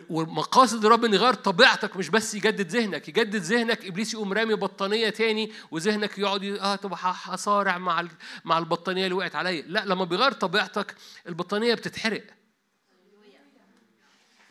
[0.10, 5.10] ومقاصد الرب إن يغير طبيعتك مش بس يجدد ذهنك يجدد ذهنك إبليس يقوم رامي بطانية
[5.10, 8.08] تاني وذهنك يقعد آه طب هصارع مع
[8.46, 9.64] مع البطانية اللي وقعت عليا.
[9.68, 10.96] لا لما بيغير طبيعتك
[11.28, 12.24] البطانية بتتحرق.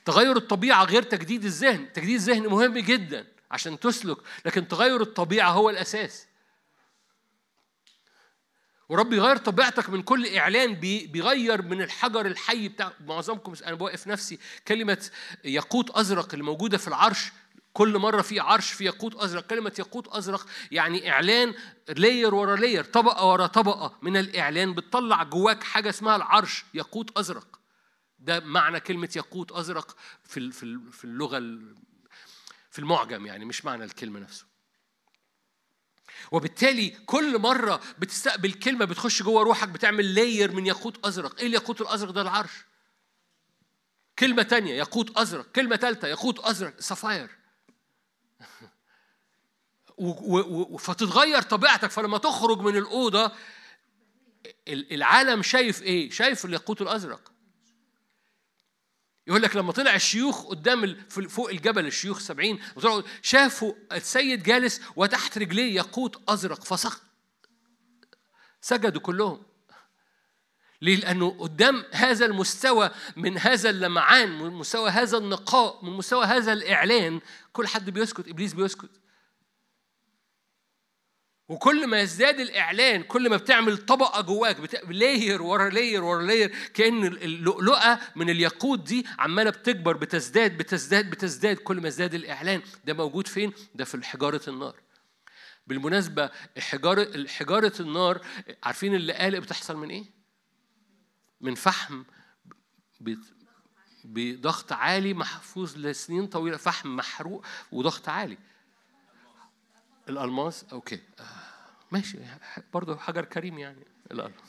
[0.05, 1.93] تغير الطبيعة غير تجديد الذهن.
[1.93, 6.27] تجديد الذهن مهم جدا عشان تسلك لكن تغير الطبيعة هو الأساس.
[8.89, 14.39] ورب يغير طبيعتك من كل إعلان بيغير من الحجر الحي بتاع معظمكم أنا بوقف نفسي.
[14.69, 15.11] كلمة
[15.45, 17.33] ياقوت أزرق اللي موجودة في العرش
[17.73, 19.47] كل مرة في عرش في ياقوت أزرق.
[19.47, 21.55] كلمة ياقوت أزرق يعني إعلان
[21.89, 23.99] لاير ورا لاير طبقة ورا طبقة.
[24.03, 27.60] من الإعلان بتطلع جواك حاجة اسمها العرش ياقوت أزرق.
[28.21, 30.51] ده معنى كلمة ياقوت أزرق في
[30.93, 31.39] في اللغة
[32.71, 34.47] في المعجم يعني مش معنى الكلمة نفسه.
[36.31, 41.41] وبالتالي كل مرة بتستقبل كلمة بتخش جوه روحك بتعمل لاير من ياقوت أزرق.
[41.41, 42.65] إيه الياقوت الأزرق ده؟ العرش.
[44.19, 45.47] كلمة تانية ياقوت أزرق.
[45.53, 46.81] كلمة ثالثة ياقوت أزرق.
[46.81, 47.31] سفاير
[50.79, 51.91] فتتغير طبيعتك.
[51.91, 53.33] فلما تخرج من الأوضة
[54.69, 57.33] العالم شايف إيه؟ شايف الياقوت الأزرق.
[59.27, 62.61] يقول لك لما طلع الشيوخ قدام فوق الجبل الشيوخ سبعين
[63.23, 67.03] شافوا السيد جالس وتحت رجليه ياقوت أزرق فسق
[68.61, 69.43] سجدوا كلهم.
[70.83, 76.53] ليه؟ لأنه قدام هذا المستوى من هذا اللمعان من مستوى هذا النقاء من مستوى هذا
[76.53, 77.21] الإعلان
[77.53, 78.91] كل حد بيسكت إبليس بيسكت.
[81.51, 86.49] وكل ما يزداد الإعلان كل ما بتعمل طبقة جواك بتعمل لاير ورا لاير ورا لاير
[86.75, 91.57] كأن اللؤلؤة من الياقوت دي عمالة بتكبر بتزداد بتزداد بتزداد.
[91.57, 94.77] كل ما يزداد الإعلان ده موجود فين؟ ده في حجارة النار.
[95.67, 98.21] بالمناسبة حجاره حجارة النار
[98.63, 100.05] عارفين اللي قال بتحصل من إيه؟
[101.41, 102.03] من فحم
[104.05, 108.39] بضغط عالي محفوظ لسنين طويلة فحم محروق وضغط عالي.
[110.11, 111.01] الألماس؟ أوكي.
[111.91, 112.19] ماشي.
[112.75, 113.87] برضه حجر كريم يعني.
[114.11, 114.41] الألماس.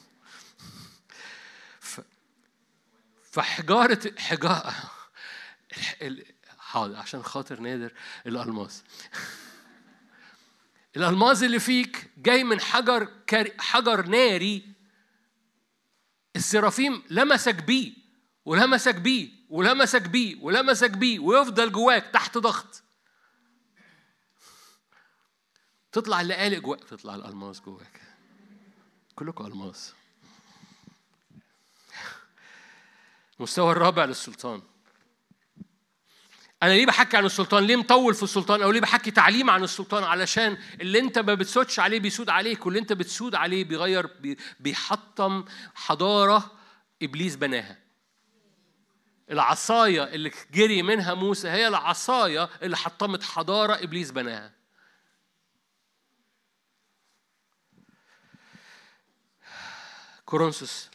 [3.31, 4.73] فحجارة حجارة
[6.59, 7.93] حاضر عشان خاطر نادر.
[8.27, 8.83] الألماس.
[10.97, 14.69] الألماس اللي فيك جاي من حجر كري حجر ناري.
[16.35, 17.93] السرافيم لمسك بيه
[18.45, 22.83] ولمسك بيه ولمسك بيه ولمسك بيه ويفضل جواك تحت ضغط.
[25.91, 28.01] تطلع اللقالق جواك تطلع الألماس جواك
[29.15, 29.93] كلكم ألماس
[33.39, 34.61] المستوى الرابع للسلطان
[36.63, 40.03] أنا ليه بحكي عن السلطان؟ ليه مطول في السلطان؟ أو ليه بحكي تعليم عن السلطان؟
[40.03, 44.09] علشان اللي أنت ما بتسودش عليه بيسود عليك، واللي أنت بتسود عليه بيغير
[44.59, 45.45] بيحطم
[45.75, 46.51] حضارة
[47.01, 47.77] إبليس بناها.
[49.31, 54.60] العصاية اللي جري منها موسى هي العصاية اللي حطمت حضارة إبليس بناها.
[60.31, 60.89] كورنثوس.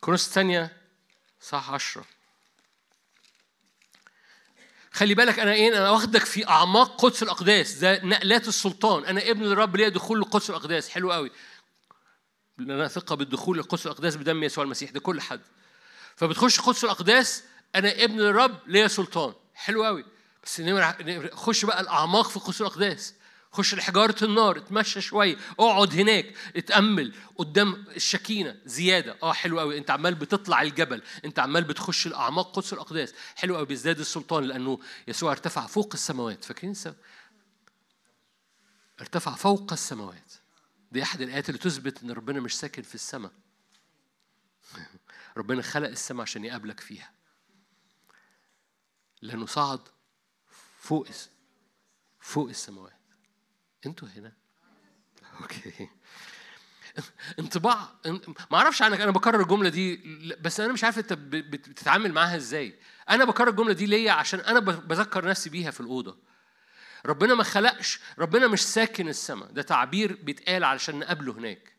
[0.00, 0.76] كورنثوس الثانية
[1.40, 2.04] صح عشرة.
[4.92, 9.04] خلي بالك أنا إيه أنا واخدك في أعماق قدس الأقداس ده نقلات السلطان.
[9.04, 10.88] أنا ابن الرب ليا دخول لقدس الأقداس.
[10.88, 11.30] حلو قوي
[12.58, 15.40] لنا ثقة بالدخول لقدس الأقداس بدم يسوع المسيح ده كل حد.
[16.16, 17.44] فبتخش قدس الأقداس
[17.74, 19.34] أنا ابن الرب ليا سلطان.
[19.54, 20.04] حلو قوي
[20.42, 20.62] بس
[21.32, 23.14] خش بقى الأعماق في قدس الأقداس.
[23.54, 28.60] خش لحجارة النار اتمشى شوية اقعد هناك اتأمل قدام الشكينة.
[28.64, 29.18] زيادة.
[29.22, 31.02] آه حلو قوي انت عمال بتطلع الجبل.
[31.24, 33.14] انت عمال بتخش الأعماق قدس الأقداس.
[33.36, 34.78] حلو قوي بيزداد السلطان لأنه
[35.08, 36.44] يسوع ارتفع فوق السماوات.
[36.44, 36.74] فاكرين
[39.00, 40.32] ارتفع فوق السماوات.
[40.92, 43.32] دي أحد الآيات اللي تثبت إن ربنا مش ساكن في السماء.
[45.36, 47.12] ربنا خلق السماء عشان يقابلك فيها.
[49.22, 49.80] لأنه صعد
[50.80, 51.08] فوق
[52.20, 52.93] فوق السماوات.
[53.86, 54.32] أنتوا هنا.
[55.40, 55.88] أوكي.
[57.38, 57.88] انطباع
[58.50, 59.96] ما أعرفش عنك أنا بكرر الجملة دي
[60.40, 62.78] بس أنا مش عارف انت بتتعامل معاها إزاي.
[63.10, 66.18] أنا بكرر الجملة دي ليا عشان أنا بذكر نفسي بيها في الأوضة.
[67.06, 69.50] ربنا ما خلقش ربنا مش ساكن السماء.
[69.50, 71.76] ده تعبير بيتقال علشان نقابله هناك.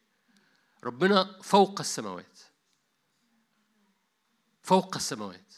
[0.83, 2.39] ربنا فوق السماوات.
[4.63, 5.53] فوق السماوات.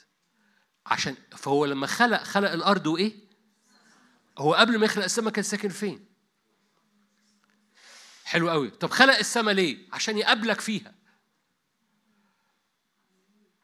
[0.86, 3.28] عشان فهو لما خلق خلق الأرض وإيه؟
[4.38, 6.07] هو قبل ما يخلق السماء كان ساكن فين؟
[8.28, 8.70] حلو قوي.
[8.70, 10.94] طب خلق السماء ليه؟ عشان يقابلك فيها.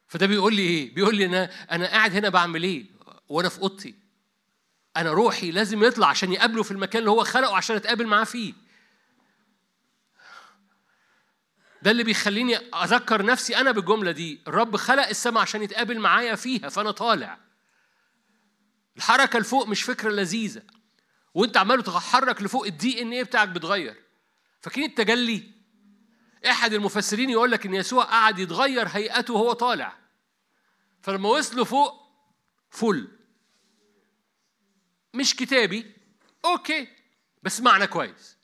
[0.07, 2.85] فده بيقول لي إيه؟ بيقول لي أنا أنا قاعد هنا بعمل إيه؟
[3.29, 3.95] وأنا في أوضتي.
[4.97, 8.53] أنا روحي لازم يطلع عشان يقابله في المكان اللي هو خلقه عشان أتقابل معاه فيه.
[11.81, 14.41] ده اللي بيخليني أذكر نفسي أنا بالجملة دي.
[14.47, 17.37] الرب خلق السماء عشان يتقابل معايا فيها فأنا طالع.
[18.97, 20.63] الحركة لفوق مش فكرة لذيذة.
[21.33, 24.03] وأنت عمال تتحرك لفوق الدي ان إيه بتاعك بيتغير
[24.63, 25.51] فاكرين التجلي؟
[26.45, 29.97] احد المفسرين يقول لك إن يسوع قعد يتغير هيئته وهو طالع.
[31.01, 32.07] فلما وصلوا فوق
[32.69, 33.17] فل.
[35.13, 35.95] مش كتابي.
[36.45, 36.87] أوكي.
[37.43, 38.37] بس معنى كويس.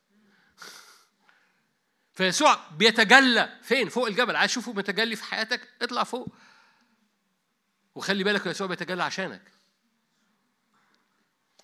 [2.14, 3.60] فيسوع بيتجلى.
[3.64, 4.36] فين؟ فوق الجبل.
[4.36, 6.36] عايز تشوفه متجلي في حياتك؟ اطلع فوق.
[7.96, 9.52] وخلي بالك يسوع بيتجلى عشانك.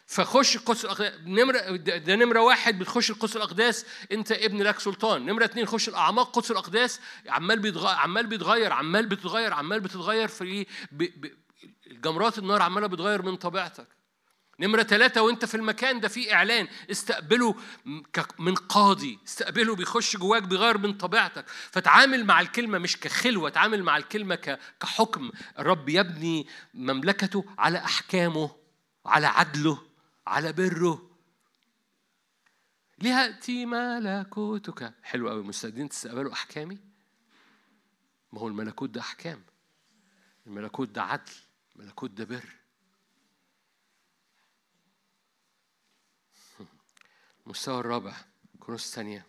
[0.06, 0.86] فخش القدس
[1.26, 5.26] نمره ده نمرة واحد بتخش القدس الأقداس أنت ابن لك سلطان.
[5.26, 10.44] نمرة اثنين خش الأعماق قدس الأقداس عمال بيتغير عمال بيتغير عمال بتتغير عمال بتتغير في
[10.44, 11.04] إيه؟ ب...
[11.04, 11.32] ب...
[11.88, 13.88] الجمرات النار عمالة بتغير من طبيعتك.
[14.60, 17.56] نمرة ثلاثة وأنت في المكان ده في إعلان استقبله
[18.40, 19.20] من قاضي.
[19.28, 21.46] استقبله بيخش جواك بيغير من طبيعتك.
[21.50, 24.36] فتعامل مع الكلمة مش كخلوة تعامل مع الكلمة
[24.80, 25.32] كحكم.
[25.60, 28.52] الرب يبني مملكته على أحكامه
[29.06, 29.95] على عدله.
[30.28, 31.10] على بره.
[32.98, 34.94] ليأتي ملكوتك.
[35.04, 36.80] حلو قوي مستعدين تستقبلوا أحكامي؟
[38.32, 39.44] ما هو الملكوت ده أحكام.
[40.48, 41.32] الملكوت ده عدل
[41.76, 42.50] الملكوت ده بر.
[47.46, 48.16] المستوى الرابع
[48.60, 49.26] كورنثوس الثانية.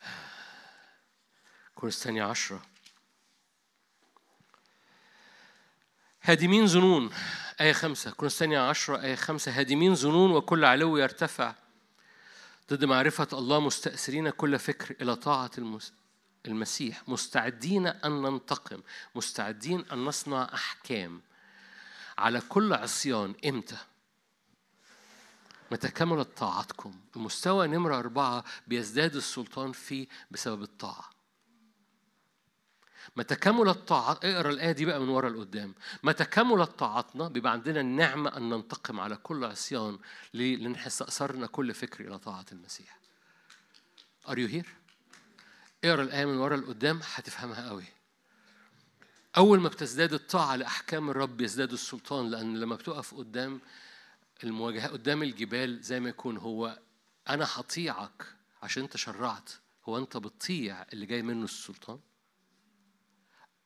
[1.74, 2.75] كورنثوس الثانية عشرة.
[6.28, 7.10] هادمين ظنون
[7.60, 8.10] آية خمسة.
[8.10, 9.02] كورنثوس الثانية عشرة.
[9.02, 9.52] آية خمسة.
[9.60, 11.54] هادمين ظنون وكل علو يرتفع
[12.70, 15.50] ضد معرفة الله مستأثرين كل فكر إلى طاعة
[16.46, 17.02] المسيح.
[17.08, 18.80] مستعدين أن ننتقم.
[19.14, 21.20] مستعدين أن نصنع أحكام.
[22.18, 23.34] على كل عصيان.
[23.46, 23.76] إمتى؟
[25.70, 26.94] متى كملت طاعتكم.
[27.16, 31.15] المستوى نمرة أربعة بيزداد السلطان فيه بسبب الطاعة.
[33.16, 37.80] متى كملت طاعة اقرأ الآية دي بقى من ورا لقدام متى كملت طاعتنا بيبقى عندنا
[37.80, 39.98] النعمة أن ننتقم على كل عصيان
[40.34, 42.98] ليه؟ لأن استأثرنا كل فكر إلى طاعة المسيح
[44.26, 44.66] Are you here؟
[45.84, 47.84] اقرأ الآية من ورا لقدام هتفهمها قوي
[49.36, 53.60] أول ما بتزداد الطاعة لأحكام الرب يزداد السلطان لأن لما بتقف قدام
[54.44, 56.78] المواجهة قدام الجبال زي ما يكون هو
[57.28, 58.26] أنا هطيعك
[58.62, 59.50] عشان أنت شرعت
[59.88, 61.98] هو أنت بتطيع اللي جاي منه السلطان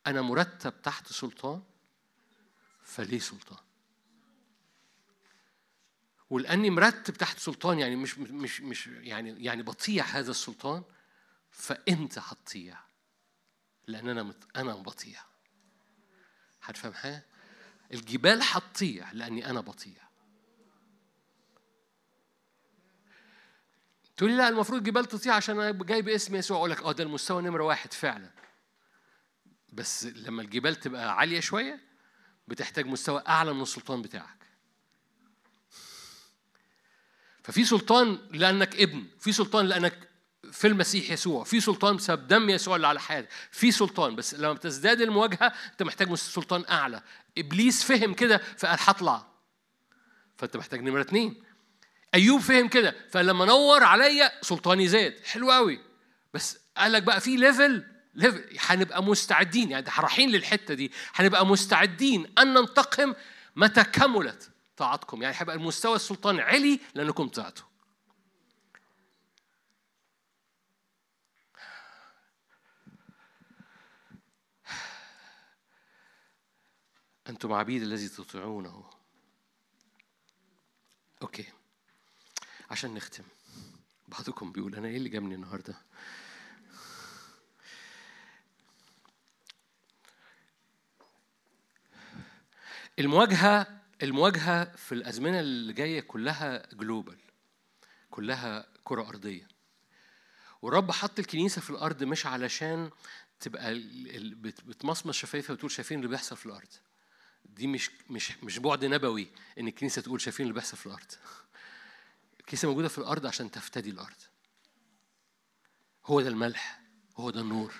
[0.07, 1.63] أنا مرتب تحت سلطان
[2.83, 3.59] فليه سلطان؟
[6.31, 10.83] ولأني مرتب تحت سلطان يعني مش مش مش يعني يعني بطيع هذا السلطان
[11.51, 12.79] فأنت هتطيع
[13.87, 15.21] لأن أنا مت أنا بطيع.
[16.63, 17.25] هتفهم حاجة؟
[17.93, 20.11] الجبال هتطيع لأني أنا بطيع.
[24.17, 27.05] تقول لي لا المفروض الجبال تطيع عشان أنا جاي باسم يسوع أقول لك آه ده
[27.05, 28.31] المستوى نمرة واحد فعلا.
[29.73, 31.81] بس لما الجبال تبقى عالية شوية
[32.49, 34.41] بتحتاج مستوى أعلى من السلطان بتاعك.
[37.45, 40.09] ففي سلطان لأنك ابن في سلطان لأنك
[40.53, 43.29] في المسيح يسوع في سلطان بسبب دم يسوع اللي على حياتك.
[43.51, 47.03] في سلطان بس لما تزداد المواجهة أنت محتاج سلطان أعلى.
[47.39, 49.27] إبليس فهم كده فقال هطلع.
[50.39, 51.45] فأنت محتاج نمرة اثنين
[52.15, 55.21] أيوب فهم كده فلما نور عليا سلطاني زاد.
[55.25, 55.81] حلو قوي
[56.35, 57.85] بس قال لك بقى في ليفل
[58.61, 59.71] هنبقى مستعدين.
[59.71, 60.93] يعني رايحين للحتة دي.
[61.15, 63.15] هنبقى مستعدين أن ننتقم
[63.57, 65.23] متى كملت طاعتكم.
[65.23, 67.71] يعني هيبقى المستوى السلطان علي لأنكم طاعتوا
[77.29, 78.91] أنتم عبيد الذي تطيعونه.
[81.23, 81.53] OK.
[82.71, 83.25] عشان نختم.
[84.09, 85.75] بعضكم بيقول أنا إيه اللي جابني النهاردة؟
[92.99, 97.19] المواجهة المواجهة في الأزمنة اللي جاية كلها global
[98.11, 99.49] كلها كرة أرضية.
[100.63, 102.91] والرب حط الكنيسة في الأرض مش علشان
[103.41, 103.75] تبقى
[104.43, 106.69] بتمصمص شفايفها وتقول شايفين اللي بيحصل في الأرض.
[107.45, 111.13] دي مش مش مش بعد نبوي إن الكنيسة تقول شايفين اللي بيحصل في الأرض.
[112.41, 114.17] الكنيسة موجودة في الأرض عشان تفتدي الأرض.
[116.07, 116.81] هو ده الملح
[117.17, 117.75] هو ده النور.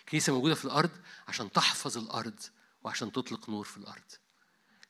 [0.00, 0.90] الكنيسة موجودة في الأرض
[1.28, 2.40] عشان تحفظ الأرض
[2.84, 4.12] وعشان تطلق نور في الأرض.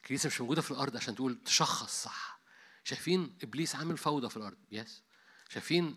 [0.02, 2.40] الكنيسة مش موجودة في الأرض عشان تقول تشخص صح.
[2.84, 5.02] شايفين إبليس عامل فوضى في الأرض؟ يس
[5.48, 5.96] شايفين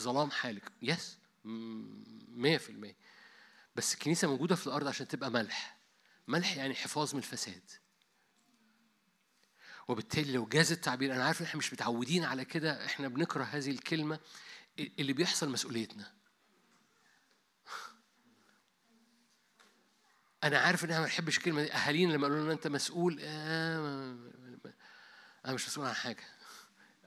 [0.00, 2.96] ظلام حالك؟ يس مية في المية.
[3.76, 5.78] بس الكنيسة موجودة في الأرض عشان تبقى ملح.
[6.28, 7.70] ملح يعني حفاظ من الفساد.
[9.88, 13.70] وبالتالي لو جاز التعبير أنا عارف إن إحنا مش متعودين على كده إحنا بنكره هذه
[13.70, 14.20] الكلمة
[14.78, 16.17] اللي بيحصل مسؤوليتنا.
[20.44, 21.72] أنا عارف إن أنا ما بحبش الكلمة دي.
[21.72, 24.16] أهالينا لما قالوا لنا أنت مسؤول آه
[25.44, 26.24] أنا مش مسؤول عن حاجة.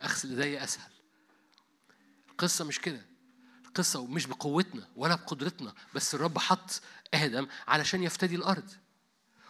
[0.04, 0.92] اغسل ايديا أسهل.
[2.30, 3.06] القصة مش كده.
[3.66, 6.82] القصة مش بقوتنا ولا بقدرتنا بس الرب حط
[7.14, 8.72] آدم علشان يفتدي الأرض.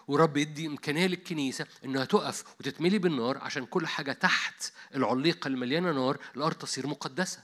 [0.07, 6.19] ورب يدي إمكانية للكنيسة إنها تقف وتتملي بالنار عشان كل حاجة تحت العليقة المليانة نار
[6.35, 7.43] الأرض تصير مقدسة.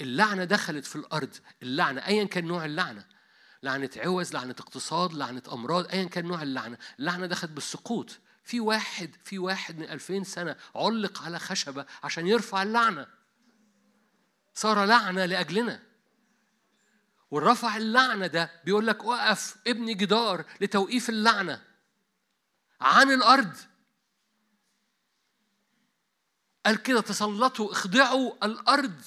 [0.00, 1.36] اللعنة دخلت في الأرض.
[1.62, 3.06] اللعنة ايا كان نوع اللعنة.
[3.62, 6.78] لعنة عوز لعنة اقتصاد لعنة أمراض ايا كان نوع اللعنة.
[6.98, 8.18] اللعنة دخلت بالسقوط.
[8.44, 13.06] في واحد في واحد من ألفين سنة علق على خشبة عشان يرفع اللعنة.
[14.54, 15.82] صار لعنة لأجلنا.
[17.30, 21.62] والرفع اللعنة ده بيقول لك وقف ابني جدار لتوقيف اللعنة
[22.80, 23.56] عن الأرض.
[26.66, 29.02] قال كده تسلطوا اخضعوا الأرض.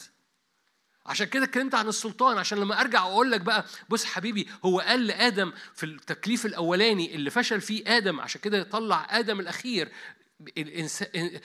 [1.06, 2.38] عشان كده اتكلمت عن السلطان.
[2.38, 7.30] عشان لما ارجع أقول لك بقى بص حبيبي هو قال لآدم في التكليف الأولاني اللي
[7.30, 9.92] فشل فيه آدم عشان كده يطلع آدم الأخير
[10.58, 11.40] الإنسان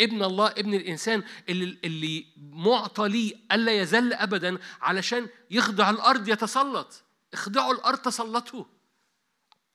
[0.00, 7.04] ابن الله ابن الإنسان اللي, اللي معطى ليه ألا يزل ابدا علشان يخضع الأرض يتسلط.
[7.34, 8.64] اخضعوا الأرض تسلطوا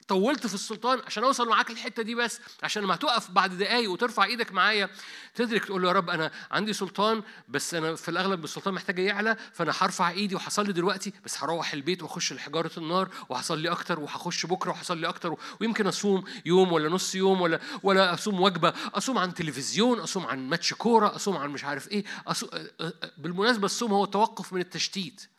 [0.07, 4.23] طولت في السلطان عشان اوصل معاك الحته دي بس عشان لما هتقف بعد دقايق وترفع
[4.23, 4.89] إيدك معايا.
[5.35, 9.37] تدرك تقول له يا رب أنا عندي سلطان بس أنا في الأغلب السلطان محتاج يعلى
[9.53, 14.71] فأنا هرفع ايدي وهصلي دلوقتي بس هروح البيت وأخش لحجارة النار وهصلي أكتر وهخش بكرة
[14.71, 19.99] وهصلي أكتر ويمكن أصوم يوم ولا نص يوم ولا ولا أصوم وجبة أصوم عن تلفزيون
[19.99, 22.49] أصوم عن ماتش كورة أصوم عن مش عارف إيه أصوم
[23.17, 25.32] بالمناسبة الصوم هو التوقف من التشتيت.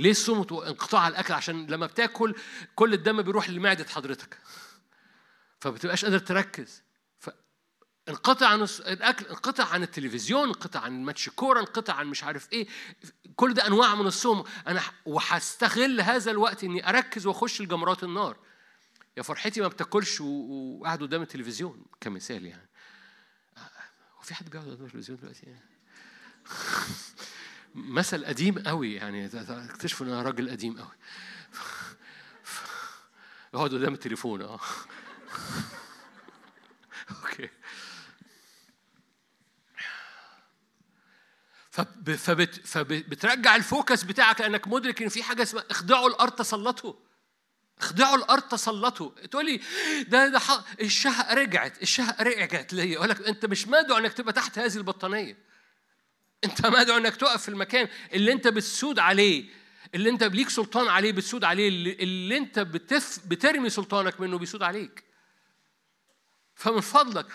[0.00, 2.34] ليه الصوم انقطاع الأكل؟ عشان لما بتاكل
[2.74, 4.38] كل الدم بيروح لمعدة حضرتك.
[5.60, 6.82] فبتبقاش قادر تركز.
[8.08, 12.66] انقطع عن الأكل انقطع عن التلفزيون انقطع عن ماتش كورة انقطع عن مش عارف إيه.
[13.36, 18.36] كل ده أنواع من الصوم أنا وهستغل هذا الوقت إني أركز وأخش لجمرات النار.
[19.16, 22.68] يا فرحتي ما بتاكلش وقاعد قدام التلفزيون كمثال يعني.
[24.18, 25.70] هو في حد بيقعد قدام التلفزيون دلوقتي يعني؟
[27.74, 29.30] مثل قديم قوي يعني.
[29.48, 30.96] اكتشفوا إن أنا راجل قديم قوي.
[33.54, 34.42] يقعد قدام التليفون.
[34.42, 34.60] آه.
[37.10, 37.48] OK.
[42.16, 46.94] فبت فبترجع ال focus بتاعك لأنك مدرك إن في حاجة اسمها اخضعوا الأرض تسلطوا.
[47.78, 49.10] اخضعوا الأرض تسلطوا.
[49.10, 49.60] تقول لي
[50.08, 50.40] ده ده
[50.80, 52.98] الشهق رجعت الشهق رجعت ليا.
[52.98, 55.49] أقول لك أنت مش مدعو إنك تبقى تحت هذه البطانية.
[56.44, 59.44] انت مدعو انك تقف في المكان اللي انت بتسود عليه
[59.94, 65.04] اللي انت ليك سلطان عليه بتسود عليه اللي, انت بتف بترمي سلطانك منه بيسود عليك.
[66.54, 67.26] فمن فضلك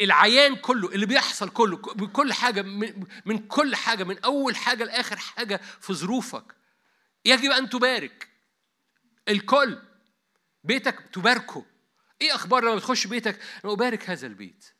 [0.00, 1.76] العيان كله اللي بيحصل كله
[2.06, 2.62] كل حاجة
[3.24, 6.54] من كل حاجة من أول حاجة لآخر حاجة في ظروفك
[7.24, 8.28] يجب أن تبارك.
[9.28, 9.78] الكل
[10.64, 11.66] بيتك تباركه.
[12.20, 14.73] إيه أخبار لما بتخش بيتك؟ أنا أبارك هذا البيت.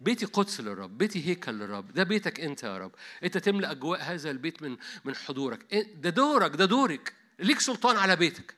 [0.00, 2.92] بيتي قدس للرب بيتي هيكل للرب ده بيتك انت يا رب.
[3.24, 5.84] انت تملأ أجواء هذا البيت من من حضورك.
[5.94, 7.12] ده دورك ده دورك.
[7.38, 8.54] ليك سلطان على بيتك.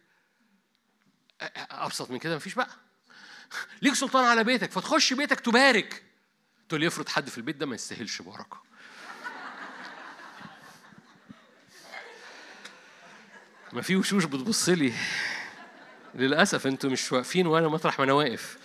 [1.71, 2.71] أبسط من كده مفيش بقى.
[3.83, 4.71] ليك سلطان على بيتك.
[4.71, 6.03] فتخش بيتك تبارك.
[6.69, 8.63] تقول يفرض حد في البيت ده ما يستاهلش بركة.
[13.73, 14.93] ما في وشوش بتبص لي.
[16.15, 18.59] للأسف أنتوا مش واقفين وأنا مطرح ما أنا واقف.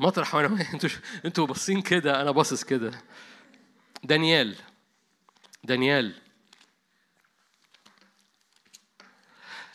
[0.00, 0.90] مطرح ما أنا أنتوا
[1.24, 3.02] أنتوا باصين كده أنا باصص كده.
[4.04, 4.56] دانيال.
[5.64, 6.14] دانيال.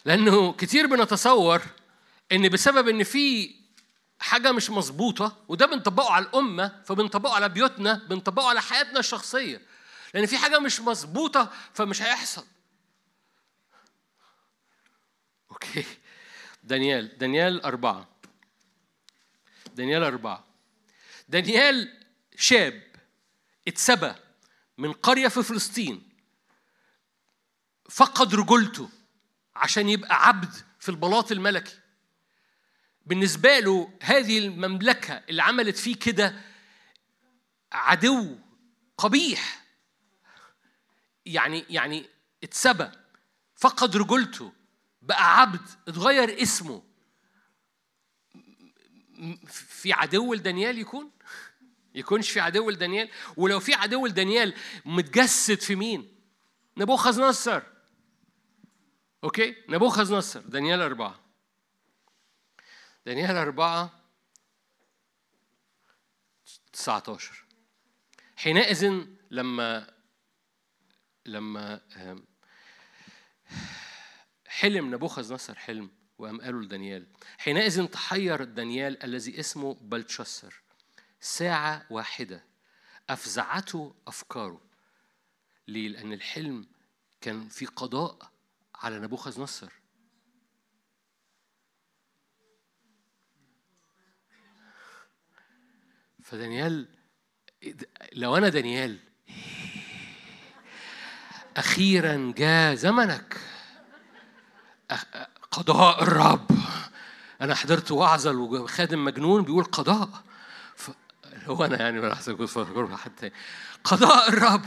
[0.06, 1.62] لأنه كتير بنتصور
[2.32, 3.56] إن بسبب إن في
[4.20, 9.62] حاجة مش مظبوطة وده بنطبقه على الأمة فبنطبقه على بيوتنا بنطبقه على حياتنا الشخصية.
[10.14, 12.46] لأن في حاجة مش مظبوطة فمش هيحصل.
[15.52, 15.86] أوكي.
[16.64, 17.18] دانيال.
[17.18, 18.11] دانيال أربعة.
[19.76, 20.46] دانيال أربعة.
[21.30, 21.98] دانيال
[22.36, 22.84] شاب
[23.68, 24.14] اتسبى
[24.78, 26.10] من قرية في فلسطين.
[27.90, 28.90] فقد رجولته
[29.56, 31.78] عشان يبقى عبد في البلاط الملكي.
[33.06, 36.42] بالنسبة له هذه المملكة اللي عملت فيه كده
[37.72, 38.38] عدو
[38.98, 39.66] قبيح.
[41.26, 42.10] يعني يعني
[42.44, 42.90] اتسبى
[43.56, 44.54] فقد رجولته
[45.02, 46.84] بقى عبد اتغير اسمه.
[49.48, 51.12] في عدو لدانيال يكون؟
[51.96, 54.54] يكونش في عدو لدانيال؟ ولو في عدو لدانيال
[54.86, 56.16] متجسد في مين؟
[56.78, 57.62] نبوخذ نصر
[59.24, 61.20] أوكي؟ نبوخذ نصر دانيال أربعة.
[63.06, 64.02] دانيال أربعة
[66.74, 67.46] 19
[68.36, 69.94] حينئذ لما
[71.26, 71.82] لما
[74.48, 75.92] حلم نبوخذ نصر حلم.
[76.22, 77.08] وقام قالوا لدانيال
[77.38, 80.62] حينئذ تحير دانيال الذي اسمه بلتشسر
[81.20, 82.44] ساعة واحدة
[83.10, 84.62] أفزعته أفكاره
[85.68, 86.68] ليه؟ لأن الحلم
[87.22, 88.32] كان في قضاء
[88.76, 89.72] على نبوخذ نصر
[96.24, 96.88] فدانيال
[98.14, 99.00] لو أنا دانيال
[101.58, 103.38] أخيرا جاء زمنك
[105.52, 106.52] قضاء الرب.
[107.42, 110.10] أنا حضرت وعظة وخادم مجنون بيقول قضاء.
[110.76, 110.90] ف...
[111.46, 112.48] هو أنا يعني ما أحسن
[112.98, 113.32] حتى
[113.84, 114.66] قضاء الرب.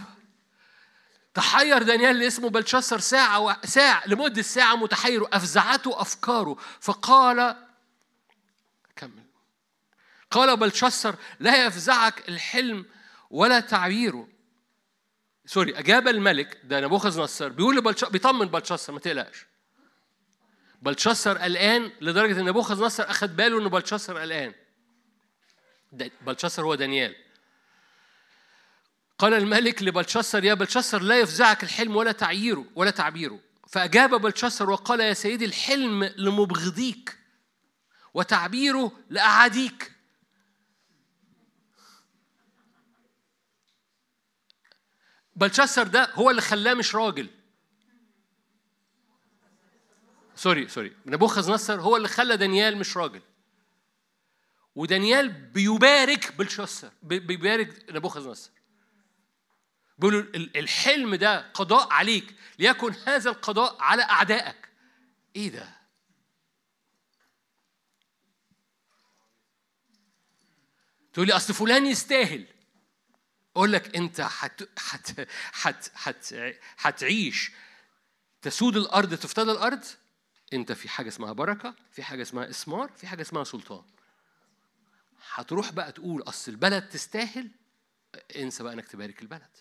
[1.34, 3.56] تحير دانيال اللي اسمه بلشسر ساعة و...
[3.64, 5.26] ساعة لمدة ساعة متحير.
[5.32, 6.56] أفزعته أفكاره.
[6.80, 7.56] فقال
[8.96, 9.24] كمل.
[10.30, 12.86] قال بلشسر لا يفزعك الحلم
[13.30, 14.28] ولا تعبيره.
[15.46, 18.04] سوري أجاب الملك ده نبوخذ نصر بيقول لبلش...
[18.04, 19.46] بيطمن بلشسر ما تقلقش.
[20.84, 24.54] بلشسر قلقان لدرجة إن نبوخذ نصر أخذ باله إن بلشسر قلقان.
[26.20, 27.16] بلشسر هو دانيال.
[29.18, 33.40] قال الملك لبلشسر يا بلشسر لا يفزعك الحلم ولا تعييره ولا تعبيره.
[33.68, 37.18] فأجاب بلشسر وقال يا سيدي الحلم لمبغضيك
[38.14, 39.92] وتعبيره لأعاديك.
[45.36, 47.30] بلشسر ده هو اللي خلاه مش راجل.
[50.44, 50.96] sorry sorry.
[51.06, 53.22] نبوخذ نصر هو اللي خلى دانيال مش راجل.
[54.74, 58.50] ودانيال بيبارك بلشسر بيبارك نبوخذ نصر
[59.98, 64.68] بيقولوا الحلم ده قضاء عليك ليكن هذا القضاء على أعدائك.
[65.36, 65.68] إيه ده؟
[71.12, 72.46] تقول لي أصل فلان يستاهل.
[73.56, 76.34] أقول لك أنت حت حت حت حت
[76.78, 77.52] هتعيش
[78.42, 79.84] تسود الأرض تفتدى الأرض؟
[80.54, 83.84] أنت في حاجة اسمها بركة في حاجة اسمها إسمار في حاجة اسمها سلطان.
[85.34, 87.50] هتروح بقى تقول أصل البلد تستاهل
[88.36, 89.56] انسى بقى إنك تبارك البلد.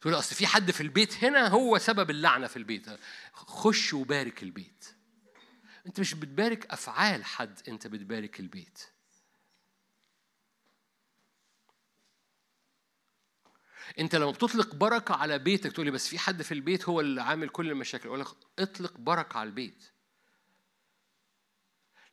[0.00, 2.86] تقول أصل في حد في البيت هنا هو سبب اللعنة في البيت.
[3.32, 4.84] خش وبارك البيت.
[5.86, 8.84] أنت مش بتبارك أفعال حد أنت بتبارك البيت.
[13.98, 17.22] انت لما بتطلق بركة على بيتك تقول لي بس في حد في البيت هو اللي
[17.22, 18.26] عامل كل المشاكل؟ أقول لك
[18.58, 19.84] اطلق بركة على البيت.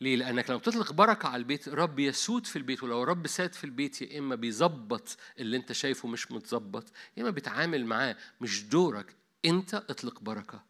[0.01, 3.63] ليه؟ لأنك لما بتطلق بركة على البيت رب يسود في البيت ولو رب ساد في
[3.63, 9.15] البيت يا إما بيظبط اللي أنت شايفه مش متظبط يا إما بيتعامل معاه مش دورك.
[9.45, 10.63] أنت اطلق بركة.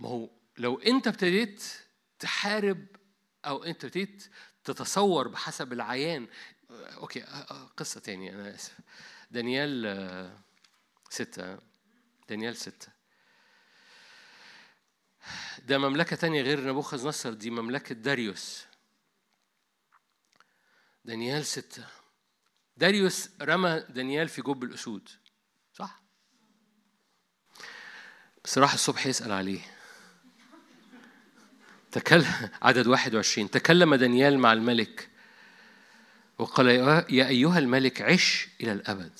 [0.00, 1.64] ما هو لو أنت ابتديت
[2.18, 2.86] تحارب
[3.46, 3.86] أو أنت
[4.64, 6.28] تتصور بحسب العيان.
[6.70, 7.20] أوكي
[7.76, 8.32] قصة تانية.
[8.32, 8.78] أنا آسف.
[9.30, 10.38] دانيال آه،
[11.10, 11.58] ستة.
[12.28, 12.88] دانيال ستة.
[15.58, 18.66] ده مملكة تانية غير نبوخذ نصر دي مملكة داريوس.
[21.04, 21.86] دانيال ستة.
[22.76, 25.08] داريوس رمى دانيال في جب الأسود.
[25.72, 26.02] صح؟
[28.44, 29.60] بس راح الصبح يسأل عليه.
[31.94, 35.08] تكلم عدد 21 تكلم دانيال مع الملك
[36.38, 36.66] وقال
[37.10, 39.12] يا أيها الملك عش إلى الأبد.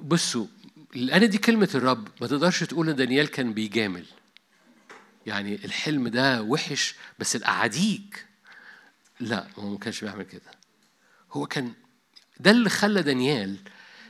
[0.00, 0.46] بصوا
[0.94, 4.04] لأن دي كلمة الرب ما تقدرش تقول إن دانيال كان بيجامل.
[5.26, 8.26] يعني الحلم ده وحش بس الأعاديك
[9.20, 10.50] لا هو ما كانش بيعمل كده.
[11.32, 11.72] هو كان
[12.40, 13.56] ده اللي خلى دانيال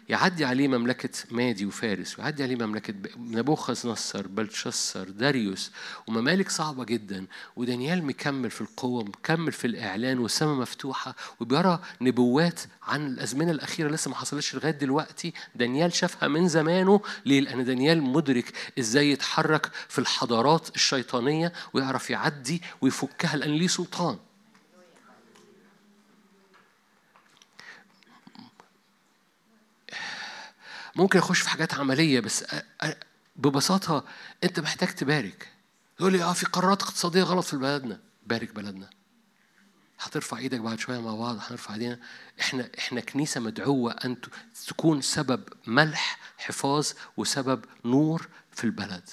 [0.08, 5.70] يعدي عليه مملكة مادي وفارس ويعدي عليه مملكة نبوخذ نصر بلشسر داريوس
[6.06, 7.26] وممالك صعبة جدا.
[7.56, 14.08] ودانيال مكمل في القوة مكمل في الإعلان والسماء مفتوحة وبيرى نبوات عن الأزمنة الأخيرة لسه
[14.08, 15.32] ما حصلتش لغاية دلوقتي.
[15.54, 17.00] دانيال شافها من زمانه.
[17.26, 24.18] ليه؟ لأن دانيال مدرك إزاي يتحرك في الحضارات الشيطانية ويعرف يعدي ويفكها لأن ليه سلطان.
[30.96, 32.44] ممكن اخش في حاجات عملية بس
[33.36, 34.04] ببساطة
[34.44, 35.48] أنت محتاج تبارك.
[36.00, 38.00] يقول لي آه في قرارات اقتصادية غلط في بلدنا.
[38.26, 38.90] بارك بلدنا.
[40.00, 42.00] هترفع إيدك بعد شوية مع بعض هنرفع إيدينا.
[42.40, 44.16] إحنا إحنا كنيسة مدعوة أن
[44.66, 49.10] تكون سبب ملح حفاظ وسبب نور في البلد.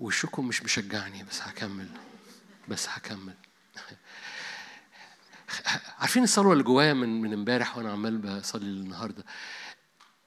[0.00, 1.88] وشكم مش مشجعني بس هكمل
[2.68, 3.34] بس هكمل.
[5.98, 9.24] عارفين الصلوه اللي جوايا من من امبارح وأنا عمال بصلي النهارده.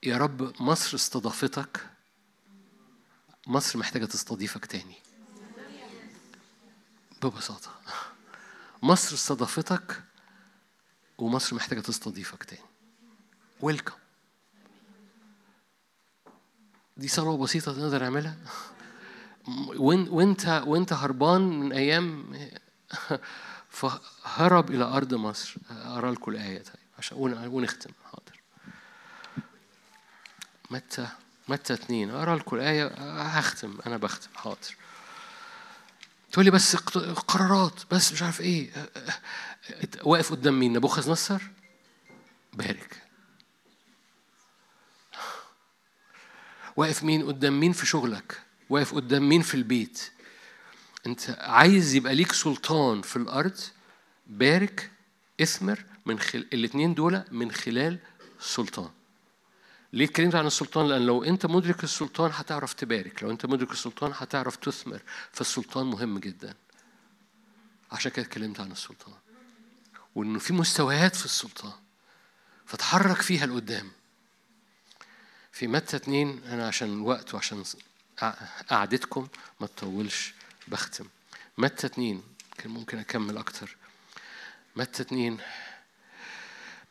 [0.04, 1.90] يا رب مصر استضافتك
[3.48, 4.96] مصر محتاجة تستضيفك تاني.
[7.24, 7.70] ببساطة.
[8.84, 10.04] مصر استضافتك
[11.18, 12.62] ومصر محتاجة تستضيفك تاني.
[13.62, 13.96] ويلكم
[16.98, 18.38] دي ثروة بسيطة نقدر نعملها
[19.78, 22.34] وانت وإنت هربان من أيام
[23.76, 25.56] فهرب إلى أرض مصر.
[25.70, 26.64] اقرا لكم الآية.
[26.64, 27.92] طيب عشان ونختم.
[28.06, 28.42] حاضر.
[30.72, 31.08] متى
[31.48, 32.88] متى اتنين اقرا لكم الآية.
[33.22, 33.78] هختم.
[33.86, 34.30] أنا بختم.
[34.36, 34.76] حاضر.
[36.32, 37.82] تقول لي بس قرارات.
[37.92, 38.72] بس مش عارف إيه.
[40.04, 41.42] واقف قدام مين؟ نبوخذ نصر
[42.54, 43.02] بارك.
[46.76, 50.12] واقف مين قدام مين في شغلك؟ واقف قدام مين في البيت؟
[51.08, 53.60] انت عايز يبقى ليك سلطان في الأرض
[54.28, 54.92] بارك
[55.42, 56.48] اثمر من خل...
[56.54, 58.00] الاثنين دول من خلال
[58.40, 58.90] سلطان
[59.94, 64.12] ليه اتكلمت عن السلطان؟ لأن لو أنت مدرك السلطان هتعرف تبارك، لو أنت مدرك السلطان
[64.16, 65.02] هتعرف تثمر،
[65.32, 66.54] فالسلطان مهم جدا.
[67.92, 69.14] عشان كده اتكلمت عن السلطان.
[70.16, 71.74] وإنه في مستويات في السلطان.
[72.66, 73.92] فتحرك فيها لقدام.
[75.52, 77.64] في متى اتنين أنا عشان الوقت وعشان
[78.70, 79.28] قعدتكم
[79.62, 80.34] ما تطولش
[80.68, 81.06] بختم.
[81.58, 82.24] متى اتنين
[82.58, 83.78] كان ممكن أكمل أكتر.
[84.76, 85.38] متى اتنين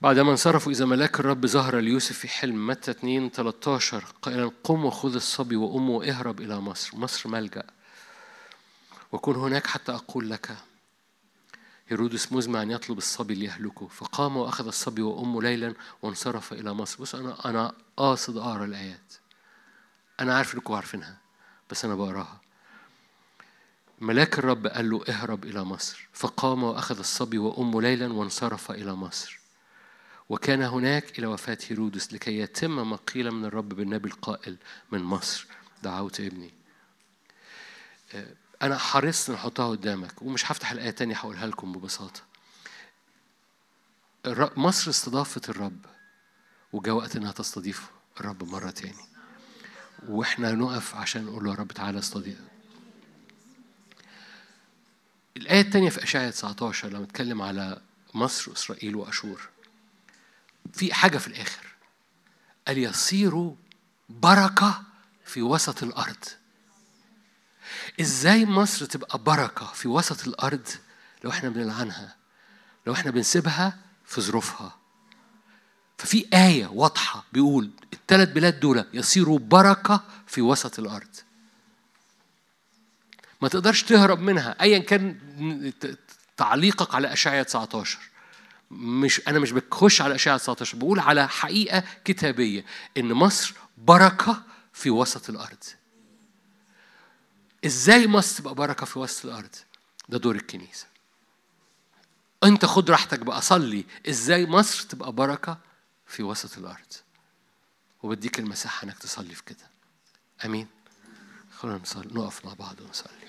[0.00, 5.14] بعدما انصرفوا إذا ملاك الرب ظهر ليوسف في حلم متى 2 13 قائلا قم وخذ
[5.14, 6.96] الصبي وأمه واهرب إلى مصر.
[6.96, 7.64] مصر ملجأ.
[9.12, 10.56] وكن هناك حتى أقول لك
[11.88, 13.88] هيرودس مزمع أن يطلب الصبي ليهلكه.
[13.88, 17.02] فقام وأخذ الصبي وأمه ليلا وانصرف إلى مصر.
[17.02, 19.14] بص أنا أنا قاصد أقرأ الآيات.
[20.20, 21.18] أنا عارف إنكم عارفينها
[21.70, 22.43] بس أنا بقراها.
[24.04, 26.08] ملاك الرب قال له اهرب إلى مصر.
[26.12, 29.40] فقام وأخذ الصبي وأمه ليلا وانصرف إلى مصر.
[30.28, 34.56] وكان هناك إلى وفاة هيرودس لكي يتم ما قيل من الرب بالنبي القائل
[34.92, 35.46] من مصر.
[35.82, 36.54] دعوت ابني.
[38.14, 38.26] آه،
[38.62, 42.20] أنا حرصت أن أحطها قدامك ومش هفتح الآية تانية هقولها لكم ببساطة.
[44.56, 45.86] مصر استضافت الرب
[46.72, 47.90] وجاء وقت إنها تستضيف
[48.20, 49.04] الرب مرة تاني.
[50.08, 52.53] وإحنا نقف عشان نقول له يا رب تعالى استضيف
[55.36, 57.80] الآية التانية في أشعية 19 لما اتكلم على
[58.14, 59.48] مصر وإسرائيل وأشور
[60.72, 61.66] في حاجة في الآخر.
[62.68, 63.54] قال يصيروا
[64.08, 64.82] بركة
[65.24, 66.24] في وسط الأرض.
[68.00, 70.68] إزاي مصر تبقى بركة في وسط الأرض
[71.24, 72.16] لو إحنا بنلعنها؟
[72.86, 74.76] لو إحنا بنسيبها في ظروفها.
[75.98, 81.16] ففي آية واضحة بيقول الثلاث بلاد دول يصيروا بركة في وسط الأرض.
[83.42, 85.18] ما تقدرش تهرب منها أيا كان
[86.36, 87.98] تعليقك على أشعية 19
[88.70, 92.64] مش أنا مش بخش على أشعة 19 بقول على حقيقة كتابية
[92.96, 94.42] إن مصر بركة
[94.72, 95.64] في وسط الأرض.
[97.66, 99.54] إزاي مصر تبقى بركة في وسط الأرض؟
[100.08, 100.86] ده دور الكنيسة.
[102.44, 103.84] أنت خد راحتك بقى صلي.
[104.08, 105.58] إزاي مصر تبقى بركة
[106.06, 106.92] في وسط الأرض؟
[108.02, 109.66] وبديك المساحة إنك تصلي في كده.
[110.44, 110.66] أمين؟
[111.58, 113.23] خلونا نصلي نقف مع بعض ونصلي.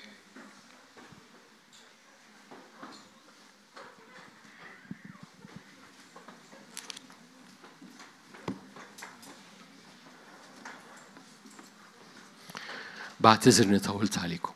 [13.26, 14.54] بعتذر إني طولت عليكم.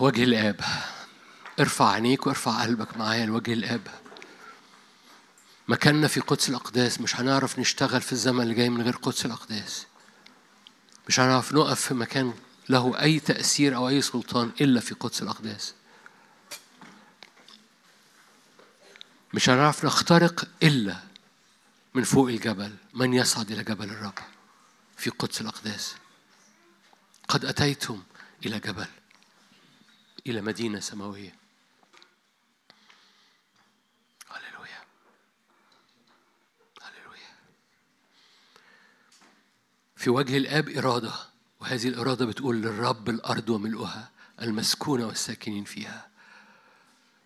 [0.00, 0.60] وجه الآب
[1.60, 4.07] ارفع عينيك وارفع قلبك معايا لوجه الآب.
[5.68, 7.00] مكاننا في قدس الأقداس.
[7.00, 9.86] مش هنعرف نشتغل في الزمن اللي جاي من غير قدس الأقداس.
[11.08, 12.34] مش هنعرف نقف في مكان
[12.68, 15.74] له أي تأثير أو أي سلطان إلا في قدس الأقداس.
[19.34, 20.96] مش هنعرف نخترق إلا
[21.94, 22.76] من فوق الجبل.
[22.94, 24.18] من يصعد إلى جبل الرب
[24.96, 25.94] في قدس الأقداس؟
[27.28, 28.02] قد أتيتم
[28.46, 28.86] إلى جبل
[30.26, 31.34] إلى مدينة سماوية.
[39.98, 41.12] في وجه الآب إرادة
[41.60, 44.10] وهذه الإرادة بتقول للرب الأرض وملؤها
[44.42, 46.08] المسكونة والساكنين فيها.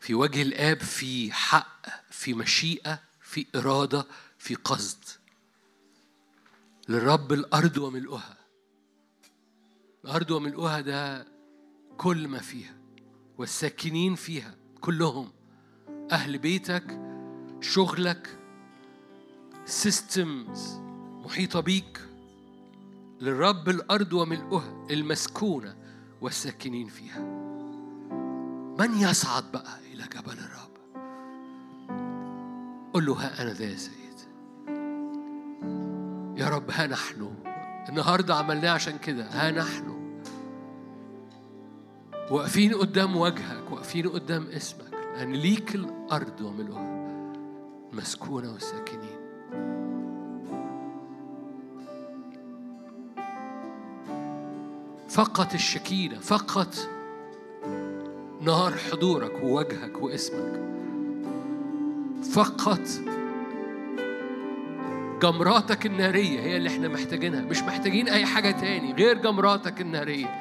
[0.01, 4.07] في وجه الآب في حق في مشيئة في إرادة
[4.39, 5.05] في قصد.
[6.89, 8.37] للرب الأرض وملؤها.
[10.05, 11.27] الأرض وملؤها ده
[11.99, 12.75] كل ما فيها
[13.39, 15.33] والساكنين فيها كلهم.
[16.13, 17.01] أهل بيتك
[17.61, 18.39] شغلك
[19.65, 20.79] سيستمز
[21.25, 22.12] محيطة بيك.
[23.23, 25.77] للرب الأرض وملؤها المسكونة
[26.21, 27.21] والساكنين فيها.
[28.79, 30.73] من يصعد بقى إلى جبل الرب؟
[32.93, 34.19] قل له ها أنا ذا يا سيد.
[36.39, 37.35] يا رب ها نحن.
[37.89, 40.19] النهاردة عملناه عشان كده ها نحن.
[42.31, 46.93] واقفين قدام وجهك واقفين قدام اسمك لأن ليك الأرض وملؤها
[47.93, 49.22] المسكونة والساكنين.
[55.13, 56.75] فقط الشكينة فقط
[58.41, 60.61] نار حضورك ووجهك واسمك.
[62.33, 62.81] فقط
[65.23, 70.41] جمراتك النارية هي اللي إحنا محتاجينها مش محتاجين أي حاجة تاني غير جمراتك النارية.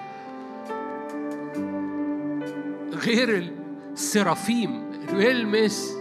[2.94, 3.54] غير
[3.94, 5.94] السرافيم يلمس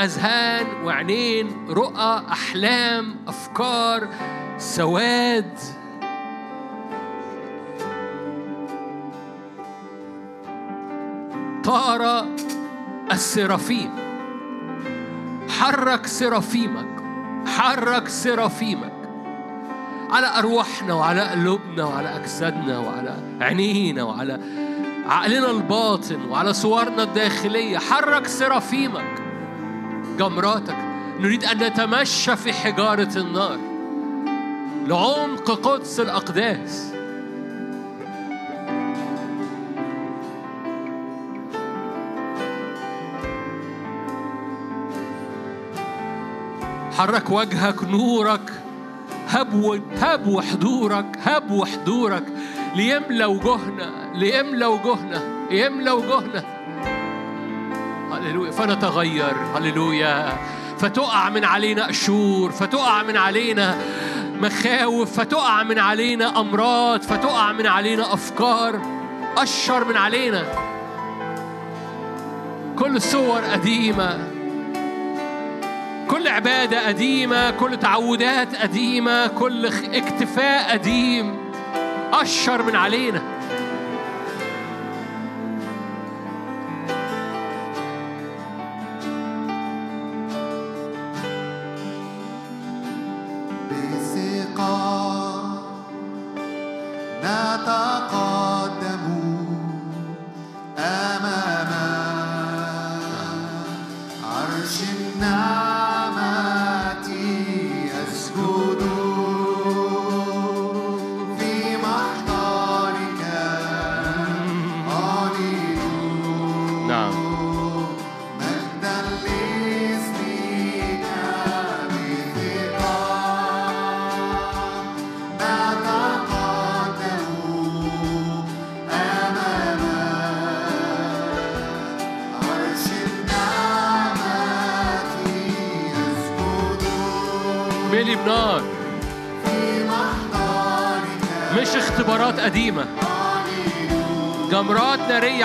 [0.00, 4.08] أذهان وعينين رؤى أحلام أفكار
[4.58, 5.58] سواد.
[11.70, 12.26] طار
[13.12, 13.90] السرافيم.
[15.48, 16.86] حرك سرافيمك
[17.46, 18.92] حرك سرافيمك.
[20.10, 24.40] على أرواحنا وعلى قلوبنا وعلى أجسادنا وعلى عينينا وعلى
[25.06, 27.78] عقلنا الباطن وعلى صورنا الداخلية.
[27.78, 29.22] حرك سرافيمك.
[30.18, 30.76] جمراتك.
[31.20, 33.58] نريد أن نتمشى في حجارة النار.
[34.86, 36.92] لعمق قدس الأقداس.
[47.00, 48.52] حرك وجهك نورك.
[49.28, 52.24] هب هب حضورك هب حضورك
[52.76, 56.44] ليملى وجوهنا ليملى وجوهنا يملى وجوهنا
[58.12, 58.50] هللويا.
[58.50, 59.32] فنتغير.
[59.56, 60.38] هللويا.
[60.78, 63.78] فتقع من علينا قشور فتقع من علينا
[64.40, 68.80] مخاوف فتقع من علينا أمراض فتقع من علينا أفكار.
[69.36, 70.44] أشر من علينا.
[72.78, 74.29] كل صور قديمة.
[76.10, 81.38] كل عبادة قديمة كل تعودات قديمة كل اكتفاء قديم
[82.12, 83.39] أشر من علينا.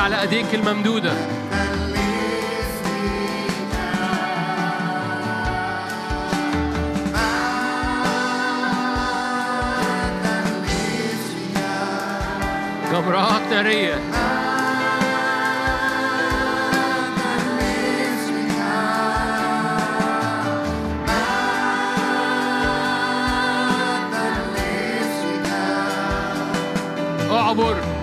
[0.06, 1.14] على أيديك الممدودة.
[12.92, 13.96] جمرات نارية
[27.32, 27.95] أعبر.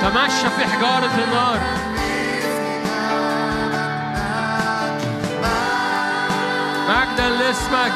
[0.00, 1.58] تمشى في حجارة النار.
[6.88, 7.92] مجدا لاسمك.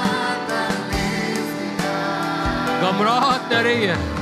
[2.83, 4.14] جمرات نارية.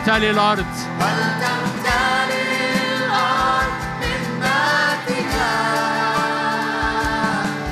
[0.00, 0.66] لتمتلي الأرض
[1.00, 2.50] ولتمتلئ
[2.96, 3.72] الأرض
[4.40, 5.34] مجدك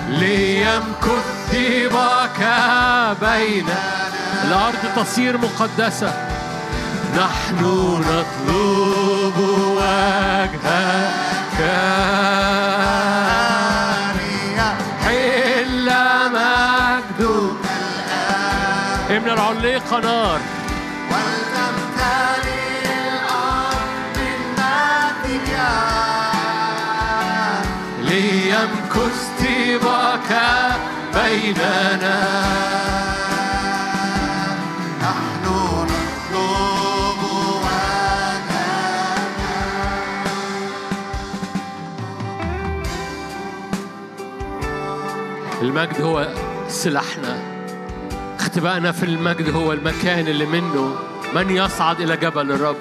[0.09, 2.41] ليمكث طيبك
[3.21, 3.69] بين
[4.45, 6.13] الأرض تصير مقدسة.
[7.17, 7.65] نحن
[8.09, 9.39] نطلب
[9.77, 10.69] وجهك.
[15.05, 15.91] حل
[16.33, 17.69] مجدك.
[19.11, 20.41] من العليقة نار.
[45.63, 46.29] المجد هو
[46.69, 47.39] سلاحنا.
[48.39, 50.97] اختبائنا في المجد هو المكان اللي منه
[51.35, 52.77] من يصعد إلى جبل الرب.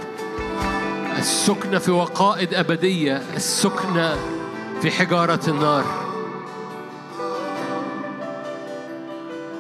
[1.18, 4.16] السكنة في وقائد أبدية السكنة
[4.82, 5.97] في حجارة النار.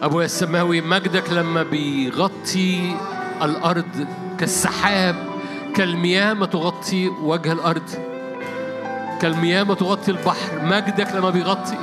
[0.03, 2.95] أبويا السماوي مجدك لما بيغطي
[3.41, 4.07] الأرض
[4.39, 5.15] كالسحاب
[5.75, 7.89] كالمياه ما تغطي وجه الأرض.
[9.21, 11.77] كالمياه ما تغطي البحر مجدك لما بيغطي.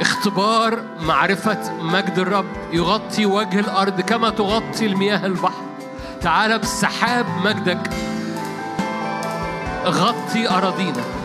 [0.00, 5.64] اختبار معرفة مجد الرب يغطي وجه الأرض كما تغطي المياه البحر.
[6.20, 7.90] تعال بسحاب مجدك
[9.86, 11.17] غطي أراضينا.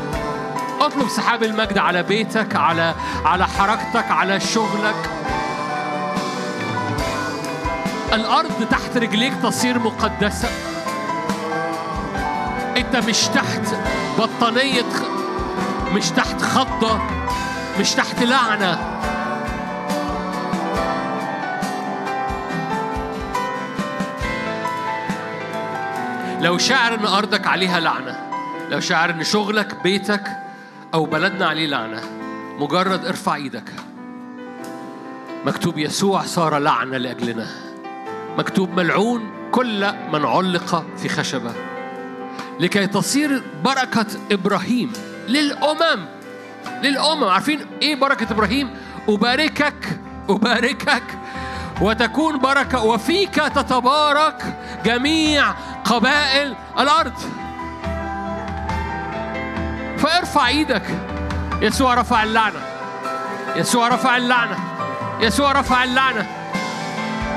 [0.86, 2.96] اطلب سحاب المجد على بيتك على
[3.26, 5.10] على حركتك على شغلك.
[8.14, 10.50] الأرض تحت رجليك تصير مقدسة.
[12.78, 13.76] أنت مش تحت
[14.20, 17.00] بطانية خ- مش تحت خضة
[17.80, 18.80] مش تحت لعنة.
[26.42, 28.20] لو شاعر إن أرضك عليها لعنة
[28.70, 30.38] لو شاعر إن شغلك بيتك
[30.94, 32.02] أو بلدنا عليه لعنة.
[32.60, 33.70] مجرد ارفع إيدك.
[35.46, 37.48] مكتوب يسوع صار لعنة لأجلنا.
[38.38, 41.52] مكتوب ملعون كل من علق في خشبة.
[42.60, 44.94] لكي تصير بركة إبراهيم
[45.28, 46.06] للأمم.
[46.84, 47.24] للأمم.
[47.24, 48.70] عارفين إيه بركة إبراهيم؟
[49.10, 50.00] أباركك
[50.30, 51.04] أباركك.
[51.82, 55.52] وتكون بركة وفيك تتبارك جميع
[55.86, 57.43] قبائل الأرض.
[60.04, 60.84] فارفع إيدك.
[61.62, 62.60] يسوع رفع اللعنة.
[63.56, 64.58] يسوع رفع اللعنة.
[65.20, 66.28] يسوع رفع اللعنة.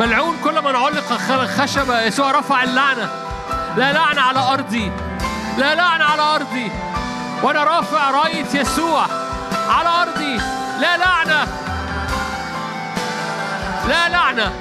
[0.01, 2.01] ملعون كل من علق خ- خشبة.
[2.03, 3.09] يسوع رفع اللعنة.
[3.77, 4.93] لا لعنة على أرضي.
[5.59, 6.71] لا لعنة على أرضي.
[7.43, 9.07] وأنا رافع رأية يسوع
[9.69, 10.37] على أرضي.
[10.81, 11.47] لا لعنة.
[13.89, 14.53] لا لعنة.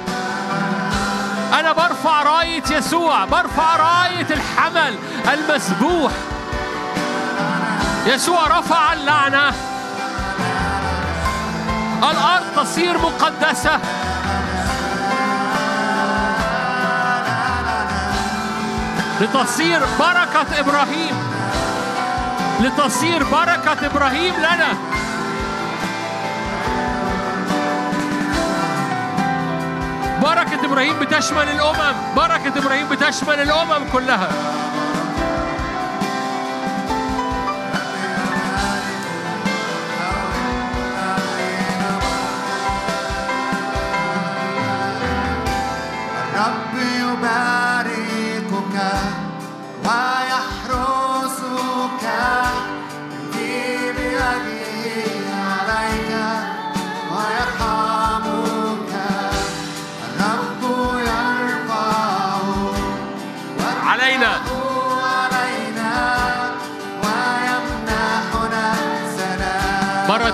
[1.60, 3.24] أنا برفع رأية يسوع.
[3.24, 4.98] برفع رأية الحمل
[5.32, 6.12] المسبوح.
[8.06, 9.52] يسوع رفع اللعنة.
[11.98, 13.80] الأرض تصير مقدسة.
[19.20, 21.14] لتصير بركة إبراهيم.
[22.60, 24.68] لتصير بركة إبراهيم لنا.
[30.22, 31.94] بركة إبراهيم بتشمل الأمم.
[32.16, 34.28] بركة إبراهيم بتشمل الأمم كلها.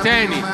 [0.02, 0.51] Danny.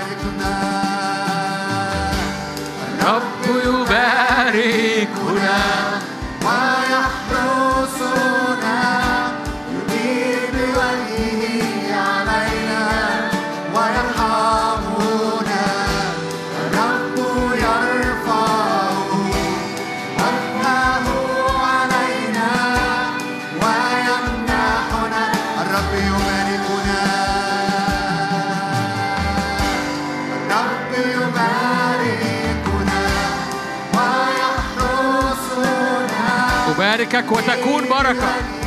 [37.26, 38.57] وتكون بركه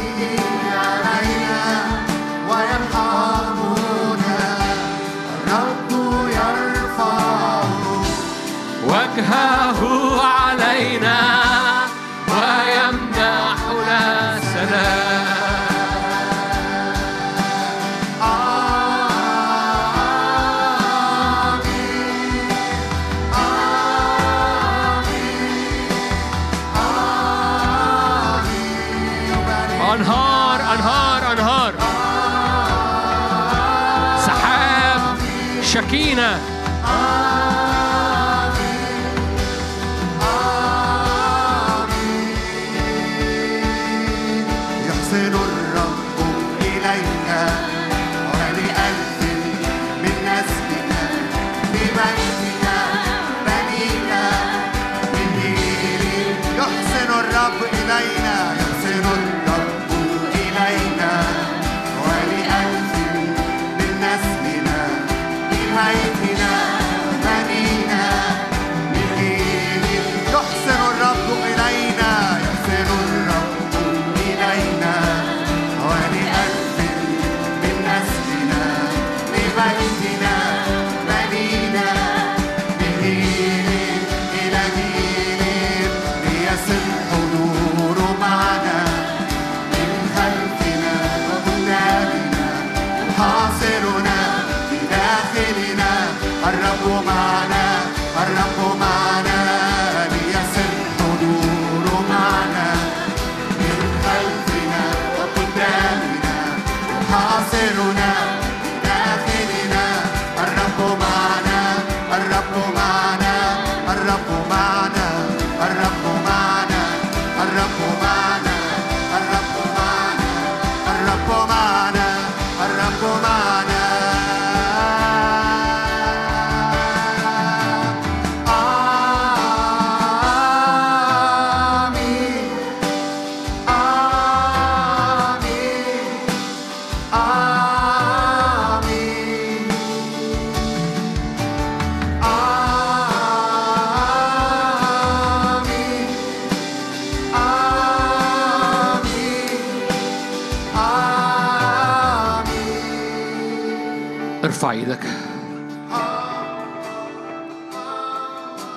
[154.72, 155.08] إيدك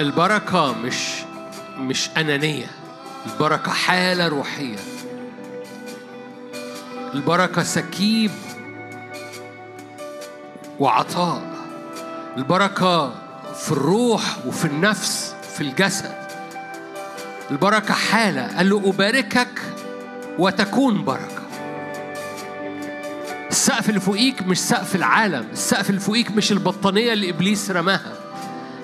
[0.00, 1.22] البركة مش
[1.78, 2.66] مش أنانية
[3.26, 4.76] البركة حالة روحية.
[7.14, 8.30] البركة سكيب
[10.78, 11.42] وعطاء.
[12.36, 13.12] البركة
[13.54, 16.14] في الروح وفي النفس في الجسد.
[17.50, 19.60] البركة حالة قال له أباركك
[20.38, 21.33] وتكون بركة.
[23.54, 28.12] السقف اللي فوقيك مش سقف العالم السقف اللي فوقيك مش البطانية اللي إبليس رماها.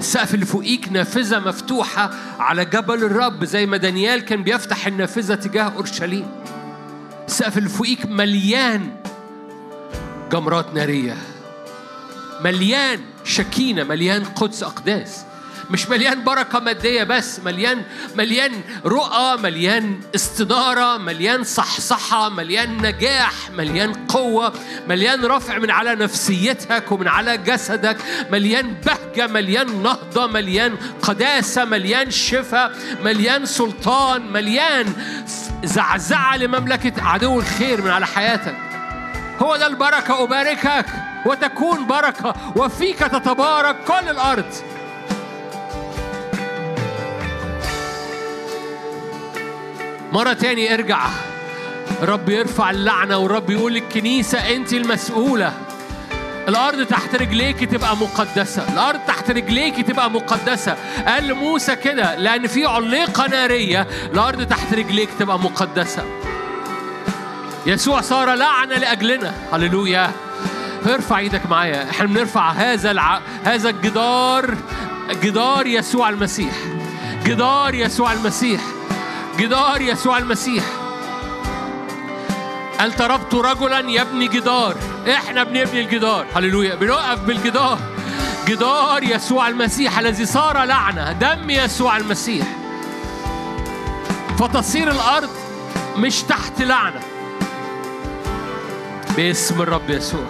[0.01, 5.63] السقف اللي فوقيك نافذة مفتوحة على جبل الرب زي ما دانيال كان بيفتح النافذة تجاه
[5.63, 6.27] أورشليم.
[7.27, 8.91] السقف اللي فوقيك مليان
[10.33, 11.17] جمرات نارية
[12.45, 15.25] مليان شكينة مليان قدس أقداس.
[15.71, 17.83] مش مليان بركة مادية بس مليان
[18.17, 18.53] مليان
[18.85, 24.53] رؤى مليان استنارة مليان صحصحة مليان نجاح مليان قوة
[24.89, 27.97] مليان رفع من على نفسيتك ومن على جسدك
[28.33, 32.73] مليان بهجة مليان نهضة مليان قداسة مليان شفاء
[33.05, 34.93] مليان سلطان مليان
[35.65, 38.55] زعزعة لمملكة عدو الخير من على حياتك.
[39.43, 40.87] هو ده البركة أباركك
[41.27, 44.45] وتكون بركة وفيك تتبارك كل الأرض.
[50.13, 51.07] مرة تاني ارجع.
[52.03, 55.53] الرب يرفع اللعنة والرب يقول للكنيسة أنت المسؤولة.
[56.49, 58.73] الأرض تحت رجليك تبقى مقدسة.
[58.73, 60.77] الأرض تحت رجليك تبقى مقدسة.
[61.07, 66.05] قال لموسى كده لأن في عليقة نارية الأرض تحت رجليك تبقى مقدسة.
[67.67, 69.35] يسوع صار لعنة لأجلنا.
[69.53, 70.11] هللويا.
[70.87, 71.91] ارفع إيدك معايا.
[71.91, 73.21] إحنا بنرفع هذا الع...
[73.45, 74.55] هذا الجدار
[75.23, 76.55] جدار يسوع المسيح.
[77.25, 78.61] جدار يسوع المسيح.
[79.41, 80.65] جدار يسوع المسيح.
[82.79, 84.77] قال طلبت رجلا يبني جدار؟
[85.09, 86.27] إحنا بنبني الجدار.
[86.37, 86.75] هللويا.
[86.75, 87.79] بنقف بالجدار.
[88.47, 91.13] جدار يسوع المسيح الذي صار لعنة.
[91.13, 92.47] دم يسوع المسيح.
[94.39, 95.31] فتصير الأرض
[95.97, 97.01] مش تحت لعنة.
[99.17, 100.27] باسم الرب يسوع.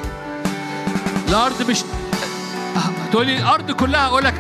[1.29, 1.83] الأرض مش
[3.13, 4.35] تقولي الأرض كلها أقول لك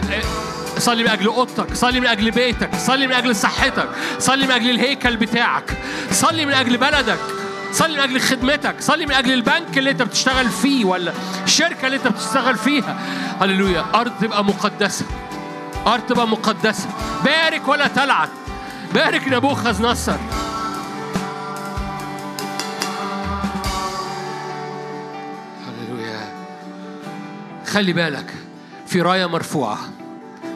[0.80, 3.88] صلي من أجل أوضتك صلي من أجل بيتك صلي من أجل صحتك
[4.18, 5.78] صلي من أجل الهيكل بتاعك
[6.10, 7.18] صلي من أجل بلدك
[7.72, 11.12] صلي من أجل خدمتك صلي من أجل البنك اللي أنت بتشتغل فيه ولا
[11.44, 12.98] الشركة اللي أنت بتشتغل فيها.
[13.40, 13.84] هللويا.
[13.94, 15.04] أرض تبقى مقدسة.
[15.86, 16.88] أرض تبقى مقدسة.
[17.24, 18.28] بارك ولا تلعن.
[18.94, 20.16] بارك نبوخذ نصر.
[25.68, 26.32] هللويا.
[27.66, 28.34] خلي بالك
[28.86, 29.78] في راية مرفوعة.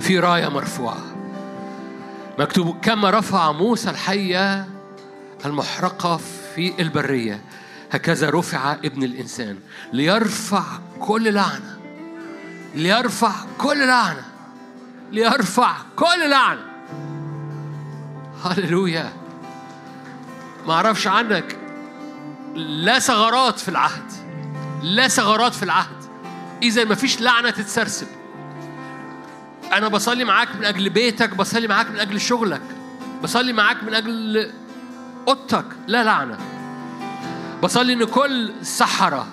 [0.00, 1.02] في راية مرفوعة.
[2.38, 4.68] مكتوب كما رفع موسى الحية
[5.44, 6.20] المحرقة
[6.54, 7.40] في البرية
[7.92, 9.58] هكذا رفع ابن الإنسان.
[9.92, 10.62] ليرفع
[11.00, 11.78] كل لعنة.
[12.74, 14.24] ليرفع كل لعنة.
[15.12, 16.66] ليرفع كل لعنة.
[18.44, 19.12] هللويا.
[20.66, 21.56] ما أعرفش عنك.
[22.54, 24.12] لا ثغرات في العهد.
[24.82, 26.04] لا ثغرات في العهد.
[26.62, 28.06] إذا ما فيش لعنة تتسرسب.
[29.72, 32.62] أنا بصلي معاك من أجل بيتك بصلي معاك من أجل شغلك
[33.22, 34.50] بصلي معاك من أجل
[35.28, 35.64] أوضتك.
[35.86, 36.38] لا لعنة.
[37.62, 39.26] بصلي إن كل سحرة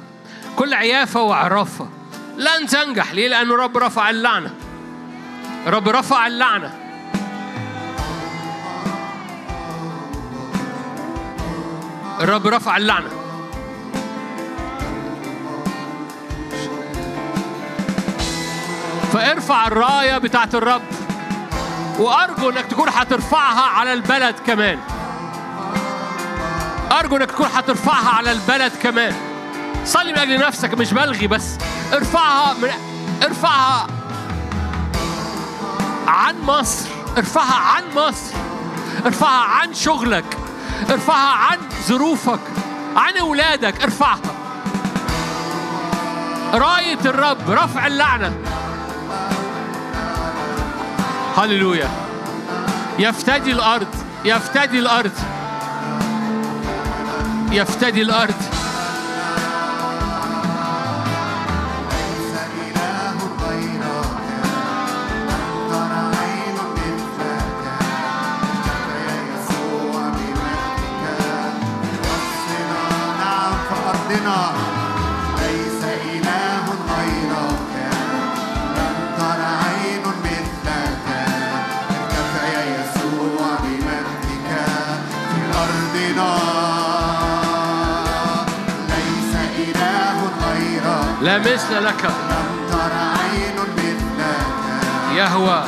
[0.55, 1.89] كل عيافة وعرافة
[2.37, 3.11] لن تنجح.
[3.13, 4.53] ليه؟ لأنه رب رفع اللعنة.
[5.67, 6.77] رب رفع اللعنة.
[12.19, 13.20] الرب رفع اللعنة.
[19.13, 20.81] فارفع الراية بتاعت الرب.
[21.99, 24.79] وأرجو إنك تكون هترفعها على البلد كمان.
[26.91, 29.15] أرجو إنك تكون هترفعها على البلد كمان.
[29.85, 31.57] صلي من أجل نفسك مش بلغي بس.
[31.93, 32.69] ارفعها من
[33.23, 33.87] ارفعها
[36.07, 36.89] عن مصر.
[37.17, 38.35] ارفعها عن مصر.
[39.05, 40.37] ارفعها عن شغلك.
[40.89, 41.57] ارفعها عن
[41.87, 42.39] ظروفك.
[42.95, 43.83] عن أولادك.
[43.83, 44.19] ارفعها.
[46.53, 48.33] راية الرب رفع اللعنة.
[51.37, 51.89] هللويا.
[52.99, 53.87] يفتدي الأرض
[54.25, 55.11] يفتدي الأرض.
[57.51, 58.35] يفتدي الأرض.
[61.91, 62.51] ليس
[91.31, 92.03] لا مثل لك.
[92.05, 94.35] لم ترى عين مثلك
[95.15, 95.63] يهوى.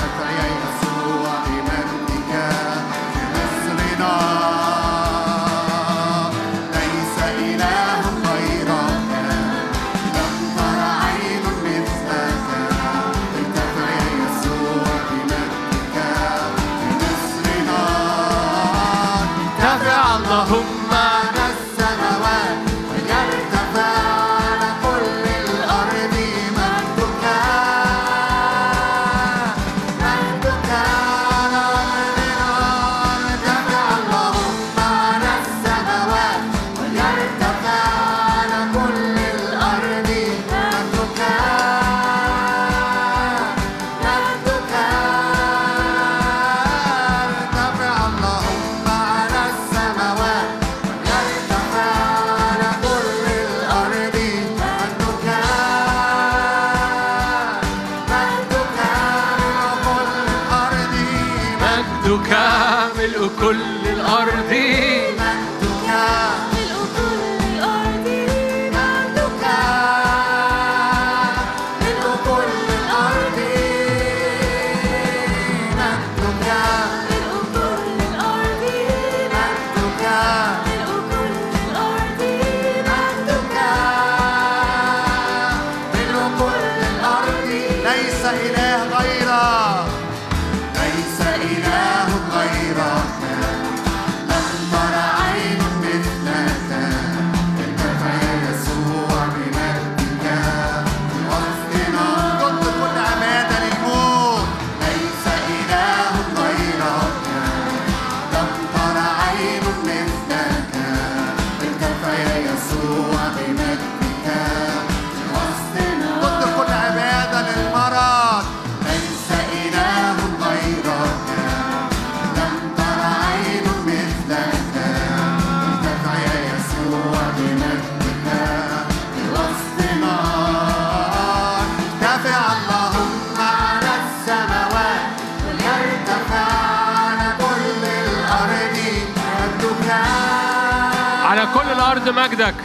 [142.04, 142.56] الأرض مجدك.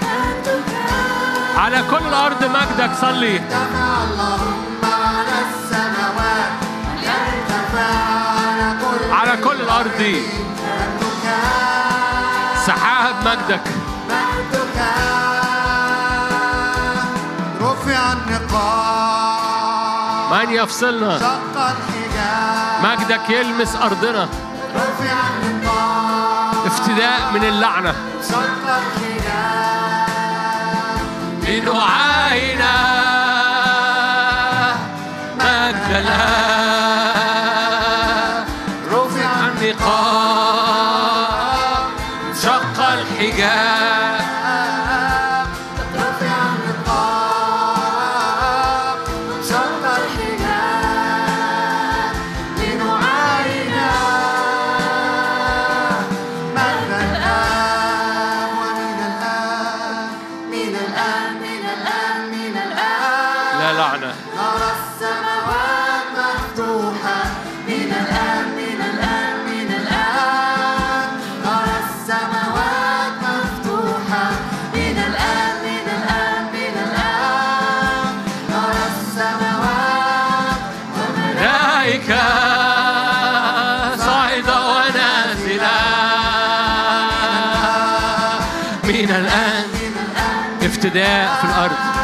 [1.56, 3.40] على كل الأرض مجدك صلي.
[9.12, 10.00] على كل الأرض.
[10.00, 10.22] مجدك
[12.66, 13.60] سحاب مجدك.
[17.62, 19.48] رفع النقاب
[20.32, 21.38] من يفصلنا؟
[22.82, 24.28] مجدك يلمس أرضنا.
[24.76, 25.12] رفع
[25.42, 27.94] النقاب افتداء من اللعنة.
[31.60, 32.74] لنعاينا
[35.36, 36.47] مجد الله
[90.88, 91.97] افتداء في الأرض نرى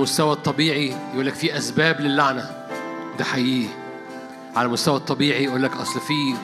[0.00, 2.50] على مستوى الطبيعي يقول لك في أسباب للعنة.
[3.18, 3.68] ده حقيقي.
[4.56, 6.34] على المستوى الطبيعي يقول لك أصل في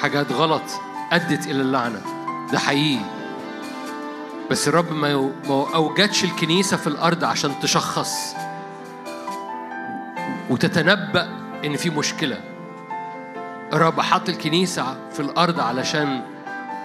[0.00, 0.62] حاجات غلط
[1.12, 2.00] أدت إلى اللعنة.
[2.52, 3.04] ده حقيقي.
[4.50, 5.32] بس الرب ما
[5.74, 8.10] أوجدش الكنيسة في الأرض عشان تشخص
[10.50, 11.28] وتتنبأ
[11.64, 12.40] إن في مشكلة.
[13.72, 16.22] الرب حط الكنيسة في الأرض علشان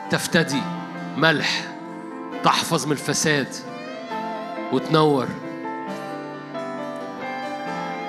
[0.09, 0.61] تفتدي
[1.17, 1.63] ملح
[2.43, 3.47] تحفظ من الفساد
[4.71, 5.27] وتنور.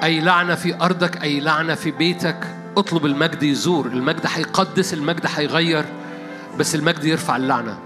[0.03, 2.47] أي لعنة في أرضك أي لعنة في بيتك.
[2.77, 3.87] اطلب المجد يزور.
[3.87, 5.85] المجد هيقدس المجد هيغير
[6.59, 7.79] بس المجد يرفع اللعنة.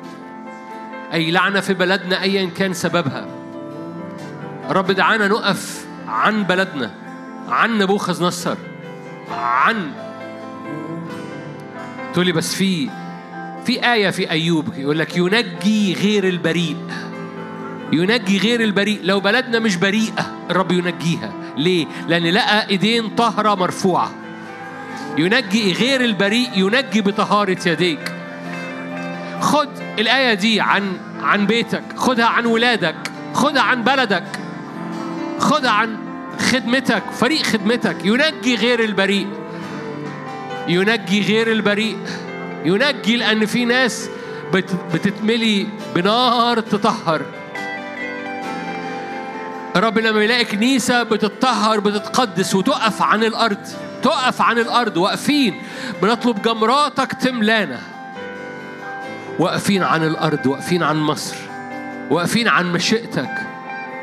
[1.13, 3.27] أي لعنة في بلدنا أيا كان سببها.
[4.71, 6.91] رب دعانا نقف عن بلدنا
[7.49, 8.57] عن نبوخذ نصر
[9.31, 9.93] عن
[12.13, 12.91] تقولي بس في
[13.65, 16.77] في آية في أيوب يقول لك ينجي غير البريء.
[17.93, 19.01] ينجي غير البريء.
[19.03, 21.46] لو بلدنا مش بريئة الرب ينجيها.
[21.57, 24.11] ليه؟ لأن لقى إيدين طهرة مرفوعة.
[25.19, 28.13] ينجي غير البريء ينجي بطهارة يديك.
[29.41, 29.69] خد
[29.99, 31.83] الآية دي عن عن بيتك.
[31.97, 32.97] خدها عن ولادك.
[33.35, 34.25] خدها عن بلدك.
[35.39, 35.97] خدها عن
[36.39, 37.97] خدمتك فريق خدمتك.
[38.05, 39.27] ينجي غير البريء.
[40.69, 41.97] ينجي غير البريء.
[42.65, 44.09] ينجي لأن في ناس
[44.55, 47.23] بت- بتتملي بنار تطهر.
[49.77, 53.59] الرب لما يلاقي كنيسة بتتطهر بتتقدس وتقف عن الأرض.
[54.03, 54.97] تقف عن الأرض.
[54.97, 55.63] واقفين.
[56.03, 57.81] بنطلب جمراتك تملانا.
[59.39, 60.47] واقفين عن الأرض.
[60.47, 61.37] واقفين عن مصر.
[62.11, 63.31] واقفين عن مشيئتك.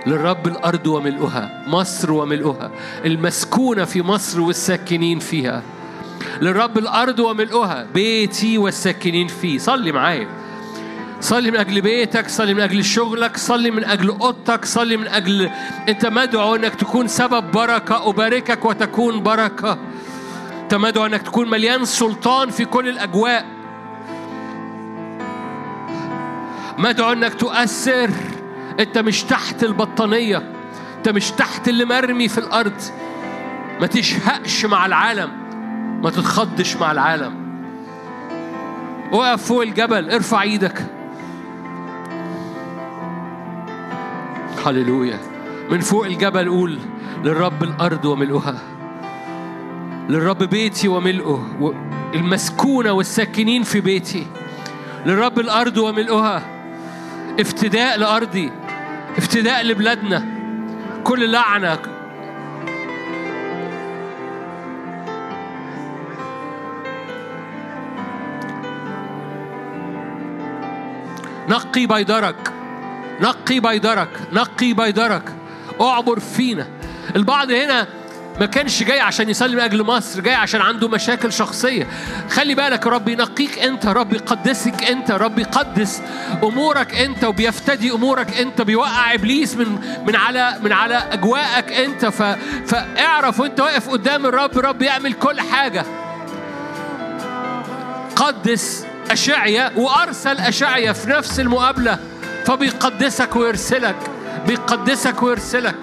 [0.08, 1.64] للرب الأرض وملؤها.
[1.68, 2.72] مصر وملؤها.
[3.06, 5.62] المسكونة في مصر والساكنين فيها.
[6.42, 7.88] للرب الأرض وملؤها.
[7.94, 9.58] بيتي والساكنين فيه.
[9.58, 10.43] صلي معايا.
[11.24, 15.50] صلي من أجل بيتك صلي من أجل شغلك صلي من أجل أوضتك صلي من أجل
[15.90, 19.78] أنت مدعو أنك تكون سبب بركة أباركك وتكون بركة.
[20.64, 23.46] أنت مدعو أنك تكون مليان سلطان في كل الأجواء.
[26.78, 28.10] مدعو أنك تؤثر.
[28.80, 30.52] أنت مش تحت البطانية
[30.98, 32.82] أنت مش تحت اللي مرمي في الأرض.
[33.82, 35.32] ما تشهقش مع العالم
[36.02, 37.44] ما تتخضش مع العالم.
[39.12, 40.86] وقف فوق الجبل ارفع إيدك.
[44.66, 45.20] هللويا.
[45.72, 46.80] من فوق الجبل قول
[47.24, 48.56] للرب الأرض وملؤها.
[50.10, 51.74] للرب بيتي وملؤه
[52.16, 54.28] المسكونة والساكنين في بيتي.
[55.06, 56.42] للرب الأرض وملؤها.
[57.40, 58.52] افتداء لأرضي.
[59.18, 60.26] افتداء لبلادنا.
[61.04, 61.80] كل لعنة.
[71.50, 72.54] نقي بيدرك.
[73.22, 75.24] نقي بيدرك نقي بيدرك.
[75.82, 76.68] اعبر فينا.
[77.16, 77.88] البعض هنا
[78.40, 81.88] ما كانش جاي عشان يصلي من أجل مصر جاي عشان عنده مشاكل شخصية.
[82.30, 86.02] خلي بالك رب ينقيك انت رب يقدسك انت رب يقدس
[86.44, 92.06] أمورك انت وبيفتدي أمورك انت بيوقع إبليس من من على من على أجواءك انت.
[92.06, 92.24] ف
[92.68, 95.86] فاعرف وانت واقف قدام الرب رب يعمل كل حاجة.
[98.16, 102.00] قدس أشعيا وأرسل أشعيا في نفس المقابلة.
[102.46, 103.96] فبيقدسك ويرسلك
[104.48, 105.76] بيقدسك ويرسلك.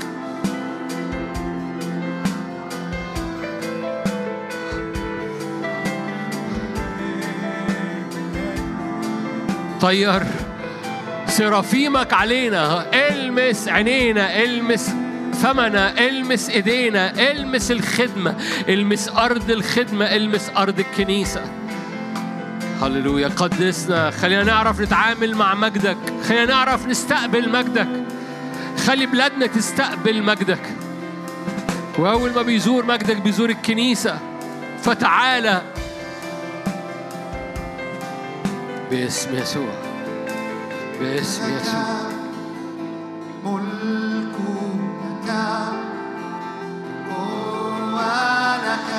[9.80, 10.22] طير
[11.26, 14.90] سرافيمك علينا إلمس عينينا إلمس
[15.42, 18.34] فمنا إلمس إيدينا إلمس الخدمة
[18.68, 21.59] إلمس أرض الخدمة إلمس أرض الكنيسة.
[22.82, 23.28] هللويا.
[23.28, 25.96] قدسنا خلينا نعرف نتعامل مع مجدك.
[26.28, 27.88] خلينا نعرف نستقبل مجدك.
[28.86, 30.62] خلي بلادنا تستقبل مجدك.
[31.98, 34.18] وأول ما بيزور مجدك بيزور الكنيسة.
[34.82, 35.62] فتعالى
[38.90, 39.74] باسم يسوع.
[41.00, 42.10] باسم يسوع.
[43.44, 44.36] ملك
[45.24, 45.72] لك
[47.10, 48.90] قوة لك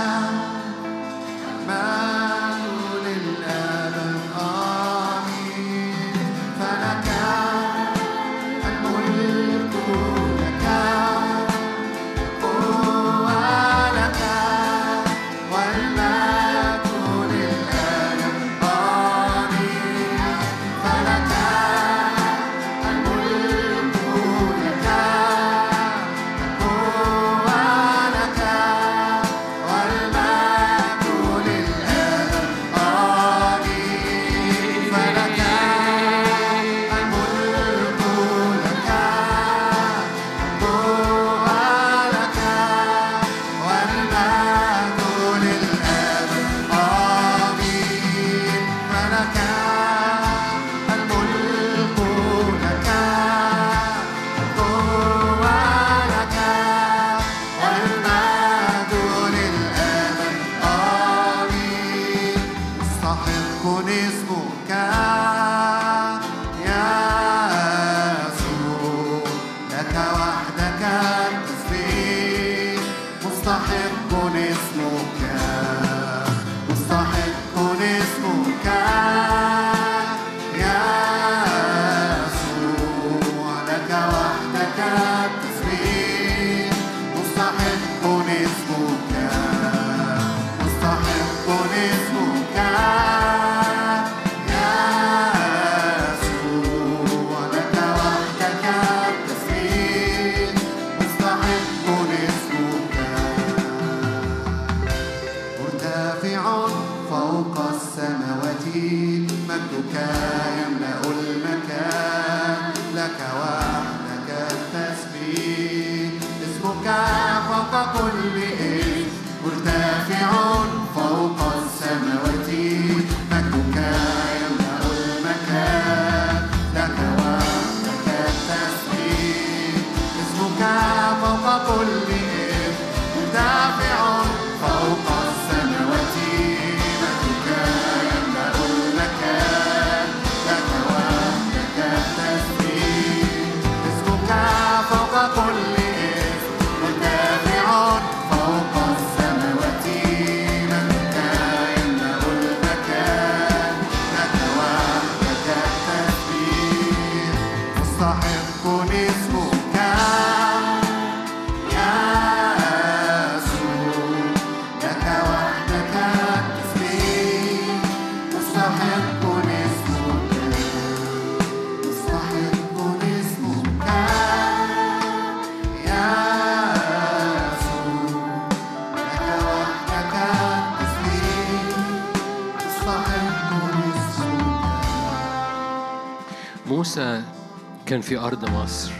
[187.91, 188.91] كان في أرض مصر.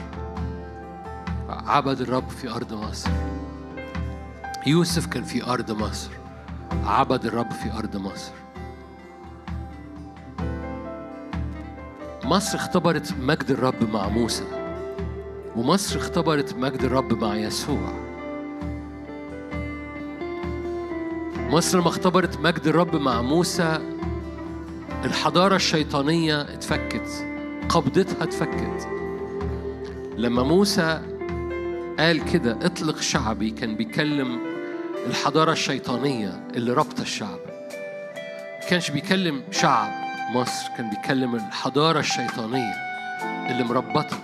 [1.50, 3.10] عبد الرب في أرض مصر.
[4.68, 6.10] يوسف كان في أرض مصر.
[6.86, 8.32] عبد الرب في أرض مصر.
[12.24, 14.44] مصر اختبرت مجد الرب مع موسى
[15.56, 17.94] ومصر اختبرت مجد الرب مع يسوع.
[21.50, 23.80] مصر لما اختبرت مجد الرب مع موسى
[25.04, 27.31] الحضارة الشيطانية اتفكت.
[27.72, 28.88] قبضتها اتفكت
[30.18, 31.02] لما موسى
[32.00, 34.40] قال كده اطلق شعبي كان بيكلم
[35.08, 37.40] الحضارة الشيطانية اللي رابطة الشعب.
[38.70, 39.92] كانش بيكلم شعب
[40.36, 42.74] مصر كان بيكلم الحضارة الشيطانية
[43.50, 44.18] اللي مربطة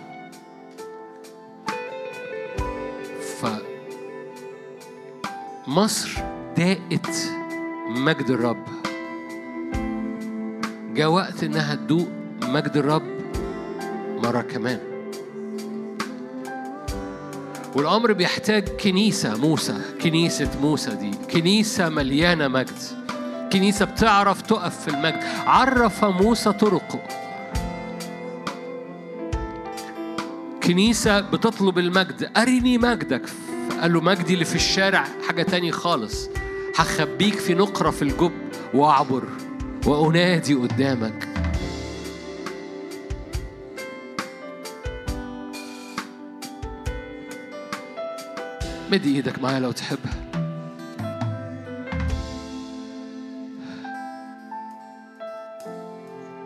[3.41, 3.45] ف
[5.68, 6.10] مصر
[6.57, 7.10] داقت
[7.89, 8.65] مجد الرب.
[10.94, 12.07] جاء وقت إنها تدوق
[12.44, 13.16] مجد الرب
[14.28, 14.80] مرة كمان.
[17.76, 22.80] والأمر بيحتاج كنيسة موسى كنيسة موسى دي كنيسة مليانة مجد.
[23.54, 25.23] كنيسة بتعرف تقف في المجد.
[25.46, 26.99] عرف موسى طرقه.
[30.64, 32.31] كنيسة بتطلب المجد.
[32.38, 33.30] أرني مجدك.
[33.81, 36.30] قال له مجدي اللي في الشارع حاجة تاني خالص.
[36.76, 38.31] هخبيك في نقرة في الجب
[38.73, 39.23] وأعبر
[39.86, 41.27] وأنادي قدامك.
[48.91, 49.99] مد إيدك معايا لو تحب.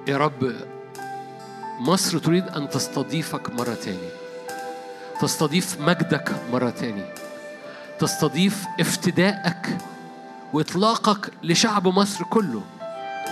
[0.07, 0.53] يا رب
[1.79, 4.09] مصر تريد أن تستضيفك مرة تاني.
[5.21, 7.05] تستضيف مجدك مرة تاني.
[7.99, 9.77] تستضيف افتدائك
[10.53, 12.63] وإطلاقك لشعب مصر كله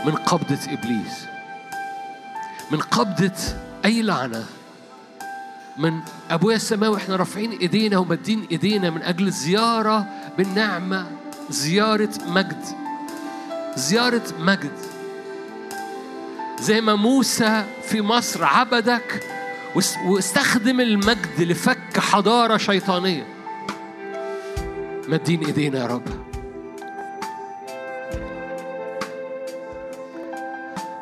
[0.06, 1.26] من قبضة إبليس.
[2.72, 3.38] من قبضة
[3.86, 4.46] أي لعنة.
[5.80, 6.00] من
[6.30, 10.06] أبويا السماوي إحنا رافعين إيدينا ومدين إيدينا من أجل زيارة
[10.38, 11.08] بالنعمة
[11.50, 12.64] زيارة مجد.
[13.76, 14.72] زيارة مجد.
[16.62, 19.24] زي ما موسى في مصر عبدك
[19.76, 23.26] واس- واستخدم المجد لفك حضارة شيطانية.
[25.08, 26.19] مدين إيدينا يا رب.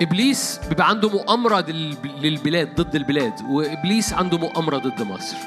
[0.01, 5.38] إبليس بيبقى عنده مؤامرة لل- للبلاد ضد البلاد وإبليس عنده مؤامرة ضد مصر.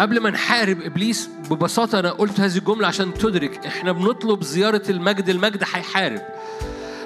[0.00, 5.28] قبل ما نحارب إبليس ببساطة أنا قلت هذه الجملة عشان تدرك إحنا بنطلب زيارة المجد
[5.28, 6.22] المجد هيحارب.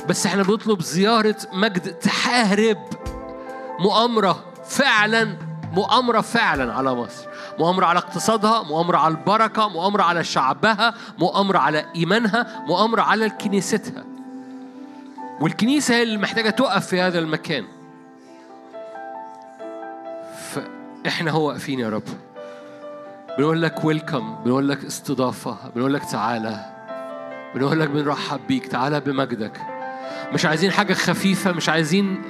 [0.09, 2.79] بس إحنا بنطلب زيارة مجد تحارب.
[3.81, 5.37] مؤامرة فعلا
[5.73, 7.27] مؤامرة فعلا على مصر.
[7.59, 14.12] مؤامرة على اقتصادها مؤامرة على البركة مؤامرة على شعبها مؤامرة على إيمانها مؤامرة على كنيستها.
[15.43, 17.65] والكنيسة هي اللي محتاجة تقف في هذا المكان.
[21.05, 22.03] فإحنا هو واقفين يا رب.
[23.39, 26.65] بنقول لك ويلكم بنقول لك استضافة بنقول لك تعالى.
[27.55, 29.61] بنقول لك بنرحب بيك تعالى بمجدك.
[30.33, 32.23] مش عايزين حاجة خفيفة مش عايزين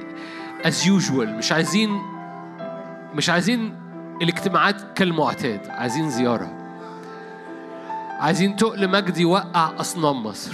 [0.63, 2.01] as usual مش عايزين
[3.13, 3.75] مش عايزين
[4.21, 5.67] الاجتماعات كالمعتاد.
[5.69, 6.53] عايزين زيارة.
[8.19, 10.53] عايزين تقل مجد يوقع أصنام مصر.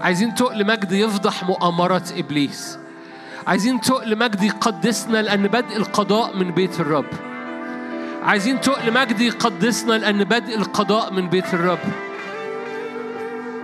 [0.00, 2.78] عايزين تقل مجد يفضح مؤامرات إبليس.
[3.46, 7.06] عايزين تقل مجد يقدسنا لأن بدء القضاء من بيت الرب.
[8.22, 11.78] عايزين تقل مجد يقدسنا لأن بدء القضاء من بيت الرب.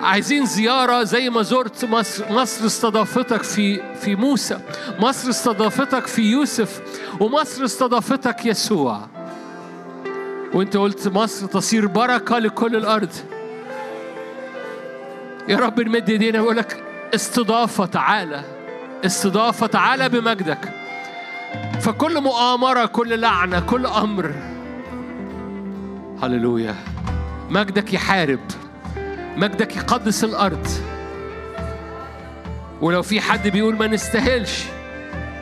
[0.01, 4.61] عايزين زيارة زي ما زرت مصر مصر استضافتك في في موسى
[5.01, 6.81] مصر استضافتك في يوسف
[7.21, 9.01] ومصر استضافتك يسوع.
[10.55, 13.13] وانت قلت مصر تصير بركة لكل الأرض.
[15.49, 18.45] يا رب نمد ايدينا ويقول لك استضافة تعالى
[19.07, 20.59] استضافة تعالى بمجدك.
[21.81, 24.35] فكل مؤامرة كل لعنة كل أمر
[26.23, 26.75] هللويا
[27.51, 28.41] مجدك يحارب
[29.37, 30.67] مجدك يقدس الأرض.
[32.81, 34.65] ولو في حد بيقول ما نستاهلش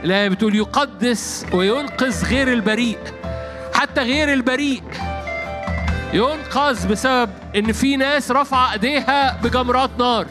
[0.04, 2.98] لا بتقول يقدس وينقذ غير البريء
[3.74, 4.82] حتى غير البريء.
[6.12, 10.26] ينقذ بسبب إن في ناس رفع أيديها بجمرات نار.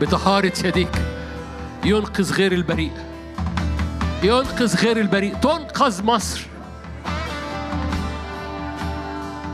[0.00, 1.02] بطهارة يديك.
[1.84, 2.92] ينقذ غير البريء.
[4.22, 5.34] ينقذ غير البريء.
[5.34, 6.40] تنقذ مصر.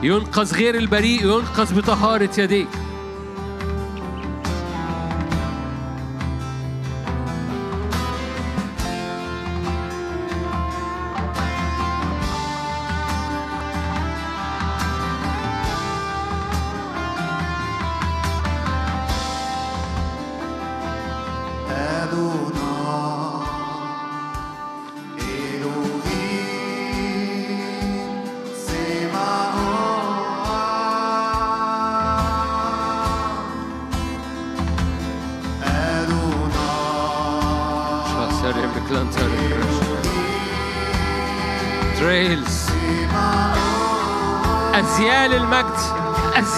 [0.02, 1.24] ينقذ غير البريء.
[1.24, 2.68] ينقذ بطهارة يديك.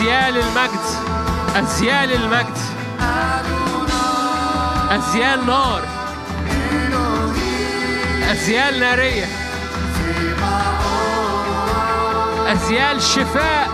[0.05, 0.81] أزيال المجد
[1.57, 2.58] أزيال المجد
[4.91, 5.83] أزيال نار
[8.31, 9.26] أزيال نارية
[12.52, 13.74] أزيال شفاء.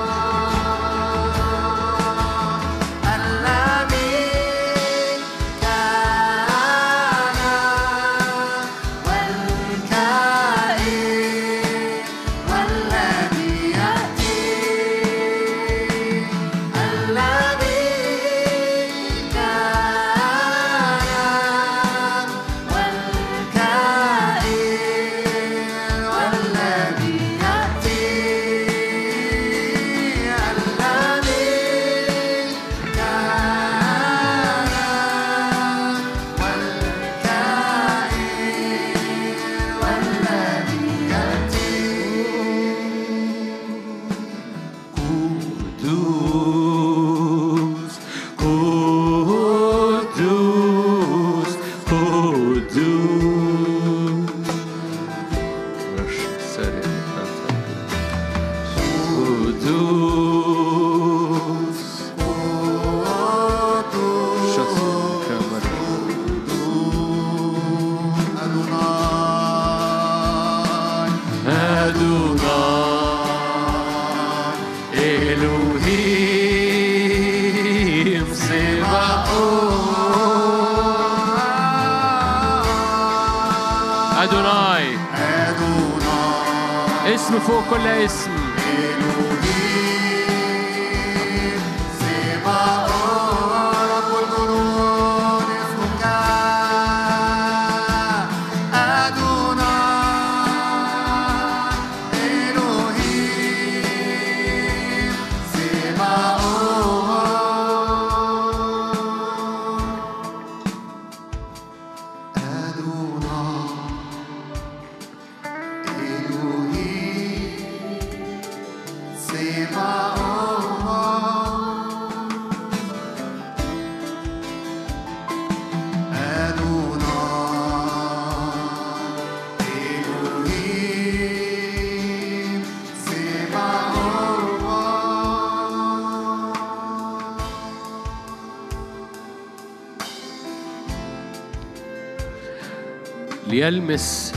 [143.61, 144.33] ليلمس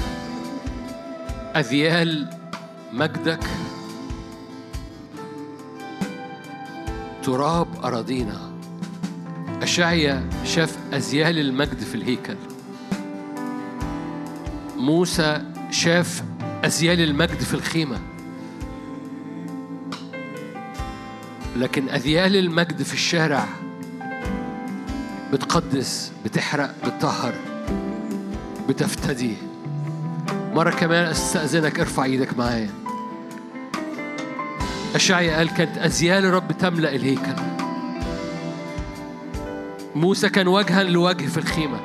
[1.55, 2.29] أذيال
[2.93, 3.39] مجدك.
[7.23, 8.51] تراب أراضينا.
[9.61, 12.35] أشعيا شاف أزيال المجد في الهيكل.
[14.77, 16.23] موسى شاف
[16.65, 17.99] أزيال المجد في الخيمة.
[21.55, 23.45] لكن أذيال المجد في الشارع
[25.33, 27.52] بتقدس بتحرق بتطهر.
[28.73, 29.35] بتفتدي.
[30.53, 32.69] مرة كمان أستأذنك ارفع إيدك معايا.
[34.95, 37.35] أشعيا قال كانت أزيال الرب تملأ الهيكل.
[39.95, 41.79] موسى كان وجها لوجه في الخيمة.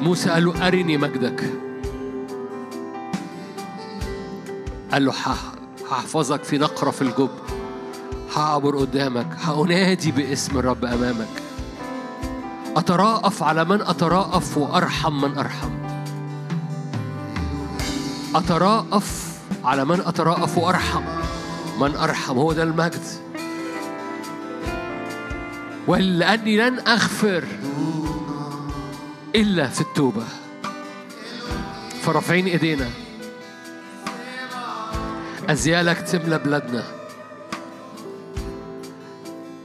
[0.00, 1.44] موسى قال له أرني مجدك.
[4.92, 5.52] قال له "هح-
[5.90, 7.30] هحفظك في نقرة في الجب
[8.36, 9.36] هعبر قدامك.
[9.42, 11.41] هأنادي باسم الرب أمامك.
[12.76, 15.70] أتراءف على من أتراءف وأرحم من أرحم.
[18.34, 21.02] أتراءف على من أتراءف وأرحم
[21.80, 22.38] من أرحم.
[22.38, 23.04] هو ده المجد.
[25.86, 27.44] ولأني لن أغفر
[29.34, 30.24] إلا في التوبة.
[32.02, 32.90] فرافعين إيدينا.
[35.48, 37.01] أزيالك تملى بلادنا.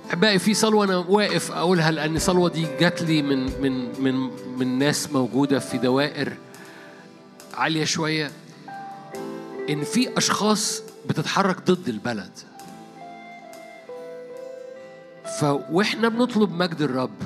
[0.09, 4.79] أحبائي في صلوة أنا واقف أقولها لأن الصلوة دي جات لي من من من من
[4.79, 6.33] ناس موجودة في دوائر
[7.53, 8.31] عالية شوية.
[9.69, 12.31] إن في أشخاص بتتحرك ضد البلد.
[15.39, 17.21] فوإحنا بنطلب مجد الرب.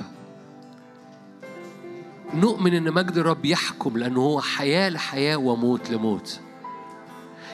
[2.34, 6.40] نؤمن إن مجد الرب يحكم لأنه هو حياة لحياة وموت لموت.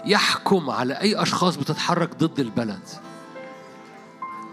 [0.05, 3.06] يحكم على أي أشخاص بتتحرك ضد البلد.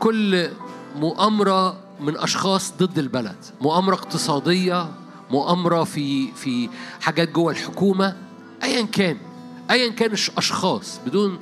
[0.08, 0.48] كل
[0.96, 4.88] مؤامرة من أشخاص ضد البلد مؤامرة اقتصادية
[5.30, 6.68] مؤامرة في في
[7.00, 8.16] حاجات جوه الحكومة
[8.62, 9.16] أيا كان
[9.70, 11.38] أيا كان الش- أشخاص بدون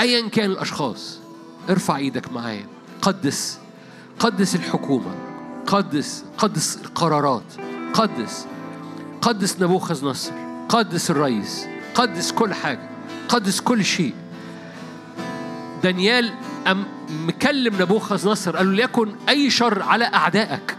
[0.00, 1.18] أيا كان الأشخاص.
[1.70, 2.66] ارفع إيدك معايا.
[3.02, 3.58] قدس
[4.18, 5.14] قدس الحكومة
[5.66, 7.52] قدس قدس القرارات
[7.94, 8.46] قدس
[9.22, 10.32] قدس نبوخذ نصر
[10.68, 12.88] قدس الرئيس قدس كل حاجة
[13.28, 14.14] قدس كل شيء.
[15.82, 16.32] دانيال
[16.66, 20.76] أم مكلم نبوخذ نصر قال له ليكن أي شر على أعدائك.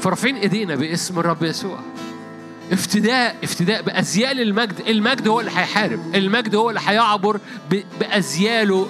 [0.00, 1.78] فرافعين إيدينا باسم الرب يسوع.
[2.72, 4.80] افتداء افتداء بأزيال المجد.
[4.88, 6.14] المجد هو اللي هيحارب.
[6.14, 7.40] المجد هو اللي هيعبر
[8.00, 8.88] بأزياله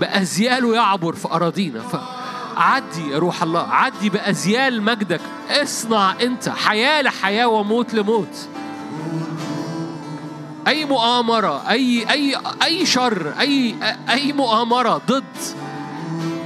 [0.00, 1.80] بأزياله يعبر في أراضينا.
[1.80, 5.20] فعدي يا روح الله عدي بأزيال مجدك.
[5.50, 8.48] اصنع أنت حياة لحياة وموت لموت.
[10.68, 13.74] أي مؤامرة أي أي أي شر أي
[14.10, 15.24] أي مؤامرة ضد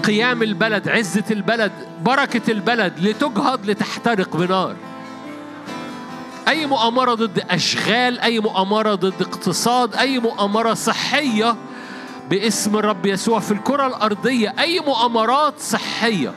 [0.04, 1.72] قيام البلد عزة البلد
[2.02, 4.76] بركة البلد لتجهض لتحترق بنار.
[6.48, 11.56] أي مؤامرة ضد أشغال أي مؤامرة ضد اقتصاد أي مؤامرة صحية
[12.30, 14.54] باسم الرب يسوع في الكرة الأرضية.
[14.58, 16.32] أي مؤامرات صحية.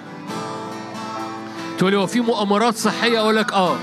[1.77, 3.75] تقولي هو في مؤامرات صحية؟ أقول لك آه.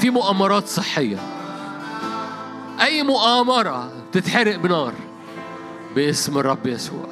[0.00, 1.37] في مؤامرات صحية.
[2.80, 4.94] أي مؤامرة تتحرق بنار؟
[5.96, 7.08] باسم الرب يسوع.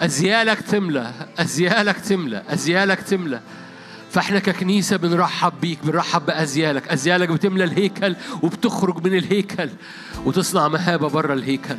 [0.00, 3.40] أزيالك تملى أزيالك تملى أزيالك تملى
[4.10, 6.88] فإحنا ككنيسة بنرحب بيك بنرحب بأزيالك.
[6.88, 9.68] أزيالك بتملى الهيكل وبتخرج من الهيكل
[10.24, 11.78] وتصنع مهابة بره الهيكل.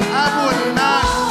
[0.00, 1.21] أبو المجد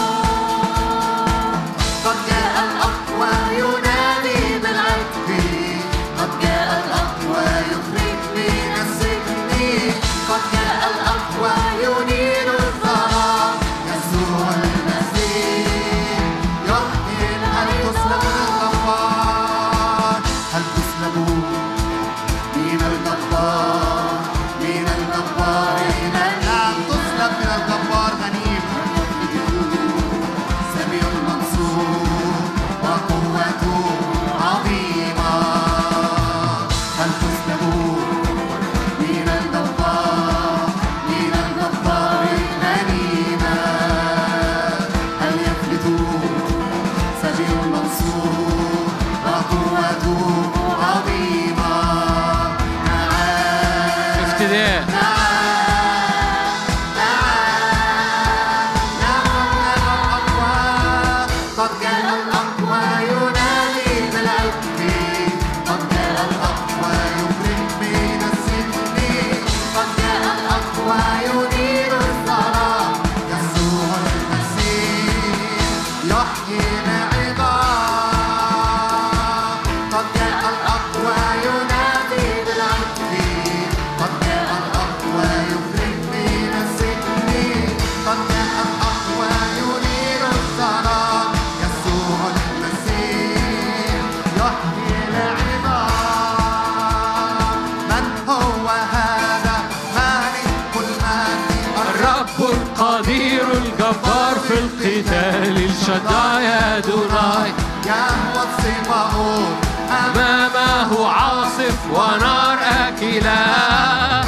[105.92, 106.48] الشداي
[106.78, 107.52] أدوناي
[107.86, 109.56] يهوى الصباؤون
[109.92, 114.22] أمامه عاصف ونار أكلا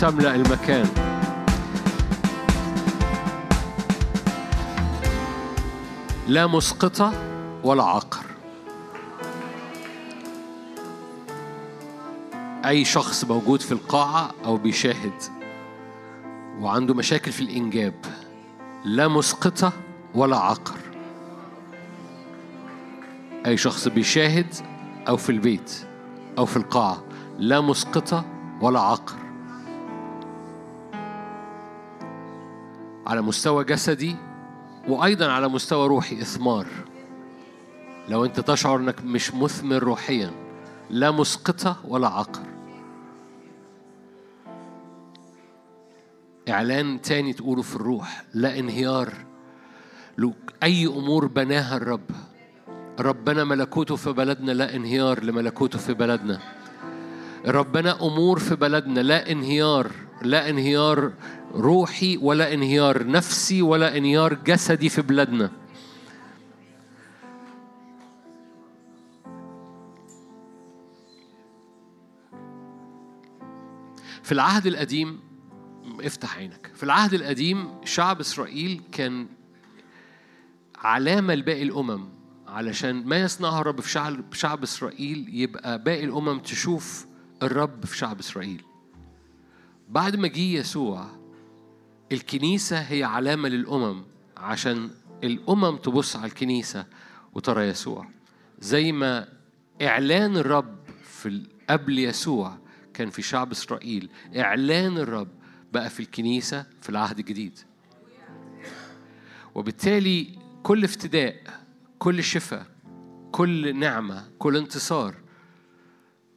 [0.00, 0.86] تملأ المكان.
[6.28, 7.12] لا مسقطة
[7.64, 8.24] ولا عقر.
[12.64, 15.22] أي شخص موجود في القاعة أو بيشاهد
[16.60, 17.94] وعنده مشاكل في الإنجاب
[18.84, 19.72] لا مسقطة
[20.14, 20.78] ولا عقر.
[23.46, 24.54] أي شخص بيشاهد
[25.08, 25.86] أو في البيت
[26.38, 27.04] أو في القاعة
[27.38, 28.24] لا مسقطة
[28.60, 29.25] ولا عقر.
[33.06, 34.16] على مستوى جسدي
[34.88, 36.66] وأيضا على مستوى روحي إثمار.
[38.08, 40.30] لو أنت تشعر أنك مش مثمر روحيا
[40.90, 42.42] لا مسقطة ولا عقر.
[46.48, 49.12] إعلان تاني تقوله في الروح لا انهيار.
[50.62, 52.10] أي أمور بناها الرب.
[53.00, 56.40] ربنا ملكوته في بلدنا لا انهيار لملكوته في بلدنا.
[57.46, 59.90] ربنا أمور في بلدنا لا انهيار.
[60.22, 61.12] لا انهيار
[61.56, 65.50] روحي ولا انهيار نفسي ولا انهيار جسدي في بلادنا.
[74.22, 75.20] في العهد القديم
[76.00, 76.70] افتح عينك.
[76.74, 79.26] في العهد القديم شعب إسرائيل كان
[80.78, 82.08] علامة لباقي الأمم
[82.48, 87.06] علشان ما يصنعه الرب في شعب شعب إسرائيل يبقى باقي الأمم تشوف
[87.42, 88.62] الرب في شعب إسرائيل.
[89.88, 91.06] بعد ما جه يسوع
[92.12, 94.02] الكنيسة هي علامة للأمم
[94.36, 94.90] عشان
[95.24, 96.86] الأمم تبص على الكنيسة
[97.34, 98.08] وترى يسوع.
[98.58, 99.28] زي ما
[99.82, 102.58] إعلان الرب في قبل يسوع
[102.94, 105.28] كان في شعب إسرائيل إعلان الرب
[105.72, 107.58] بقى في الكنيسة في العهد الجديد.
[109.54, 111.36] وبالتالي كل افتداء
[111.98, 112.66] كل شفاء
[113.32, 115.14] كل نعمة كل انتصار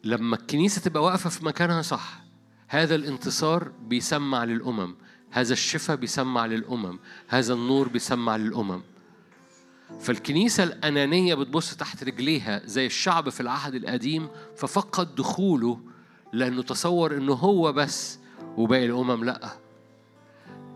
[0.04, 2.22] لما الكنيسة تبقى واقفة في مكانها صح
[2.68, 4.96] هذا الانتصار بيسمع للأمم.
[5.32, 8.82] هذا الشفاء بيسمع للأمم هذا النور بيسمع للأمم.
[10.00, 14.28] فالكنيسة الأنانية بتبص تحت رجليها زي الشعب في العهد القديم
[14.58, 15.80] ففقد دخوله
[16.34, 18.20] لأنه تصور إنه هو بس
[18.58, 19.54] وباقي الأمم لأ.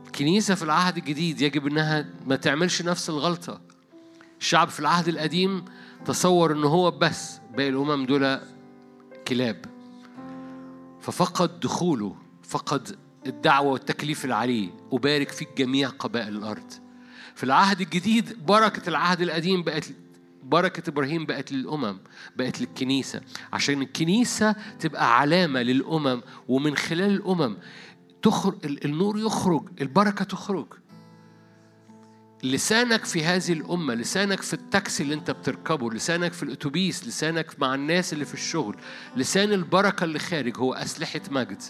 [0.06, 3.62] الكنيسة في العهد الجديد يجب إنها ما تعملش نفس الغلطة.
[4.40, 5.66] الشعب في العهد القديم
[6.06, 8.40] تصور إنه هو بس باقي الأمم دول
[9.28, 9.66] كلاب.
[11.02, 16.74] ففقد دخوله فقد الدعوة والتكليف اللي عليه أبارك فيك جميع قبائل الأرض.
[17.36, 19.86] في العهد الجديد بركة العهد القديم بقت
[20.44, 21.98] بركة إبراهيم بقت للأمم
[22.36, 23.22] بقت للكنيسة.
[23.54, 27.58] عشان الكنيسة تبقى علامة للأمم ومن خلال الأمم
[28.22, 30.68] تخرج النور يخرج البركة تخرج.
[32.44, 37.76] لسانك في هذه الأمة لسانك في التاكسي اللي أنت بتركبه لسانك في الأتوبيس لسانك مع
[37.76, 38.78] الناس اللي في الشغل
[39.16, 41.62] لسان البركة اللي خارج هو أسلحة مجد.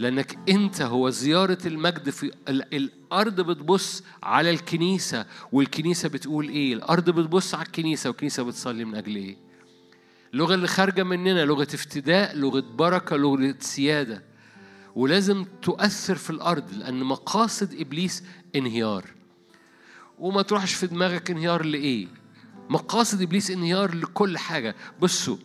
[0.00, 7.10] لأنك أنت هو زيارة المجد في ال- الأرض بتبص على الكنيسة والكنيسة بتقول إيه؟ الأرض
[7.10, 9.36] بتبص على الكنيسة والكنيسة بتصلي من أجل إيه؟
[10.34, 14.22] اللغة اللي خارجة مننا لغة افتداء لغة بركة لغة سيادة.
[14.96, 18.24] ولازم تؤثر في الأرض لأن مقاصد إبليس
[18.56, 19.04] انهيار.
[20.18, 22.06] وما تروحش في دماغك انهيار لإيه؟
[22.70, 24.76] مقاصد إبليس انهيار لكل حاجة.
[25.00, 25.36] بصوا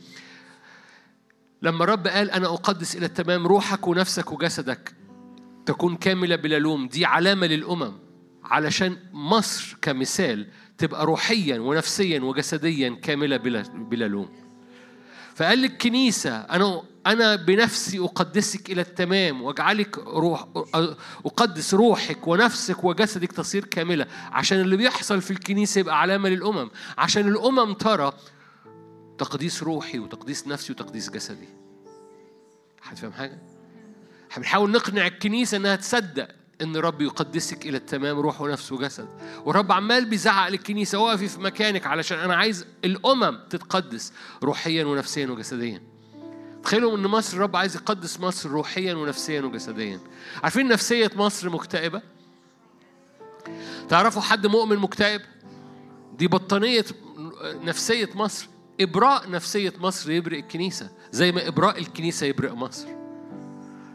[1.66, 4.96] لما الرب قال أنا أقدس إلى التمام روحك ونفسك وجسدك
[5.66, 7.94] تكون كاملة بلا لوم دي علامة للأمم.
[8.44, 14.30] علشان مصر كمثال تبقى روحيا ونفسيا وجسديا كاملة بلا بلا لوم.
[15.36, 20.48] فقال للكنيسة أنا أنا بنفسي أقدسك إلى التمام وأجعلك روح
[21.26, 24.06] أقدس روحك ونفسك وجسدك تصير كاملة.
[24.32, 26.70] عشان اللي بيحصل في الكنيسة يبقى علامة للأمم.
[26.98, 28.14] عشان الأمم ترى
[29.18, 31.55] تقديس روحي وتقديس نفسي وتقديس جسدي.
[32.86, 33.38] حد فاهم حاجة؟
[34.38, 36.28] بنحاول نقنع الكنيسة إنها تصدق
[36.62, 39.08] إن الرب يقدسك إلى التمام روح ونفس وجسد.
[39.46, 45.82] والرب عمال بيزعق للكنيسة وقفي في مكانك علشان أنا عايز الأمم تتقدس روحيا ونفسيا وجسديا.
[46.64, 50.00] تخيلوا إن مصر الرب عايز يقدس مصر روحيا ونفسيا وجسديا.
[50.44, 52.02] عارفين نفسية مصر مكتئبة؟
[53.90, 55.22] تعرفوا حد مؤمن مكتئب؟
[56.18, 56.86] دي بطانية
[57.44, 58.48] نفسية مصر.
[58.82, 62.88] إبراء نفسية مصر يبرئ الكنيسة زي ما إبراء الكنيسة يبرئ مصر.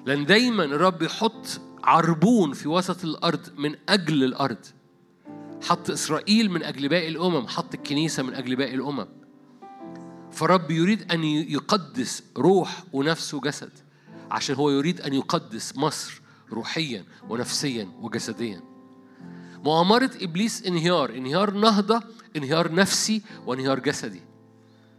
[0.06, 4.66] لأن دايما الرب يحط عربون في وسط الأرض من أجل الأرض.
[5.62, 9.06] حط إسرائيل من أجل باقي الأمم حط الكنيسة من أجل باقي الأمم.
[10.32, 13.72] فرب يريد أن يقدس روح ونفس وجسد
[14.30, 16.20] عشان هو يريد أن يقدس مصر
[16.52, 18.62] روحيا ونفسيا وجسديا.
[19.64, 22.02] مؤامرة إبليس انهيار انهيار نهضة
[22.36, 24.29] انهيار نفسي وانهيار جسدي.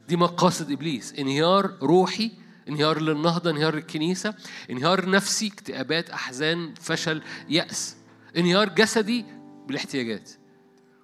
[0.08, 1.14] دي مقاصد إبليس.
[1.14, 2.32] انهيار روحي
[2.70, 4.34] انهيار للنهضة انهيار للكنيسة
[4.70, 7.96] انهيار نفسي اكتئابات أحزان فشل يأس.
[8.38, 9.26] انهيار جسدي
[9.68, 10.32] بالاحتياجات.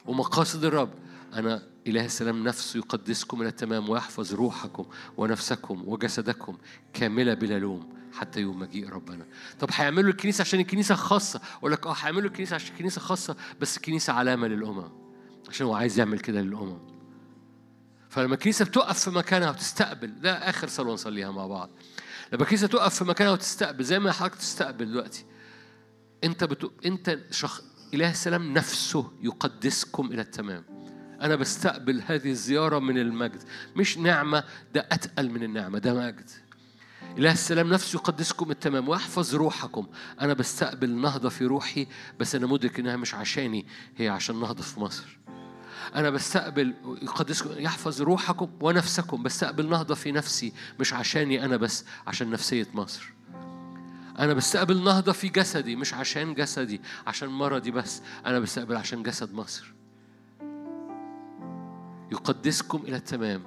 [0.05, 0.93] ومقاصد الرب.
[1.33, 4.85] أنا إله السلام نفسه يقدسكم إلى التمام ويحفظ روحكم
[5.17, 6.57] ونفسكم وجسدكم
[6.93, 9.25] كاملة بلا لوم حتى يوم مجيء ربنا.
[9.59, 13.77] طب هيعملوا الكنيسة عشان الكنيسة خاصة؟ أقول لك أه هيعملوا الكنيسة عشان الكنيسة خاصة بس
[13.77, 14.89] الكنيسة علامة للأمم.
[15.49, 16.77] عشان هو عايز يعمل كده للأمم.
[18.17, 21.69] فلما الكنيسة بتقف في مكانها وتستقبل ده آخر صلاة نصليها مع بعض.
[22.33, 25.25] لما الكنيسة تقف في مكانها وتستقبل زي ما حضرتك تستقبل دلوقتي
[26.23, 26.69] أنت بتو...
[26.85, 27.61] أنت شخ...
[27.93, 30.63] إله السلام نفسه يقدسكم إلى التمام.
[31.21, 33.43] أنا بستقبل هذه الزيارة من المجد.
[33.75, 36.29] مش نعمة ده أتقل من النعمة ده مجد.
[37.17, 39.87] إله السلام نفسه يقدسكم التمام ويحفظ روحكم.
[40.21, 41.87] أنا بستقبل نهضة في روحي
[42.19, 43.65] بس أنا مدرك إنها مش عشاني
[43.97, 45.17] هي عشان نهضة في مصر.
[45.95, 52.29] أنا بستقبل يقدسكم يحفظ روحكم ونفسكم بستقبل نهضة في نفسي مش عشاني أنا بس عشان
[52.29, 53.13] نفسية مصر.
[54.19, 59.33] أنا بستقبل نهضة في جسدي مش عشان جسدي عشان مرضي بس أنا بستقبل عشان جسد
[59.33, 59.73] مصر.
[62.11, 63.43] يقدسكم إلى التمام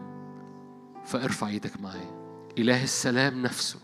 [1.05, 2.21] فارفع إيدك معايا.
[2.59, 3.79] إله السلام نفسه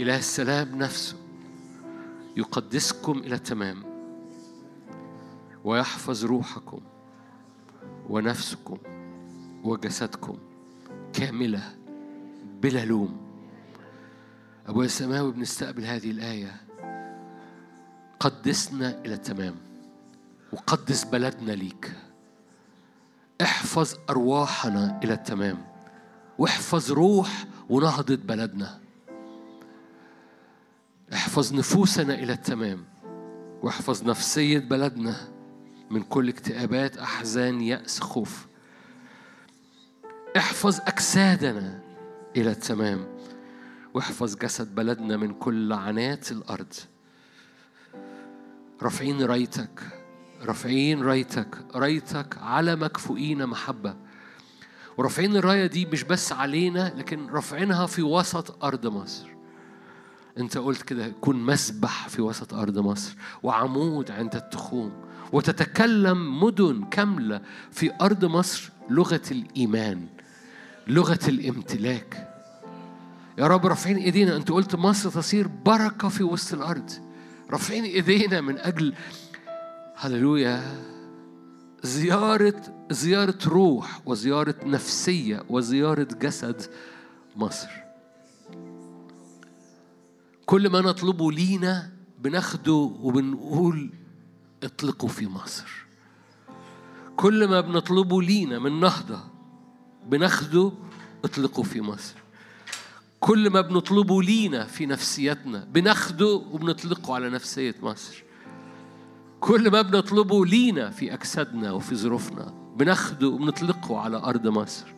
[0.00, 1.16] إله السلام نفسه
[2.36, 3.82] يقدسكم إلى التمام
[5.64, 6.80] ويحفظ روحكم.
[8.08, 8.78] ونفسكم
[9.64, 10.38] وجسدكم
[11.12, 11.74] كاملة
[12.62, 13.20] بلا لوم.
[14.66, 16.56] أبويا السماوي بنستقبل هذه الآية
[18.20, 19.54] قدسنا إلى التمام
[20.52, 21.92] وقدس بلدنا ليك.
[23.42, 25.58] احفظ أرواحنا إلى التمام
[26.38, 28.78] واحفظ روح ونهضة بلدنا.
[31.12, 32.84] احفظ نفوسنا إلى التمام
[33.62, 35.16] واحفظ نفسية بلدنا.
[35.92, 38.46] من كل اكتئابات أحزان يأس خوف.
[40.36, 41.80] احفظ أجسادنا
[42.36, 43.06] إلى التمام.
[43.94, 46.72] واحفظ جسد بلدنا من كل لعنات الأرض.
[48.82, 49.80] رافعين رايتك
[50.42, 53.96] رافعين رايتك رايتك على مكفؤين محبة.
[54.96, 59.28] ورافعين الراية دي مش بس علينا لكن رافعينها في وسط أرض مصر.
[60.38, 63.16] أنت قلت كده كن مسبح في وسط أرض مصر.
[63.42, 65.11] وعمود عند التخوم.
[65.32, 70.06] وتتكلم مدن كاملة في أرض مصر لغة الإيمان
[70.86, 72.28] لغة الامتلاك.
[73.38, 74.36] يا رب رافعين إيدينا.
[74.36, 76.90] أنت قلت مصر تصير بركة في وسط الأرض.
[77.50, 78.94] رافعين إيدينا من أجل
[79.96, 80.62] هللويا
[81.82, 86.62] زيارة زيارة روح وزيارة نفسية وزيارة جسد
[87.36, 87.68] مصر.
[90.46, 93.92] كل ما نطلبه لينا بناخده وبنقول
[94.62, 95.86] اطلقوا في مصر.
[97.16, 99.20] كل ما بنطلبه لينا من نهضة
[100.06, 100.72] بناخده
[101.24, 102.14] اطلقوا في مصر.
[103.20, 108.22] كل ما بنطلبه لينا في نفسيتنا بناخده وبنطلقه على نفسية مصر.
[109.40, 114.92] كل ما بنطلبه لينا في أجسادنا وفي ظروفنا بناخده وبنطلقه على أرض مصر.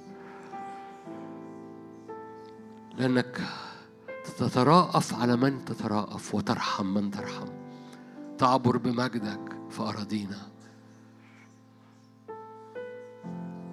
[2.98, 3.40] لأنك
[4.38, 7.46] تتراءف على من تتراءف وترحم من ترحم.
[8.38, 10.38] تعبر بمجدك في أراضينا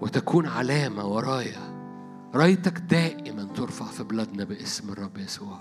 [0.01, 1.71] وتكون علامة ورايا.
[2.35, 5.59] رأيتك دائما ترفع في بلادنا باسم الرب يسوع.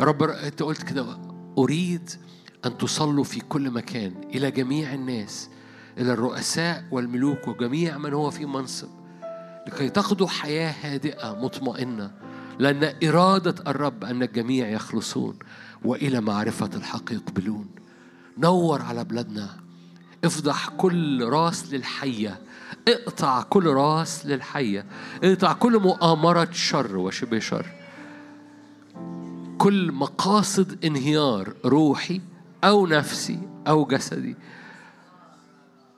[0.00, 1.18] رب أنت قلت كده
[1.58, 2.10] أريد
[2.64, 5.50] أن تصلوا في كل مكان إلى جميع الناس
[5.98, 8.88] إلى الرؤساء والملوك وجميع من هو في منصب
[9.66, 12.10] لكي تقضوا حياة هادئة مطمئنة
[12.58, 15.38] لأن إرادة الرب أن الجميع يخلصون
[15.84, 17.83] وإلى معرفة الحق يقبلون.
[18.38, 19.48] نور على بلادنا.
[20.24, 22.40] افضح كل راس للحية.
[22.88, 24.86] اقطع كل راس للحية.
[25.24, 27.66] اقطع كل مؤامرة شر وشبه شر.
[29.58, 32.20] كل مقاصد انهيار روحي
[32.64, 33.38] أو نفسي
[33.68, 34.36] أو جسدي.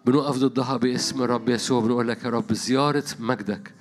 [0.07, 3.75] بنقف ضدها باسم الرب يسوع بنقول لك يا رب زيارة مجدك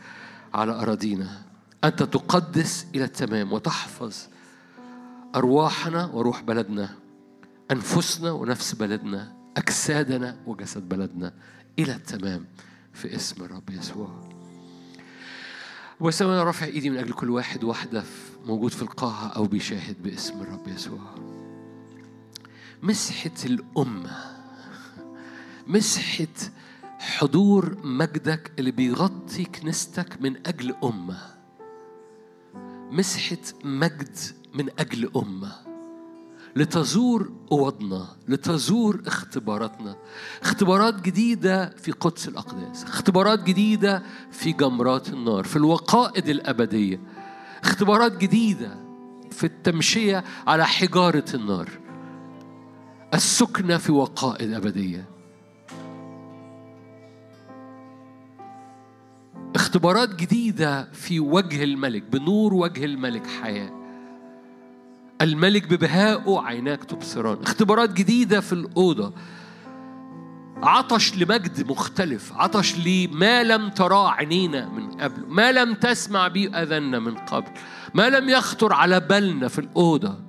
[0.53, 1.41] على أراضينا.
[1.83, 4.15] أنت تقدس إلى التمام وتحفظ
[5.35, 7.04] أرواحنا وروح بلدنا.
[7.71, 11.33] أنفسنا ونفس بلدنا أجسادنا وجسد بلدنا.
[11.79, 12.45] إلى التمام
[12.93, 14.29] في اسم الرب يسوع.
[16.01, 20.03] بس أنا رافع إيدي من أجل كل واحد واحدة في- موجود في القاعه أو بيشاهد
[20.03, 20.99] باسم الرب يسوع.
[22.83, 24.17] مسحة الأمة
[25.67, 26.27] مسحة
[26.99, 31.17] حضور مجدك اللي بيغطي كنيستك من أجل أمة.
[32.91, 34.17] مسحة مجد
[34.53, 35.64] من أجل أمة.
[36.55, 39.95] لتزور أوضنا لتزور اختباراتنا.
[40.41, 46.99] اختبارات جديدة في قدس الأقداس اختبارات جديدة في جمرات النار في الوقائد الأبدية.
[47.63, 48.77] اختبارات جديدة
[49.31, 51.69] في التمشية على حجارة النار.
[53.13, 55.09] السكنة في وقائد أبدية.
[59.55, 63.84] اختبارات جديدة في وجه الملك بنور وجه الملك حياة.
[65.21, 67.37] الملك ببهائه عيناك تبصران.
[67.41, 69.13] اختبارات جديدة في الأوضة.
[70.63, 72.33] عطش لمجد مختلف.
[72.33, 75.25] عطش لما لم تراه عينينا من قبل.
[75.27, 77.51] ما لم تسمع به أذنا من قبل.
[77.93, 80.19] ما لم يخطر على بالنا في الأوضة.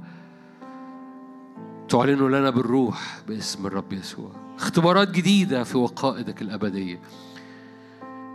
[1.89, 4.31] تعلن لنا بالروح باسم الرب يسوع.
[4.57, 7.01] اختبارات جديدة في وقائدك الأبدية.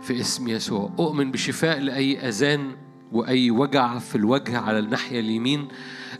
[0.02, 0.90] في اسم يسوع.
[0.98, 2.76] أؤمن بشفاء لأي أذان
[3.12, 5.68] وأي وجع في الوجه على الناحية اليمين.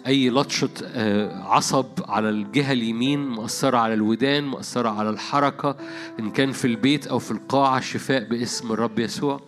[0.07, 5.77] أي لطشة آه، عصب على الجهة اليمين مؤثرة على الودان مؤثرة على الحركة
[6.21, 9.41] إن كان في البيت أو في القاعة شفاء باسم الرب يسوع.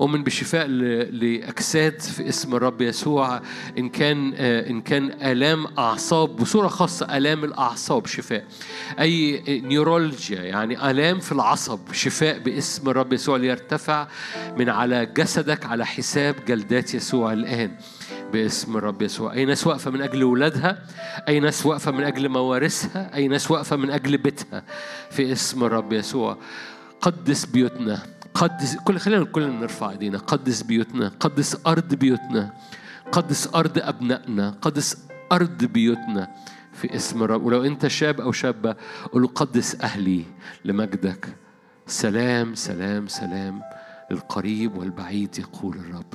[0.00, 3.40] أؤمن بشفاء لأجساد في اسم الرب يسوع.
[3.78, 8.44] إن كان آه، إن كان آلام أعصاب بصورة خاصة آلام الأعصاب شفاء.
[9.00, 14.06] أي نيورولوجيا يعني آلام في العصب شفاء باسم الرب يسوع ليرتفع
[14.58, 17.76] من على جسدك على حساب جلدات يسوع الآن.
[18.32, 19.32] باسم الرب يسوع.
[19.32, 20.78] أي ناس واقفة من أجل ولادها؟
[21.28, 24.62] أي ناس واقفة من أجل موارثها؟ أي ناس واقفة من أجل بيتها؟
[25.10, 26.38] في اسم الرب يسوع.
[27.00, 28.02] قدس بيوتنا.
[28.34, 30.18] قدس كل خلينا كلنا نرفع إيدينا.
[30.18, 31.12] قدس بيوتنا.
[31.20, 32.52] قدس أرض بيوتنا.
[33.12, 34.50] قدس أرض أبنائنا.
[34.62, 34.96] قدس
[35.32, 36.28] أرض بيوتنا.
[36.72, 38.76] في اسم الرب ولو أنت شاب أو شابة
[39.12, 40.24] قول قدس أهلي
[40.64, 41.28] لمجدك.
[41.86, 43.62] سلام سلام سلام.
[44.10, 46.14] للقريب والبعيد يقول الرب.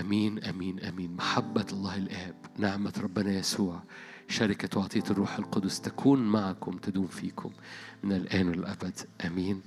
[0.00, 1.16] آمين آمين آمين.
[1.16, 3.82] محبة الله الآب نعمة ربنا يسوع
[4.28, 7.50] شركة وعطية الروح القدس تكون معكم تدوم فيكم
[8.04, 9.00] من الآن والأبد.
[9.24, 9.62] آمين.